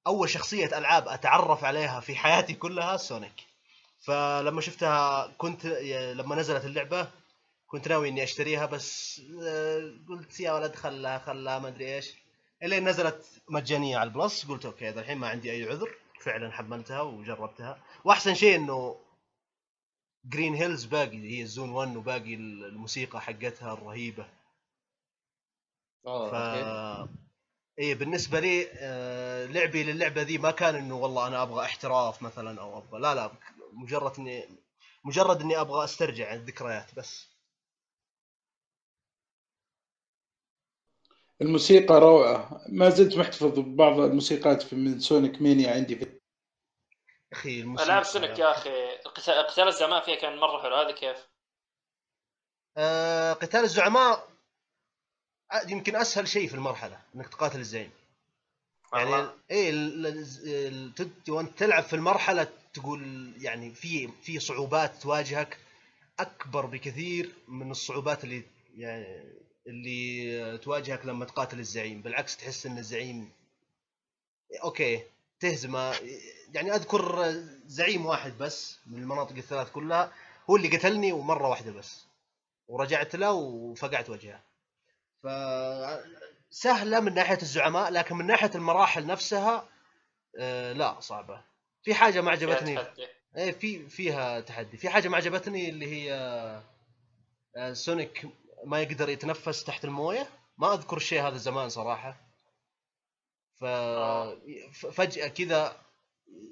أول 0.06 0.30
شخصية 0.30 0.78
ألعاب 0.78 1.08
أتعرف 1.08 1.64
عليها 1.64 2.00
في 2.00 2.16
حياتي 2.16 2.54
كلها 2.54 2.96
سونيك. 2.96 3.46
فلما 4.00 4.60
شفتها 4.60 5.26
كنت 5.38 5.66
لما 6.16 6.36
نزلت 6.36 6.64
اللعبة 6.64 7.10
كنت 7.66 7.88
ناوي 7.88 8.08
إني 8.08 8.22
أشتريها 8.22 8.66
بس 8.66 9.20
آه، 9.42 9.92
قلت 10.08 10.40
يا 10.40 10.52
ولد 10.52 10.74
خلها 10.74 11.18
خلها 11.18 11.58
ما 11.58 11.68
أدري 11.68 11.94
إيش. 11.94 12.14
الين 12.62 12.88
نزلت 12.88 13.26
مجانية 13.48 13.98
على 13.98 14.08
ال 14.08 14.16
Plus 14.16 14.46
قلت 14.46 14.66
okay 14.66 14.88
إذا 14.88 15.00
الحين 15.00 15.18
ما 15.18 15.28
عندي 15.28 15.52
أي 15.52 15.64
عذر. 15.70 15.94
فعلا 16.20 16.52
حملتها 16.52 17.00
وجربتها. 17.00 17.82
وأحسن 18.04 18.34
شيء 18.34 18.56
إنه 18.56 19.00
Green 20.24 20.54
Hills 20.54 20.84
باقي 20.84 21.38
هي 21.38 21.42
ال 21.42 21.48
zone 21.48 21.70
1 21.70 21.96
وباقي 21.96 22.34
الموسيقى 22.34 23.20
حقتها 23.20 23.72
الرهيبة. 23.72 24.26
ف 26.04 26.34
اي 27.80 27.94
بالنسبة 27.94 28.40
لي 28.40 28.68
آه، 28.72 29.46
لعبي 29.46 29.82
للعبة 29.82 30.22
ذي 30.22 30.38
ما 30.38 30.50
كان 30.50 30.74
إنه 30.74 30.96
والله 30.96 31.26
أنا 31.26 31.42
أبغى 31.42 31.64
احتراف 31.64 32.22
مثلا 32.22 32.60
أو 32.60 32.78
أبغى 32.78 33.00
لا 33.00 33.14
لا 33.14 33.30
مجرد 33.72 34.18
إني 34.18 34.48
مجرد 35.04 35.40
إني 35.40 35.60
أبغى 35.60 35.84
أسترجع 35.84 36.34
الذكريات 36.34 36.94
بس 36.94 37.30
الموسيقى 41.40 42.00
روعة 42.00 42.64
ما 42.68 42.90
زلت 42.90 43.16
محتفظ 43.16 43.58
ببعض 43.58 44.00
الموسيقات 44.00 44.74
من 44.74 45.00
Sonic 45.00 45.42
Mania 45.42 45.74
عندي 45.74 45.96
في 45.96 46.20
أخي 47.32 47.60
الموسيقى 47.60 47.88
العاب 47.88 48.04
سونيك 48.04 48.38
يا 48.38 48.50
أخي 48.50 48.96
قتال 49.48 49.68
الزعماء 49.68 50.04
فيها 50.04 50.16
كان 50.16 50.36
مرة 50.36 50.62
حلو 50.62 50.74
هذا 50.74 50.90
كيف؟ 50.90 51.28
آه 52.76 53.32
قتال 53.32 53.60
الزعماء 53.60 54.29
يمكن 55.68 55.96
أسهل 55.96 56.28
شيء 56.28 56.48
في 56.48 56.54
المرحلة 56.54 56.98
إنك 57.14 57.28
تقاتل 57.28 57.58
الزعيم. 57.58 57.90
يعني 58.94 59.12
تد- 60.96 61.28
وانت 61.30 61.58
تلعب 61.58 61.82
في 61.82 61.96
المرحلة 61.96 62.48
تقول 62.74 63.32
يعني 63.40 63.70
في 63.74 64.08
في 64.22 64.38
صعوبات 64.40 65.02
تواجهك 65.02 65.58
أكبر 66.18 66.66
بكثير 66.66 67.32
من 67.48 67.70
الصعوبات 67.70 68.24
اللي 68.24 68.42
يعني 68.76 69.24
اللي 69.66 70.58
تواجهك 70.58 71.06
لما 71.06 71.24
تقاتل 71.24 71.58
الزعيم. 71.58 72.02
بالعكس 72.02 72.36
تحس 72.36 72.66
إن 72.66 72.78
الزعيم 72.78 73.30
أوكي 74.64 75.02
تهزمه. 75.40 75.94
يعني 76.54 76.74
أذكر 76.74 77.32
زعيم 77.66 78.06
واحد 78.06 78.38
بس 78.38 78.76
من 78.86 78.98
المناطق 79.02 79.36
الثلاث 79.36 79.70
كلها 79.70 80.12
هو 80.50 80.56
اللي 80.56 80.76
قتلني 80.76 81.12
ومرة 81.12 81.48
واحدة 81.48 81.72
بس. 81.72 82.04
ورجعت 82.68 83.16
له 83.16 83.32
وفقعت 83.32 84.10
وجهه. 84.10 84.40
ف 85.22 85.26
سهلة 86.50 87.00
من 87.00 87.14
ناحية 87.14 87.38
الزعماء 87.42 87.90
لكن 87.90 88.16
من 88.16 88.26
ناحية 88.26 88.50
المراحل 88.54 89.06
نفسها 89.06 89.68
آه 90.38 90.72
لا 90.72 91.00
صعبة. 91.00 91.42
في 91.82 91.94
حاجة 91.94 92.20
ما 92.20 92.30
عجبتني. 92.30 92.78
إيه 93.36 93.52
في 93.52 93.88
فيها 93.88 94.40
تحدي. 94.40 94.76
في 94.76 94.88
حاجة 94.88 95.08
ما 95.08 95.16
عجبتني 95.16 95.68
اللي 95.68 95.86
هي 95.86 96.12
آه، 97.56 97.72
سونيك 97.72 98.26
ما 98.64 98.80
يقدر 98.80 99.08
يتنفس 99.08 99.64
تحت 99.64 99.84
الموية. 99.84 100.28
ما 100.58 100.74
أذكر 100.74 100.96
الشيء 100.96 101.22
هذا 101.22 101.36
زمان 101.36 101.68
صراحة. 101.68 102.16
ف 103.60 103.64
آه. 103.64 104.38
فجأة 104.72 105.28
كذا 105.28 105.76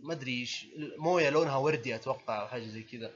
ما 0.03 0.13
أدري 0.13 0.41
إيش 0.41 0.65
الموية 0.65 1.31
لونها 1.31 1.57
وردي 1.57 1.95
أتوقع 1.95 2.41
أو 2.43 2.49
حاجة 2.49 2.67
زي 2.67 2.83
كذا. 2.83 3.11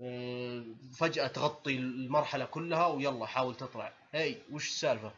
آه، 0.00 0.64
فجأة 0.98 1.26
تغطي 1.26 1.76
المرحلة 1.76 2.44
كلها 2.44 2.86
ويلا 2.86 3.26
حاول 3.26 3.56
تطلع. 3.56 3.92
هي 4.14 4.36
وش 4.52 4.68
السالفة؟ 4.68 5.12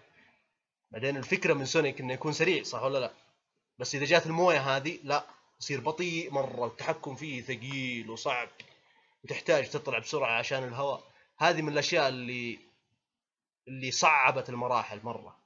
بعدين 0.90 1.16
الفكرة 1.16 1.54
من 1.54 1.64
سونيك 1.64 2.00
إنه 2.00 2.12
يكون 2.12 2.32
سريع 2.32 2.62
صح 2.62 2.82
ولا 2.82 2.98
لا؟ 2.98 3.10
بس 3.78 3.94
إذا 3.94 4.04
جات 4.04 4.26
الموية 4.26 4.76
هذه 4.76 4.98
لا 5.04 5.26
يصير 5.60 5.80
بطيء 5.80 6.30
مرة 6.30 6.60
والتحكم 6.60 7.16
فيه 7.16 7.42
ثقيل 7.42 8.10
وصعب 8.10 8.48
وتحتاج 9.24 9.70
تطلع 9.70 9.98
بسرعة 9.98 10.38
عشان 10.38 10.64
الهواء. 10.64 11.04
هذه 11.38 11.62
من 11.62 11.72
الأشياء 11.72 12.08
اللي 12.08 12.58
اللي 13.68 13.90
صعبت 13.90 14.48
المراحل 14.48 15.00
مرة. 15.02 15.36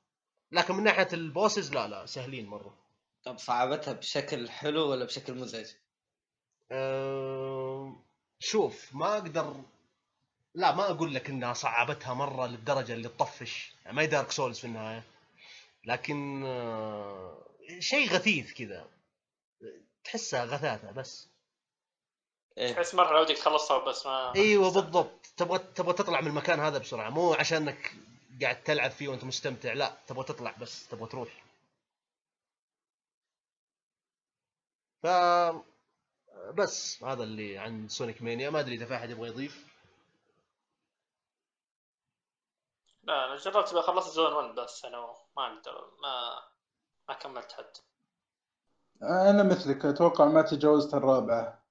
لكن 0.52 0.74
من 0.74 0.84
ناحية 0.84 1.08
ال 1.12 1.21
bosses 1.21 1.72
لا 1.72 1.88
لا 1.88 2.06
سهلين 2.06 2.46
مرة. 2.46 2.74
طب 3.24 3.38
صعبتها 3.38 3.92
بشكل 3.92 4.50
حلو 4.50 4.90
ولا 4.90 5.04
بشكل 5.04 5.34
مزعج؟ 5.34 5.66
أه... 6.70 7.96
شوف 8.38 8.94
ما 8.94 9.12
أقدر 9.12 9.62
لا 10.54 10.74
ما 10.74 10.90
أقول 10.90 11.14
لك 11.14 11.30
إنها 11.30 11.52
صعبتها 11.52 12.14
مرة 12.14 12.46
للدرجة 12.46 12.92
اللي 12.92 13.08
تطفش. 13.08 13.72
يعني 13.84 13.96
ما 13.96 14.02
هي 14.02 14.06
دارك 14.06 14.30
سولز 14.30 14.58
في 14.58 14.64
النهاية. 14.66 15.02
لكن 15.84 16.42
آه، 16.44 17.46
شيء 17.78 18.08
غثيث 18.10 18.52
كذا. 18.52 18.86
تحسها 20.04 20.44
غثاثة 20.44 20.90
بس. 20.90 21.28
إيه. 22.58 22.72
تحس 22.72 22.94
مرة 22.94 23.20
ودك 23.20 23.36
تخلصها 23.36 23.78
بس 23.78 24.06
ما 24.06 24.34
إيوه 24.34 24.70
بالضبط. 24.70 25.26
تبغى 25.36 25.58
تبغى 25.58 25.92
تطلع 25.92 26.20
من 26.20 26.26
المكان 26.26 26.60
هذا 26.60 26.78
بسرعة. 26.78 27.10
مو 27.10 27.34
عشانك 27.34 27.92
قاعد 28.42 28.62
تلعب 28.62 28.90
فيه 28.90 29.08
وأنت 29.08 29.24
مستمتع. 29.24 29.72
لا 29.72 29.96
تبغى 30.06 30.24
تطلع 30.24 30.54
بس. 30.60 30.88
تبغى 30.88 31.08
تروح. 31.08 31.44
ف 35.02 35.06
بس. 36.54 37.04
هذا 37.04 37.22
اللي 37.22 37.58
عن 37.58 37.88
Sonic 37.88 38.22
Mania 38.22 38.50
ما 38.50 38.60
أدري 38.60 38.74
إذا 38.74 38.86
في 38.86 38.96
أحد 38.96 39.10
يبغى 39.10 39.28
يضيف. 39.28 39.69
لا 43.10 43.26
أنا 43.26 43.36
جربت 43.36 43.68
خلصت 43.68 44.10
zone 44.10 44.32
1 44.32 44.54
بس 44.54 44.84
أنا 44.84 45.14
ما 45.36 45.46
أقدر 45.46 45.90
ما 46.02 46.42
ما 47.08 47.14
كملت 47.14 47.52
حتى. 47.52 47.82
أنا 49.02 49.42
مثلك 49.42 49.84
أتوقع 49.84 50.24
ما 50.24 50.42
تجاوزت 50.42 50.94
الرابعة. 50.94 51.62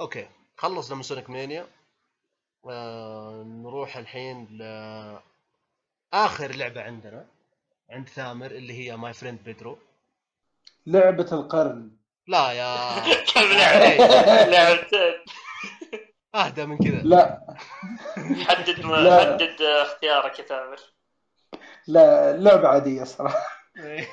okay 0.00 0.28
خلصنا 0.56 0.96
من 0.96 1.02
سونيك 1.02 1.30
Mania. 1.30 1.66
آه 2.70 3.42
نروح 3.46 3.96
الحين 3.96 4.44
ل 4.50 4.62
آخر 6.12 6.56
لعبة 6.56 6.82
عندنا 6.82 7.26
عند 7.90 8.08
ثامر 8.08 8.50
اللي 8.50 8.72
هي 8.72 8.96
My 8.96 9.12
Friend 9.12 9.44
Pedro 9.44 9.78
لعبة 10.86 11.28
القرن. 11.32 11.96
لا 12.26 12.52
يا 12.52 13.00
كم 13.34 13.40
لعبة؟ 13.40 13.96
لعبتين. 14.52 15.24
اهدى 16.36 16.66
من 16.66 16.78
كذا. 16.78 17.00
لا. 17.02 17.40
حدد 18.46 18.80
لا. 18.80 19.20
حدد 19.20 19.56
اختيارك 19.62 20.38
يا 20.38 20.44
تامر 20.44 20.80
لا 21.86 22.36
لعبة 22.36 22.68
عادية 22.68 23.04
صراحة. 23.04 23.46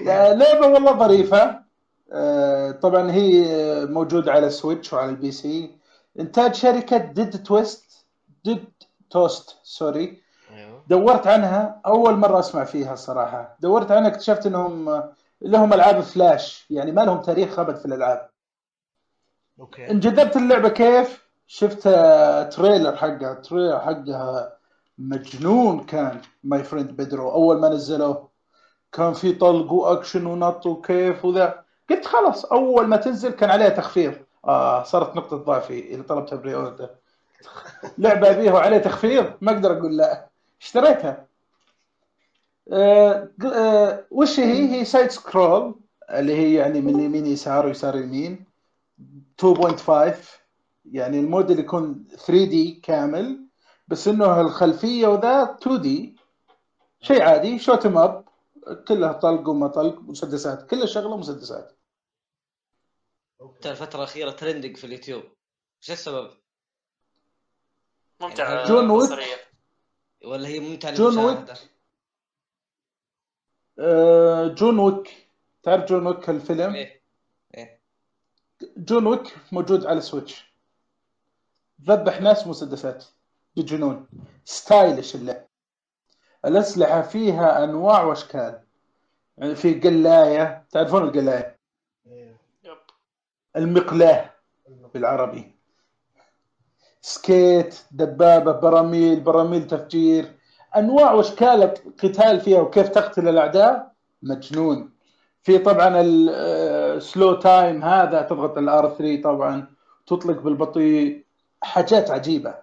لا، 0.02 0.34
لعبة 0.34 0.68
والله 0.68 0.98
ظريفة. 1.00 1.64
آه، 2.12 2.72
طبعا 2.72 3.12
هي 3.12 3.46
موجودة 3.86 4.32
على 4.32 4.50
Switch 4.50 4.94
وعلى 4.94 5.10
ال 5.10 5.32
PC. 5.32 5.78
إنتاج 6.20 6.56
شركة 6.56 6.98
Dead 6.98 7.44
Toast 7.44 8.06
Dead 8.44 8.66
Toast 9.10 9.58
sorry. 9.64 10.24
أيوه. 10.52 10.84
دورت 10.88 11.28
عنها 11.28 11.82
أول 11.86 12.14
مرة 12.14 12.40
أسمع 12.40 12.64
فيها 12.64 12.94
الصراحة 12.94 13.58
دورت 13.60 13.92
عنها 13.92 14.08
اكتشفت 14.08 14.46
إنهم 14.46 15.04
لهم 15.42 15.74
ألعاب 15.74 16.00
فلاش 16.02 16.66
يعني 16.70 16.92
ما 16.92 17.02
لهم 17.02 17.22
تاريخ 17.22 17.60
أبد 17.60 17.76
في 17.76 17.86
الألعاب. 17.86 18.30
okay. 19.60 19.92
انجذبت 19.92 20.38
اللعبة 20.38 20.70
كيف؟ 20.70 21.23
شفت 21.48 21.88
آه، 21.88 22.44
trailer 22.44 22.96
حقها 22.96 23.34
trailer 23.34 23.80
حقها 23.80 24.58
مجنون 24.98 25.84
كان 25.84 26.22
My 26.44 26.64
Friend 26.64 26.92
Pedro 26.92 27.32
أول 27.32 27.60
ما 27.60 27.70
نزلوه 27.70 28.30
كان 28.92 29.14
في 29.14 29.34
طلق 29.34 29.72
وأكشن 29.72 30.26
ونط 30.26 30.66
وكيف 30.66 31.26
وذا. 31.26 31.64
قلت 31.90 32.06
خلاص 32.06 32.46
أول 32.46 32.88
ما 32.88 32.98
تنزل 32.98 33.30
كان 33.30 33.50
عليها 33.50 33.70
تخفيض. 33.70 34.14
آه 34.46 34.84
صارت 34.84 35.16
نقطة 35.16 35.38
ضعفي 35.38 35.94
اللي 35.94 36.04
طلبتها 36.04 36.36
pre-order. 36.36 36.90
لعبة 37.98 38.32
أبيها 38.32 38.54
وعليها 38.54 38.80
تخفيض 38.80 39.34
ما 39.42 39.52
أقدر 39.52 39.78
أقول 39.78 39.98
لا. 39.98 40.28
اشتريتها. 40.62 41.26
آه 42.72 43.30
آه 43.56 44.04
وش 44.12 44.40
هي؟ 44.40 44.72
هي 44.80 44.86
side 44.86 45.10
scroll 45.12 45.76
اللي 46.10 46.34
هي 46.36 46.54
يعني 46.54 46.82
من 46.82 47.00
يمين 47.00 47.26
يسار 47.26 47.66
ويسار 47.66 47.96
يمين. 47.96 48.46
2.5 49.42 50.43
يعني 50.92 51.20
الموديل 51.20 51.60
يكون 51.60 52.08
3D 52.10 52.72
كامل 52.84 53.48
بس 53.88 54.08
إنه 54.08 54.42
الخلفيه 54.42 55.08
وذا 55.08 55.58
2D 55.62 56.16
شيء 57.02 57.22
عادي 57.22 57.60
shoot 57.60 57.86
'em 57.86 57.98
up 57.98 58.26
كلها 58.88 59.14
طلق 59.14 59.50
وما 59.50 59.68
طلق 59.68 60.00
مسدسات. 60.02 60.70
كلها 60.70 60.86
شغلة 60.86 61.18
مسدسات 61.18 61.78
حتى 63.58 63.72
الفترة 63.72 63.98
الأخيرة 63.98 64.32
trending 64.32 64.78
في 64.78 64.84
اليوتيوب. 64.84 65.24
إيش 65.82 65.92
السبب؟ 65.92 66.32
ممتع. 68.22 68.66
John 68.66 68.90
Wick. 68.90 69.04
بصريا 69.04 69.38
ولا 70.26 70.48
هي 70.48 70.60
ممتعة 70.60 70.94
جون؟ 70.96 71.46
آه 73.80 74.48
John 74.48 74.80
Wick 74.80 75.28
تعرف 75.64 75.86
John 75.86 76.08
Wick 76.08 76.30
الفيلم 76.30 76.74
إيه. 76.74 77.04
إيه. 77.58 77.82
John 78.78 79.08
Wick 79.08 79.38
موجود 79.52 79.86
على 79.86 80.02
Switch 80.02 80.53
ذبح 81.88 82.22
ناس 82.22 82.48
مسدسات. 82.48 83.06
بجنون 83.56 84.06
stylish 84.46 85.16
اللعب 85.16 85.46
الأسلحة 86.46 87.02
فيها 87.02 87.64
أنواع 87.64 88.04
وأشكال. 88.04 88.60
يعني 89.38 89.56
في 89.56 89.74
قلاية. 89.74 90.66
تعرفون 90.72 91.04
القلاية؟ 91.04 91.58
إيه. 92.08 92.38
yep. 92.64 92.78
المقلاة 93.56 94.30
بالعربي. 94.94 95.56
skate 97.02 97.76
دبابة 97.92 98.52
براميل 98.52 99.20
براميل 99.20 99.68
تفجير. 99.68 100.34
أنواع 100.76 101.14
وأشكال 101.14 101.64
القتال 101.64 102.42
فيها 102.42 102.62
وكيف 102.62 102.90
تقتل 102.90 103.28
الأعداء؟ 103.28 103.94
مجنون. 104.22 104.94
في 105.42 105.58
طبعا 105.58 106.02
ال 106.02 106.28
slow 106.28 107.34
time 107.34 107.84
هذا 107.84 108.22
تضغط 108.22 108.58
ال 108.58 108.90
R3 108.90 109.22
طبعا. 109.22 109.68
تطلق 110.08 110.42
بالبطيء. 110.42 111.23
حاجات 111.64 112.12
عجيبة. 112.12 112.56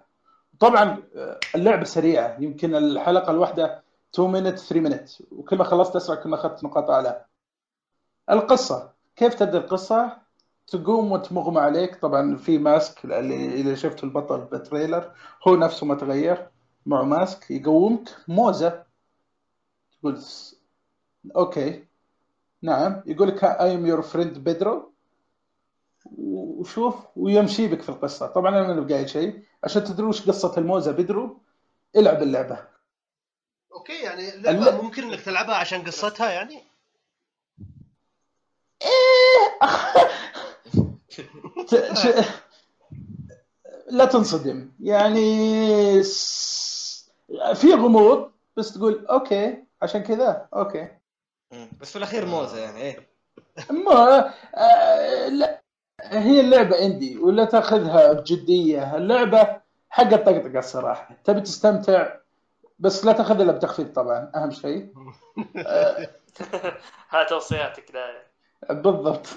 طبعا 0.59 1.03
آه، 1.15 1.39
اللعبة 1.55 1.83
سريعة 1.83 2.37
يمكن 2.39 2.75
الحلقة 2.75 3.31
الواحدة 3.31 3.83
2 4.15 4.31
minute 4.31 4.59
3 4.59 4.89
minute 4.89 5.21
وكل 5.31 5.57
ما 5.57 5.63
خلصت 5.63 5.95
أسرع 5.95 6.15
كل 6.15 6.29
ما 6.29 6.35
أخذت 6.35 6.63
نقاط 6.63 6.89
أعلى. 6.89 7.25
القصة. 8.29 8.91
كيف 9.15 9.33
تبدأ 9.33 9.57
القصة؟ 9.57 10.17
تقوم 10.67 11.11
وتمغمى 11.11 11.59
عليك. 11.59 11.95
طبعا 11.95 12.35
في 12.35 12.57
mask 12.57 13.05
اللي 13.05 13.61
اللي 13.61 13.75
شفت 13.75 14.03
البطل 14.03 14.41
بال 14.41 14.57
trailer 14.57 15.11
هو 15.47 15.55
نفسه 15.55 15.85
ما 15.85 15.95
تغير. 15.95 16.47
معه 16.85 17.03
mask 17.03 17.51
يقومك. 17.51 18.09
موزة. 18.27 18.83
تقول 19.99 20.19
okay. 21.35 21.85
نعم. 22.61 23.03
يقول 23.05 23.27
لك 23.27 23.43
I 23.43 23.75
am 23.75 23.85
your 23.85 24.01
friend 24.01 24.37
Pedro 24.37 24.90
وشوف 26.17 26.95
ويمشي 27.15 27.67
بك 27.67 27.81
في 27.81 27.89
القصة. 27.89 28.27
طبعا 28.27 28.49
أنا 28.59 28.73
ما 28.73 28.87
قايل 28.95 29.09
شيء. 29.09 29.43
عشان 29.63 29.83
تدرون 29.83 30.09
وش 30.09 30.27
قصة 30.29 30.53
الموزة 30.57 30.91
بيدرو 30.91 31.37
العب 31.95 32.21
اللعبة. 32.23 32.67
okay 33.73 34.01
يعني 34.03 34.33
اللعبة 34.33 34.69
الل- 34.69 34.83
ممكن 34.83 35.03
إنك 35.03 35.21
تلعبها 35.21 35.55
عشان 35.55 35.81
قصتها 35.83 36.31
يعني؟ 36.31 36.63
ش- 41.93 42.25
لا 43.89 44.05
تنصدم. 44.05 44.71
يعني 44.79 45.23
في 47.55 47.73
غموض 47.73 48.31
بس 48.57 48.73
تقول 48.73 49.05
okay 49.05 49.63
عشان 49.81 50.03
كذا 50.03 50.47
okay. 50.55 50.87
بس 51.81 51.89
في 51.91 51.95
الأخير 51.95 52.25
موزة 52.25 52.57
يعني 52.59 52.81
إيه. 52.81 53.09
ما 53.71 54.33
آه، 54.55 55.27
لا. 55.27 55.60
هي 56.03 56.39
اللعبة 56.41 56.85
indie 56.85 57.17
ولا 57.17 57.45
تأخذها 57.45 58.13
بجدية. 58.13 58.95
اللعبة 58.97 59.47
حق 59.89 60.13
الطقطقة 60.13 60.59
الصراحة. 60.59 61.15
تبي 61.23 61.41
تستمتع 61.41 62.07
بس 62.79 63.05
لا 63.05 63.11
تاخذها 63.11 63.43
إلا 63.43 63.51
بتخفيض 63.51 63.93
طبعا 63.93 64.31
أهم 64.35 64.51
شيء. 64.51 64.87
هاي 67.09 67.25
توصياتك 67.29 67.91
دايم 67.91 68.81
بالضبط. 68.83 69.27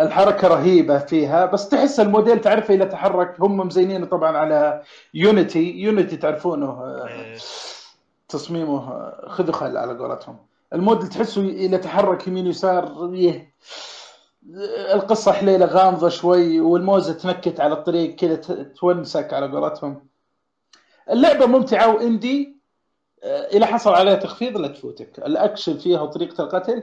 الحركة 0.00 0.48
رهيبة 0.48 0.98
فيها 0.98 1.46
بس 1.46 1.68
تحس 1.68 2.00
الموديل 2.00 2.40
تعرفه 2.40 2.74
إذا 2.74 2.84
تحرك. 2.84 3.36
هم 3.40 3.56
مزينينه 3.56 4.06
طبعا 4.06 4.36
على 4.36 4.82
يونيتي 5.14 5.70
يونيتي 5.70 6.16
تعرفونه 6.16 6.66
آه، 6.66 7.06
إيه. 7.08 7.36
تصميمه 8.28 8.90
آه، 8.92 9.28
خذوا 9.28 9.52
خل 9.54 9.76
على 9.76 9.98
قولتهم. 9.98 10.36
الموديل 10.72 11.08
تحسه 11.08 11.42
إذا 11.48 11.76
تحرك 11.76 12.28
يمين 12.28 12.46
يسار 12.46 13.10
يه. 13.14 13.54
القصة 14.94 15.32
حليلة 15.32 15.66
غامضة 15.66 16.08
شوي 16.08 16.60
والموزة 16.60 17.12
تنكت 17.12 17.60
على 17.60 17.74
الطريق 17.74 18.14
كذا 18.14 18.36
تونسك 18.62 19.32
على 19.32 19.46
قولتهم. 19.46 20.08
اللعبة 21.10 21.46
ممتعة 21.46 21.94
و 21.94 22.05
indie 22.05 22.58
آه، 23.22 23.46
إذا 23.46 23.66
حصل 23.66 23.94
عليها 23.94 24.14
تخفيض 24.14 24.56
لا 24.56 24.68
تفوتك. 24.68 25.18
الأكشن 25.18 25.78
فيها 25.78 26.00
وطريقة 26.00 26.44
القتل. 26.44 26.82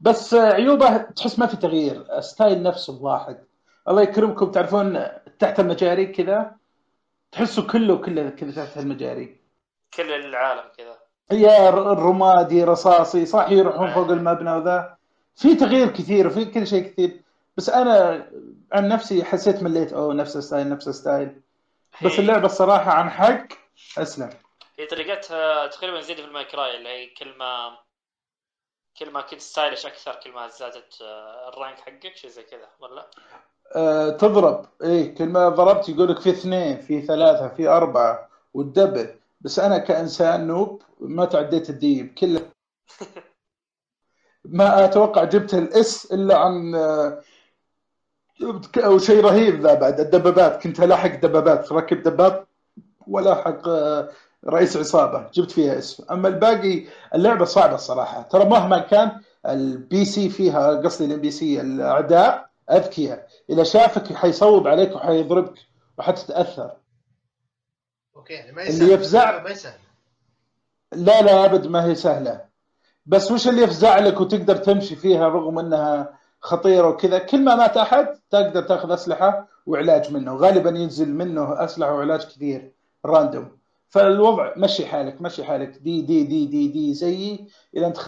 بس 0.00 0.34
آه، 0.34 0.52
عيوبه 0.52 0.96
تحس 0.96 1.38
ما 1.38 1.46
في 1.46 1.56
تغيير. 1.56 2.18
ال 2.18 2.25
style 2.25 2.62
نفسه 2.62 3.02
واحد 3.02 3.44
الله 3.88 4.02
يكرمكم. 4.02 4.50
تعرفون 4.50 5.06
تحت 5.38 5.60
المجاري 5.60 6.06
كذا؟ 6.06 6.56
تحسه 7.32 7.66
كله 7.66 7.96
كله 7.96 8.30
كذا 8.30 8.64
تحت 8.64 8.78
المجاري. 8.78 9.40
كل 9.94 10.12
العالم 10.12 10.62
كذا. 10.78 10.98
يا 11.38 11.68
الرمادي 11.68 12.64
رصاصي 12.64 13.26
صح 13.26 13.50
يروحون 13.50 13.90
فوق 13.90 14.10
المبنى 14.10 14.52
وذا. 14.52 14.96
في 15.36 15.54
تغيير 15.54 15.88
كثير 15.88 16.26
وفي 16.26 16.44
كل 16.44 16.66
شيء 16.66 16.82
كثير. 16.82 17.20
بس 17.56 17.68
أنا 17.68 18.26
عن 18.72 18.88
نفسي 18.88 19.24
حسيت 19.24 19.62
مليت 19.62 19.92
أوه 19.92 20.14
نفس 20.14 20.36
ال 20.36 20.41
style 20.41 20.68
نفس 20.68 20.88
ال 20.88 20.95
style. 20.95 21.40
بس 22.04 22.18
اللعبة 22.18 22.46
الصراحة 22.46 22.92
عن 22.92 23.10
حق 23.10 23.46
أسلم. 23.98 24.30
هي 24.78 24.86
طريقتها 24.86 25.66
تقريبا 25.66 26.00
زي 26.00 26.14
Devil 26.14 26.24
May 26.24 26.50
Cry 26.50 26.76
اللي 26.76 26.88
هي 26.88 27.06
كل 27.06 27.38
ما 27.38 27.78
كل 28.98 29.10
ما 29.10 29.20
كنت 29.20 29.40
stylish 29.40 29.86
أكثر 29.86 30.14
كل 30.24 30.32
ما 30.32 30.48
زادت 30.48 31.02
آه، 31.02 31.48
ال 31.48 31.54
rank 31.54 31.78
حقك 31.78 32.16
شيء 32.16 32.30
زي 32.30 32.42
كذا 32.42 32.68
ولا؟ 32.80 33.06
أه 33.76 34.10
تضرب. 34.10 34.66
إيه 34.82 35.14
كل 35.14 35.24
ما 35.24 35.48
ضربت 35.48 35.88
يقول 35.88 36.08
لك 36.08 36.20
في 36.20 36.30
اثنين 36.30 36.80
في 36.80 37.02
ثلاثة 37.02 37.48
في 37.48 37.68
أربعة 37.68 38.28
وتدبل 38.54 39.14
بس 39.40 39.58
أنا 39.58 39.78
كإنسان 39.78 40.46
noob 40.46 40.82
ما 41.00 41.24
تعديت 41.24 41.70
ال 41.70 41.81
D 41.81 41.92
B. 41.92 42.14
كله 42.14 42.43
ما 44.44 44.84
أتوقع 44.84 45.24
جبت 45.24 45.54
ال 45.54 45.83
S 45.83 46.12
إلا 46.12 46.38
عن 46.38 46.74
آه، 46.74 47.20
أو 48.76 48.98
شيء 48.98 49.24
رهيب 49.24 49.60
ذا 49.60 49.74
بعد 49.74 50.00
الدبابات. 50.00 50.62
كنت 50.62 50.80
ألاحق 50.80 51.14
دبابات 51.20 51.72
ركب 51.72 52.02
دباب 52.02 52.46
ولاحق 53.06 53.68
آه، 53.68 54.08
رئيس 54.46 54.76
عصابة. 54.76 55.30
جبت 55.34 55.50
فيها 55.50 55.78
S 55.78 56.04
أما 56.10 56.28
الباقي 56.28 56.84
اللعبة 57.14 57.44
صعبة 57.44 57.74
الصراحة. 57.74 58.22
ترى 58.22 58.44
مهما 58.44 58.78
كان 58.78 59.20
ال 59.46 60.04
PC 60.04 60.28
فيها 60.30 60.68
قصدي 60.74 61.04
ال 61.04 61.20
NPC 61.20 61.60
الأعداء 61.60 62.50
أذكياء. 62.70 63.28
إذا 63.50 63.62
شافك 63.64 64.14
حيصوب 64.14 64.68
عليك 64.68 64.96
وحيضربك 64.96 65.54
وحتتاثر 65.98 66.70
okay 68.16 68.32
يعني 68.34 68.52
ما 68.52 68.62
اللي 68.68 68.92
يفزع- 68.92 69.42
ما 69.42 69.50
يسهل 69.50 69.78
لا 70.92 71.22
لا 71.22 71.44
أبد 71.44 71.66
ما 71.66 71.84
هي 71.84 71.94
سهلة. 71.94 72.53
بس 73.06 73.30
وش 73.30 73.48
اللي 73.48 73.62
يفزع 73.62 73.98
لك 73.98 74.20
وتقدر 74.20 74.56
تمشي 74.56 74.96
فيها 74.96 75.28
رغم 75.28 75.58
انها 75.58 76.18
خطيرة 76.40 76.88
وكذا؟ 76.88 77.18
كل 77.18 77.40
ما 77.44 77.54
مات 77.54 77.76
أحد 77.76 78.20
تقدر 78.30 78.62
تأخذ 78.62 78.92
أسلحة 78.92 79.48
وعلاج 79.66 80.12
منه. 80.12 80.36
غالبا 80.36 80.70
ينزل 80.70 81.08
منه 81.08 81.64
أسلحة 81.64 81.94
وعلاج 81.94 82.24
كثير 82.24 82.72
راندوم 83.04 83.58
فالوضع 83.88 84.52
مشي 84.56 84.86
حالك 84.86 85.20
مشي 85.20 85.44
حالك. 85.44 85.68
دي 85.68 86.02
دي 86.02 86.24
دي 86.24 86.46
دي 86.46 86.68
دي 86.68 86.94
زيي 86.94 87.48
إذا 87.76 87.86
أنت 87.86 87.98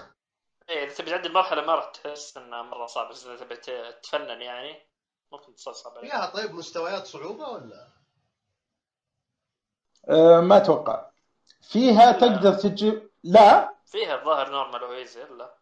إيه 0.69 0.85
إذا 0.85 0.95
تبي 0.95 1.11
تعدي 1.11 1.29
المرحله 1.29 1.67
ما 1.67 1.75
راح 1.75 1.85
تحس 1.85 2.37
انها 2.37 2.63
مرة 2.63 2.87
صعبه 2.87 3.11
بس 3.11 3.27
إذا 3.27 3.37
تبي 3.37 3.57
تفنن 4.03 4.41
يعني 4.41 4.75
ممكن 5.33 5.55
تصير 5.55 5.73
صعبه. 5.73 6.01
فيها 6.01 6.27
طيب 6.27 6.55
مستويات 6.55 7.07
صعوبة 7.07 7.49
ولا؟ 7.49 7.89
آه 10.09 10.41
ما 10.41 10.57
أتوقع. 10.57 11.07
فيها. 11.63 12.13
تقدر 12.13 12.55
تجي 12.55 13.03
لا. 13.25 13.76
فيها 13.87 14.21
الظاهر 14.21 14.51
normal 14.51 14.85
و 14.85 14.93
easy 14.93 15.25
لا. 15.25 15.55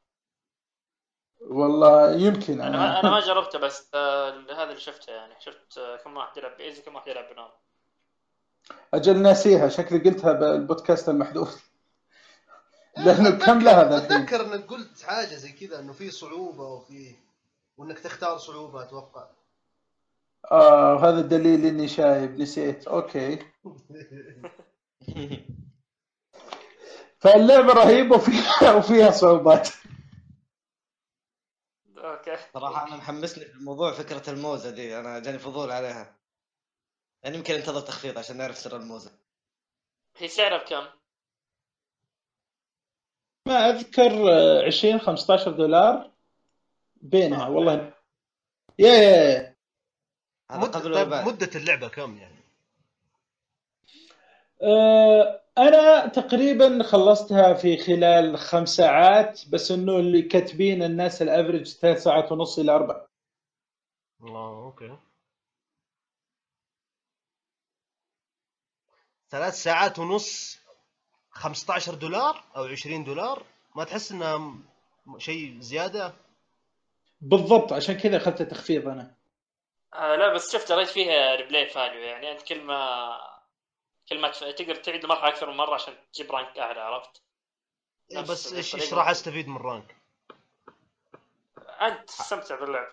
والله 1.40 2.14
يمكن 2.14 2.60
أنا 2.60 2.78
ما 2.78 3.00
أنا 3.00 3.10
ما 3.10 3.20
جربته 3.20 3.58
بس 3.58 3.88
آه، 3.94 4.30
هذا 4.30 4.62
اللي 4.62 4.80
شفته 4.80 5.12
يعني. 5.12 5.34
شفت 5.40 5.78
آه، 5.78 5.96
كم 5.96 6.16
واحد 6.16 6.36
يلعب 6.36 6.56
ب 6.56 6.61
easy 6.61 6.82
كم 6.82 6.94
واحد 6.94 7.08
يلعب 7.08 7.24
ب 7.24 7.28
normal. 7.28 7.52
أجل 8.94 9.18
ناسيها 9.18 9.68
شكلي 9.68 9.98
قلتها 9.98 10.32
بالبودكاست 10.32 11.08
المحذوف. 11.08 11.70
لأنه 13.04 13.30
كم 13.30 13.58
لها 13.58 13.84
ذا 13.84 13.96
الحين. 13.96 14.12
أتذكر 14.12 14.54
إنك 14.54 14.66
قلت 14.66 15.02
حاجة 15.02 15.34
زي 15.34 15.52
كذا 15.52 15.80
إنه 15.80 15.92
في 15.92 16.10
صعوبة 16.10 16.64
وفي 16.64 17.16
وإنك 17.76 17.98
تختار 17.98 18.38
صعوبة 18.38 18.82
أتوقع. 18.82 19.26
آه 20.52 20.98
هذا 20.98 21.20
الدليل 21.20 21.66
إني 21.66 21.88
شايب 21.88 22.40
نسيت. 22.40 22.88
okay. 22.88 23.38
فاللعبة 27.24 27.72
رهيبة 27.72 28.16
وفيها 28.16 28.72
وفيها 28.74 29.10
صعوبات 29.10 29.68
okay 31.98 32.36
صراحة 32.54 32.88
أنا 32.88 32.96
محمسني 32.96 33.44
في 33.44 33.54
الموضوع 33.54 33.92
فكرة 33.92 34.30
الموزة 34.30 34.70
دي 34.70 34.98
أنا 34.98 35.18
جاني 35.18 35.38
فضول 35.38 35.70
عليها 35.70 36.16
يعني 37.22 37.36
يمكن 37.36 37.54
انتظر 37.54 37.80
تخفيض 37.80 38.18
عشان 38.18 38.36
نعرف 38.36 38.58
سر 38.58 38.76
الموزة 38.76 39.12
هي 40.16 40.28
سعرها 40.28 40.58
بكم؟ 40.64 40.86
ما 43.46 43.70
أذكر 43.70 44.32
آه، 44.32 44.66
20 44.66 45.00
15 45.00 45.50
دولار 45.50 46.10
بينها 46.96 47.46
آه. 47.46 47.50
والله 47.50 47.92
يا 48.78 48.92
يا 48.92 49.28
يا 49.28 49.54
هذا. 50.50 50.66
قبل 50.66 50.92
وبعد 50.94 51.26
مدة 51.26 51.50
اللعبة 51.54 51.88
كم 51.88 52.16
يعني؟ 52.18 52.34
آه، 54.62 55.43
أنا 55.58 56.06
تقريبا 56.06 56.82
خلصتها 56.82 57.54
في 57.54 57.76
خلال 57.76 58.38
خمس 58.38 58.68
ساعات 58.68 59.40
بس 59.48 59.70
إنه 59.70 59.96
اللي 59.96 60.22
كاتبين 60.22 60.82
الناس 60.82 61.22
الافرج 61.22 61.66
ثلاث 61.68 62.02
ساعات 62.02 62.32
ونص 62.32 62.58
إلى 62.58 62.72
أربع. 62.72 63.06
آه 64.22 64.64
أوكي. 64.64 64.98
ثلاث 69.30 69.54
ساعات 69.54 69.98
ونص 69.98 70.58
15 71.30 71.94
دولار 71.94 72.44
أو 72.56 72.64
20 72.64 73.04
دولار؟ 73.04 73.42
ما 73.76 73.84
تحس 73.84 74.12
إنها 74.12 74.54
شيء 75.18 75.60
زيادة؟ 75.60 76.14
بالضبط 77.20 77.72
عشان 77.72 77.94
كذا 77.94 78.16
أخذت 78.16 78.42
تخفيض 78.42 78.88
أنا. 78.88 79.14
آه 79.94 80.16
لا 80.16 80.34
بس 80.34 80.52
شفت 80.52 80.72
قريت 80.72 80.88
فيها 80.88 81.36
replay 81.36 81.66
value 81.66 82.00
يعني 82.00 82.32
أنت 82.32 82.42
كل 82.42 82.60
ما 82.60 83.08
كل. 84.08 84.32
تقدر 84.32 84.74
تعيد 84.74 85.04
المرحلة 85.04 85.28
أكثر 85.28 85.50
من 85.50 85.56
مرة 85.56 85.74
عشان 85.74 85.94
تجيب 86.12 86.32
rank 86.32 86.58
أعلى 86.58 86.80
عرفت؟ 86.80 87.22
إيه 88.10 88.20
بس 88.20 88.52
إيش 88.52 88.74
إيش. 88.74 88.94
راح 88.94 89.08
أستفيد 89.08 89.48
من 89.48 89.56
rank؟ 89.56 89.96
أنت 91.80 92.08
تستمتع 92.08 92.60
باللعب 92.60 92.92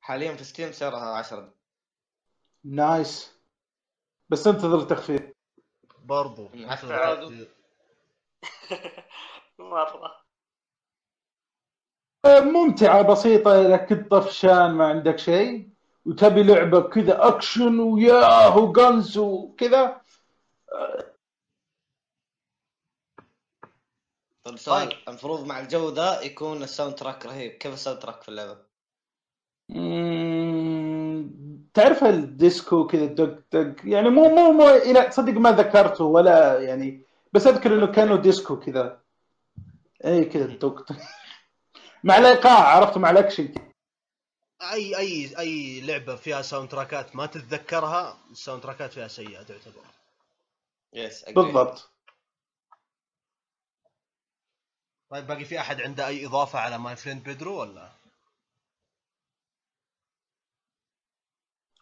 حاليا 0.00 0.34
في 0.34 0.44
Steam 0.44 0.72
سعرها 0.72 1.18
10 1.18 1.52
nice 2.64 3.36
بس 4.28 4.46
انتظر 4.46 4.78
التخفيض 4.78 5.32
برضو. 5.98 6.48
مرة 9.58 10.22
ممتعة 12.26 13.02
بسيطة 13.02 13.60
إذا 13.60 13.76
كنت 13.76 14.10
طفشان 14.10 14.70
ما 14.70 14.86
عندك 14.86 15.18
شيء 15.18 15.68
وتبي 16.04 16.42
لعبة 16.42 16.80
كذا 16.80 17.28
أكشن 17.28 17.80
وياه 17.80 18.58
و 18.58 18.70
guns 18.70 19.18
وكذا 19.18 20.00
طيب 24.44 24.56
سؤال. 24.56 24.88
طيب. 24.88 24.98
المفروض 25.08 25.46
مع 25.46 25.60
الجودة 25.60 26.20
يكون 26.22 26.62
ال 26.62 26.67
sound 26.67 26.94
track 26.94 27.26
رهيب. 27.26 27.52
كيف 27.52 27.72
ال 27.74 27.78
sound 27.78 27.98
track 27.98 28.22
في 28.22 28.28
اللعبة؟ 28.28 28.58
مم، 29.68 31.30
تعرف 31.74 32.04
الديسكو 32.04 32.86
كذا 32.86 33.04
دق 33.04 33.38
دق؟ 33.52 33.74
يعني 33.84 34.10
مو 34.10 34.28
مو 34.28 34.52
مو 34.52 34.68
إلى 34.68 35.02
تصدق 35.08 35.32
ما 35.32 35.52
ذكرته 35.52 36.04
ولا 36.04 36.60
يعني 36.62 37.06
بس 37.32 37.46
أذكر 37.46 37.74
إنه 37.74 37.92
كانوا 37.92 38.16
ديسكو 38.16 38.60
كذا. 38.60 39.02
اي 40.04 40.24
كذا 40.24 40.46
دق 40.46 40.58
دق. 40.58 40.96
مع 42.04 42.18
الإيقاع 42.18 42.76
عرفت؟ 42.76 42.98
مع 42.98 43.10
الأكشن. 43.10 43.54
أي 44.72 44.98
أي 44.98 45.38
أي 45.38 45.80
لعبة 45.80 46.16
فيها 46.16 46.42
sound 46.42 46.68
track 46.68 47.08
ات 47.08 47.16
ما 47.16 47.26
تتذكرها 47.26 48.18
ال 48.30 48.35
sound 48.35 48.62
track 48.62 48.87
ات 48.87 48.92
فيها 48.92 49.08
سيئة 49.08 49.42
تعتبر. 49.42 49.82
yes 50.92 51.24
agree. 51.24 51.32
بالضبط. 51.32 51.90
طيب 55.10 55.26
باقي 55.26 55.44
في 55.44 55.60
أحد 55.60 55.80
عنده 55.80 56.06
أي 56.06 56.26
إضافة 56.26 56.58
على 56.58 56.78
My 56.78 56.96
Friend 56.96 57.22
Pedro 57.24 57.60
ولا؟ 57.60 57.92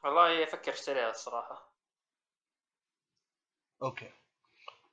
والله 0.05 0.45
أفكر 0.45 0.73
اشتريها 0.73 1.11
الصراحة. 1.11 1.71
أوكي. 3.83 4.11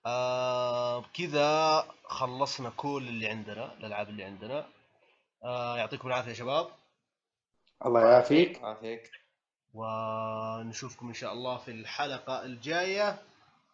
آه 0.06 1.02
كذا 1.02 1.82
خلصنا 2.04 2.70
كل 2.70 3.06
اللي 3.08 3.28
عندنا 3.28 3.74
الألعاب 3.74 4.10
اللي 4.10 4.24
عندنا. 4.24 4.70
آه 5.44 5.78
يعطيكم 5.78 6.08
العافية 6.08 6.30
يا 6.30 6.36
شباب. 6.36 6.70
الله 7.86 8.02
يعافيك. 8.02 8.64
عافيك 8.64 9.12
ونشوفكم 9.74 11.08
إن 11.08 11.14
شاء 11.14 11.34
الله 11.34 11.58
في 11.58 11.72
الحلقة 11.72 12.46
الجاية. 12.46 13.24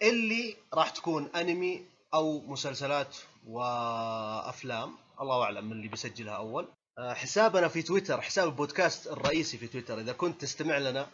اللي 0.04 0.56
راح 0.74 0.90
تكون 0.90 1.30
انمي 1.36 1.86
أو 2.14 2.42
مسلسلات 2.48 3.18
وافلام. 3.48 4.96
الله 5.22 5.44
أعلم 5.44 5.66
من 5.66 5.72
اللي 5.72 5.88
بيسجلها 5.88 6.34
أول. 6.34 6.68
آه، 7.00 7.14
حسابنا 7.14 7.68
في 7.68 7.82
تويتر 7.82 8.22
حساب 8.22 8.48
البودكاست 8.48 9.08
الرئيسي 9.08 9.58
في 9.58 9.68
تويتر. 9.68 10.00
إذا 10.00 10.14
كنت 10.14 10.42
تستمع 10.42 10.78
لنا 10.78 11.08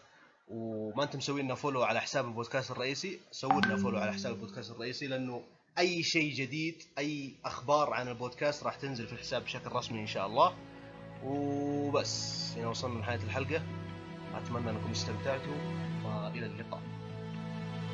وما 0.48 1.04
انت 1.04 1.16
مسوي 1.16 1.42
لنا 1.42 1.56
follow 1.56 1.84
على 1.84 2.02
حساب 2.02 2.26
البودكاست 2.26 2.72
الرئيسي 2.72 3.20
سووا 3.32 3.62
لنا 3.62 3.78
follow 3.78 3.98
على 3.98 4.14
حساب 4.14 4.34
البودكاست 4.34 4.72
الرئيسي 4.72 5.08
لأنه 5.08 5.44
أي 5.80 6.04
شيء 6.04 6.34
جديد 6.34 6.84
أي 6.98 7.36
أخبار 7.46 7.94
عن 7.94 8.08
البودكاست 8.08 8.64
راح 8.64 8.76
تنزل 8.76 9.08
في 9.08 9.14
الحساب 9.14 9.44
بشكل 9.44 9.72
رسمي 9.72 10.00
إن 10.00 10.08
شاء 10.08 10.28
الله. 10.28 10.56
وبس 11.24 12.52
هنا 12.58 12.68
وصلنا 12.68 12.98
لنهاية 12.98 13.24
الحلقة. 13.24 13.64
أتمنى 14.36 14.70
أنكم 14.70 14.92
استمتعتوا 14.92 15.56
وإلى 16.06 16.46
اللقاء. 16.46 16.99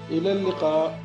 إلى 0.09 0.31
اللقاء. 0.31 0.99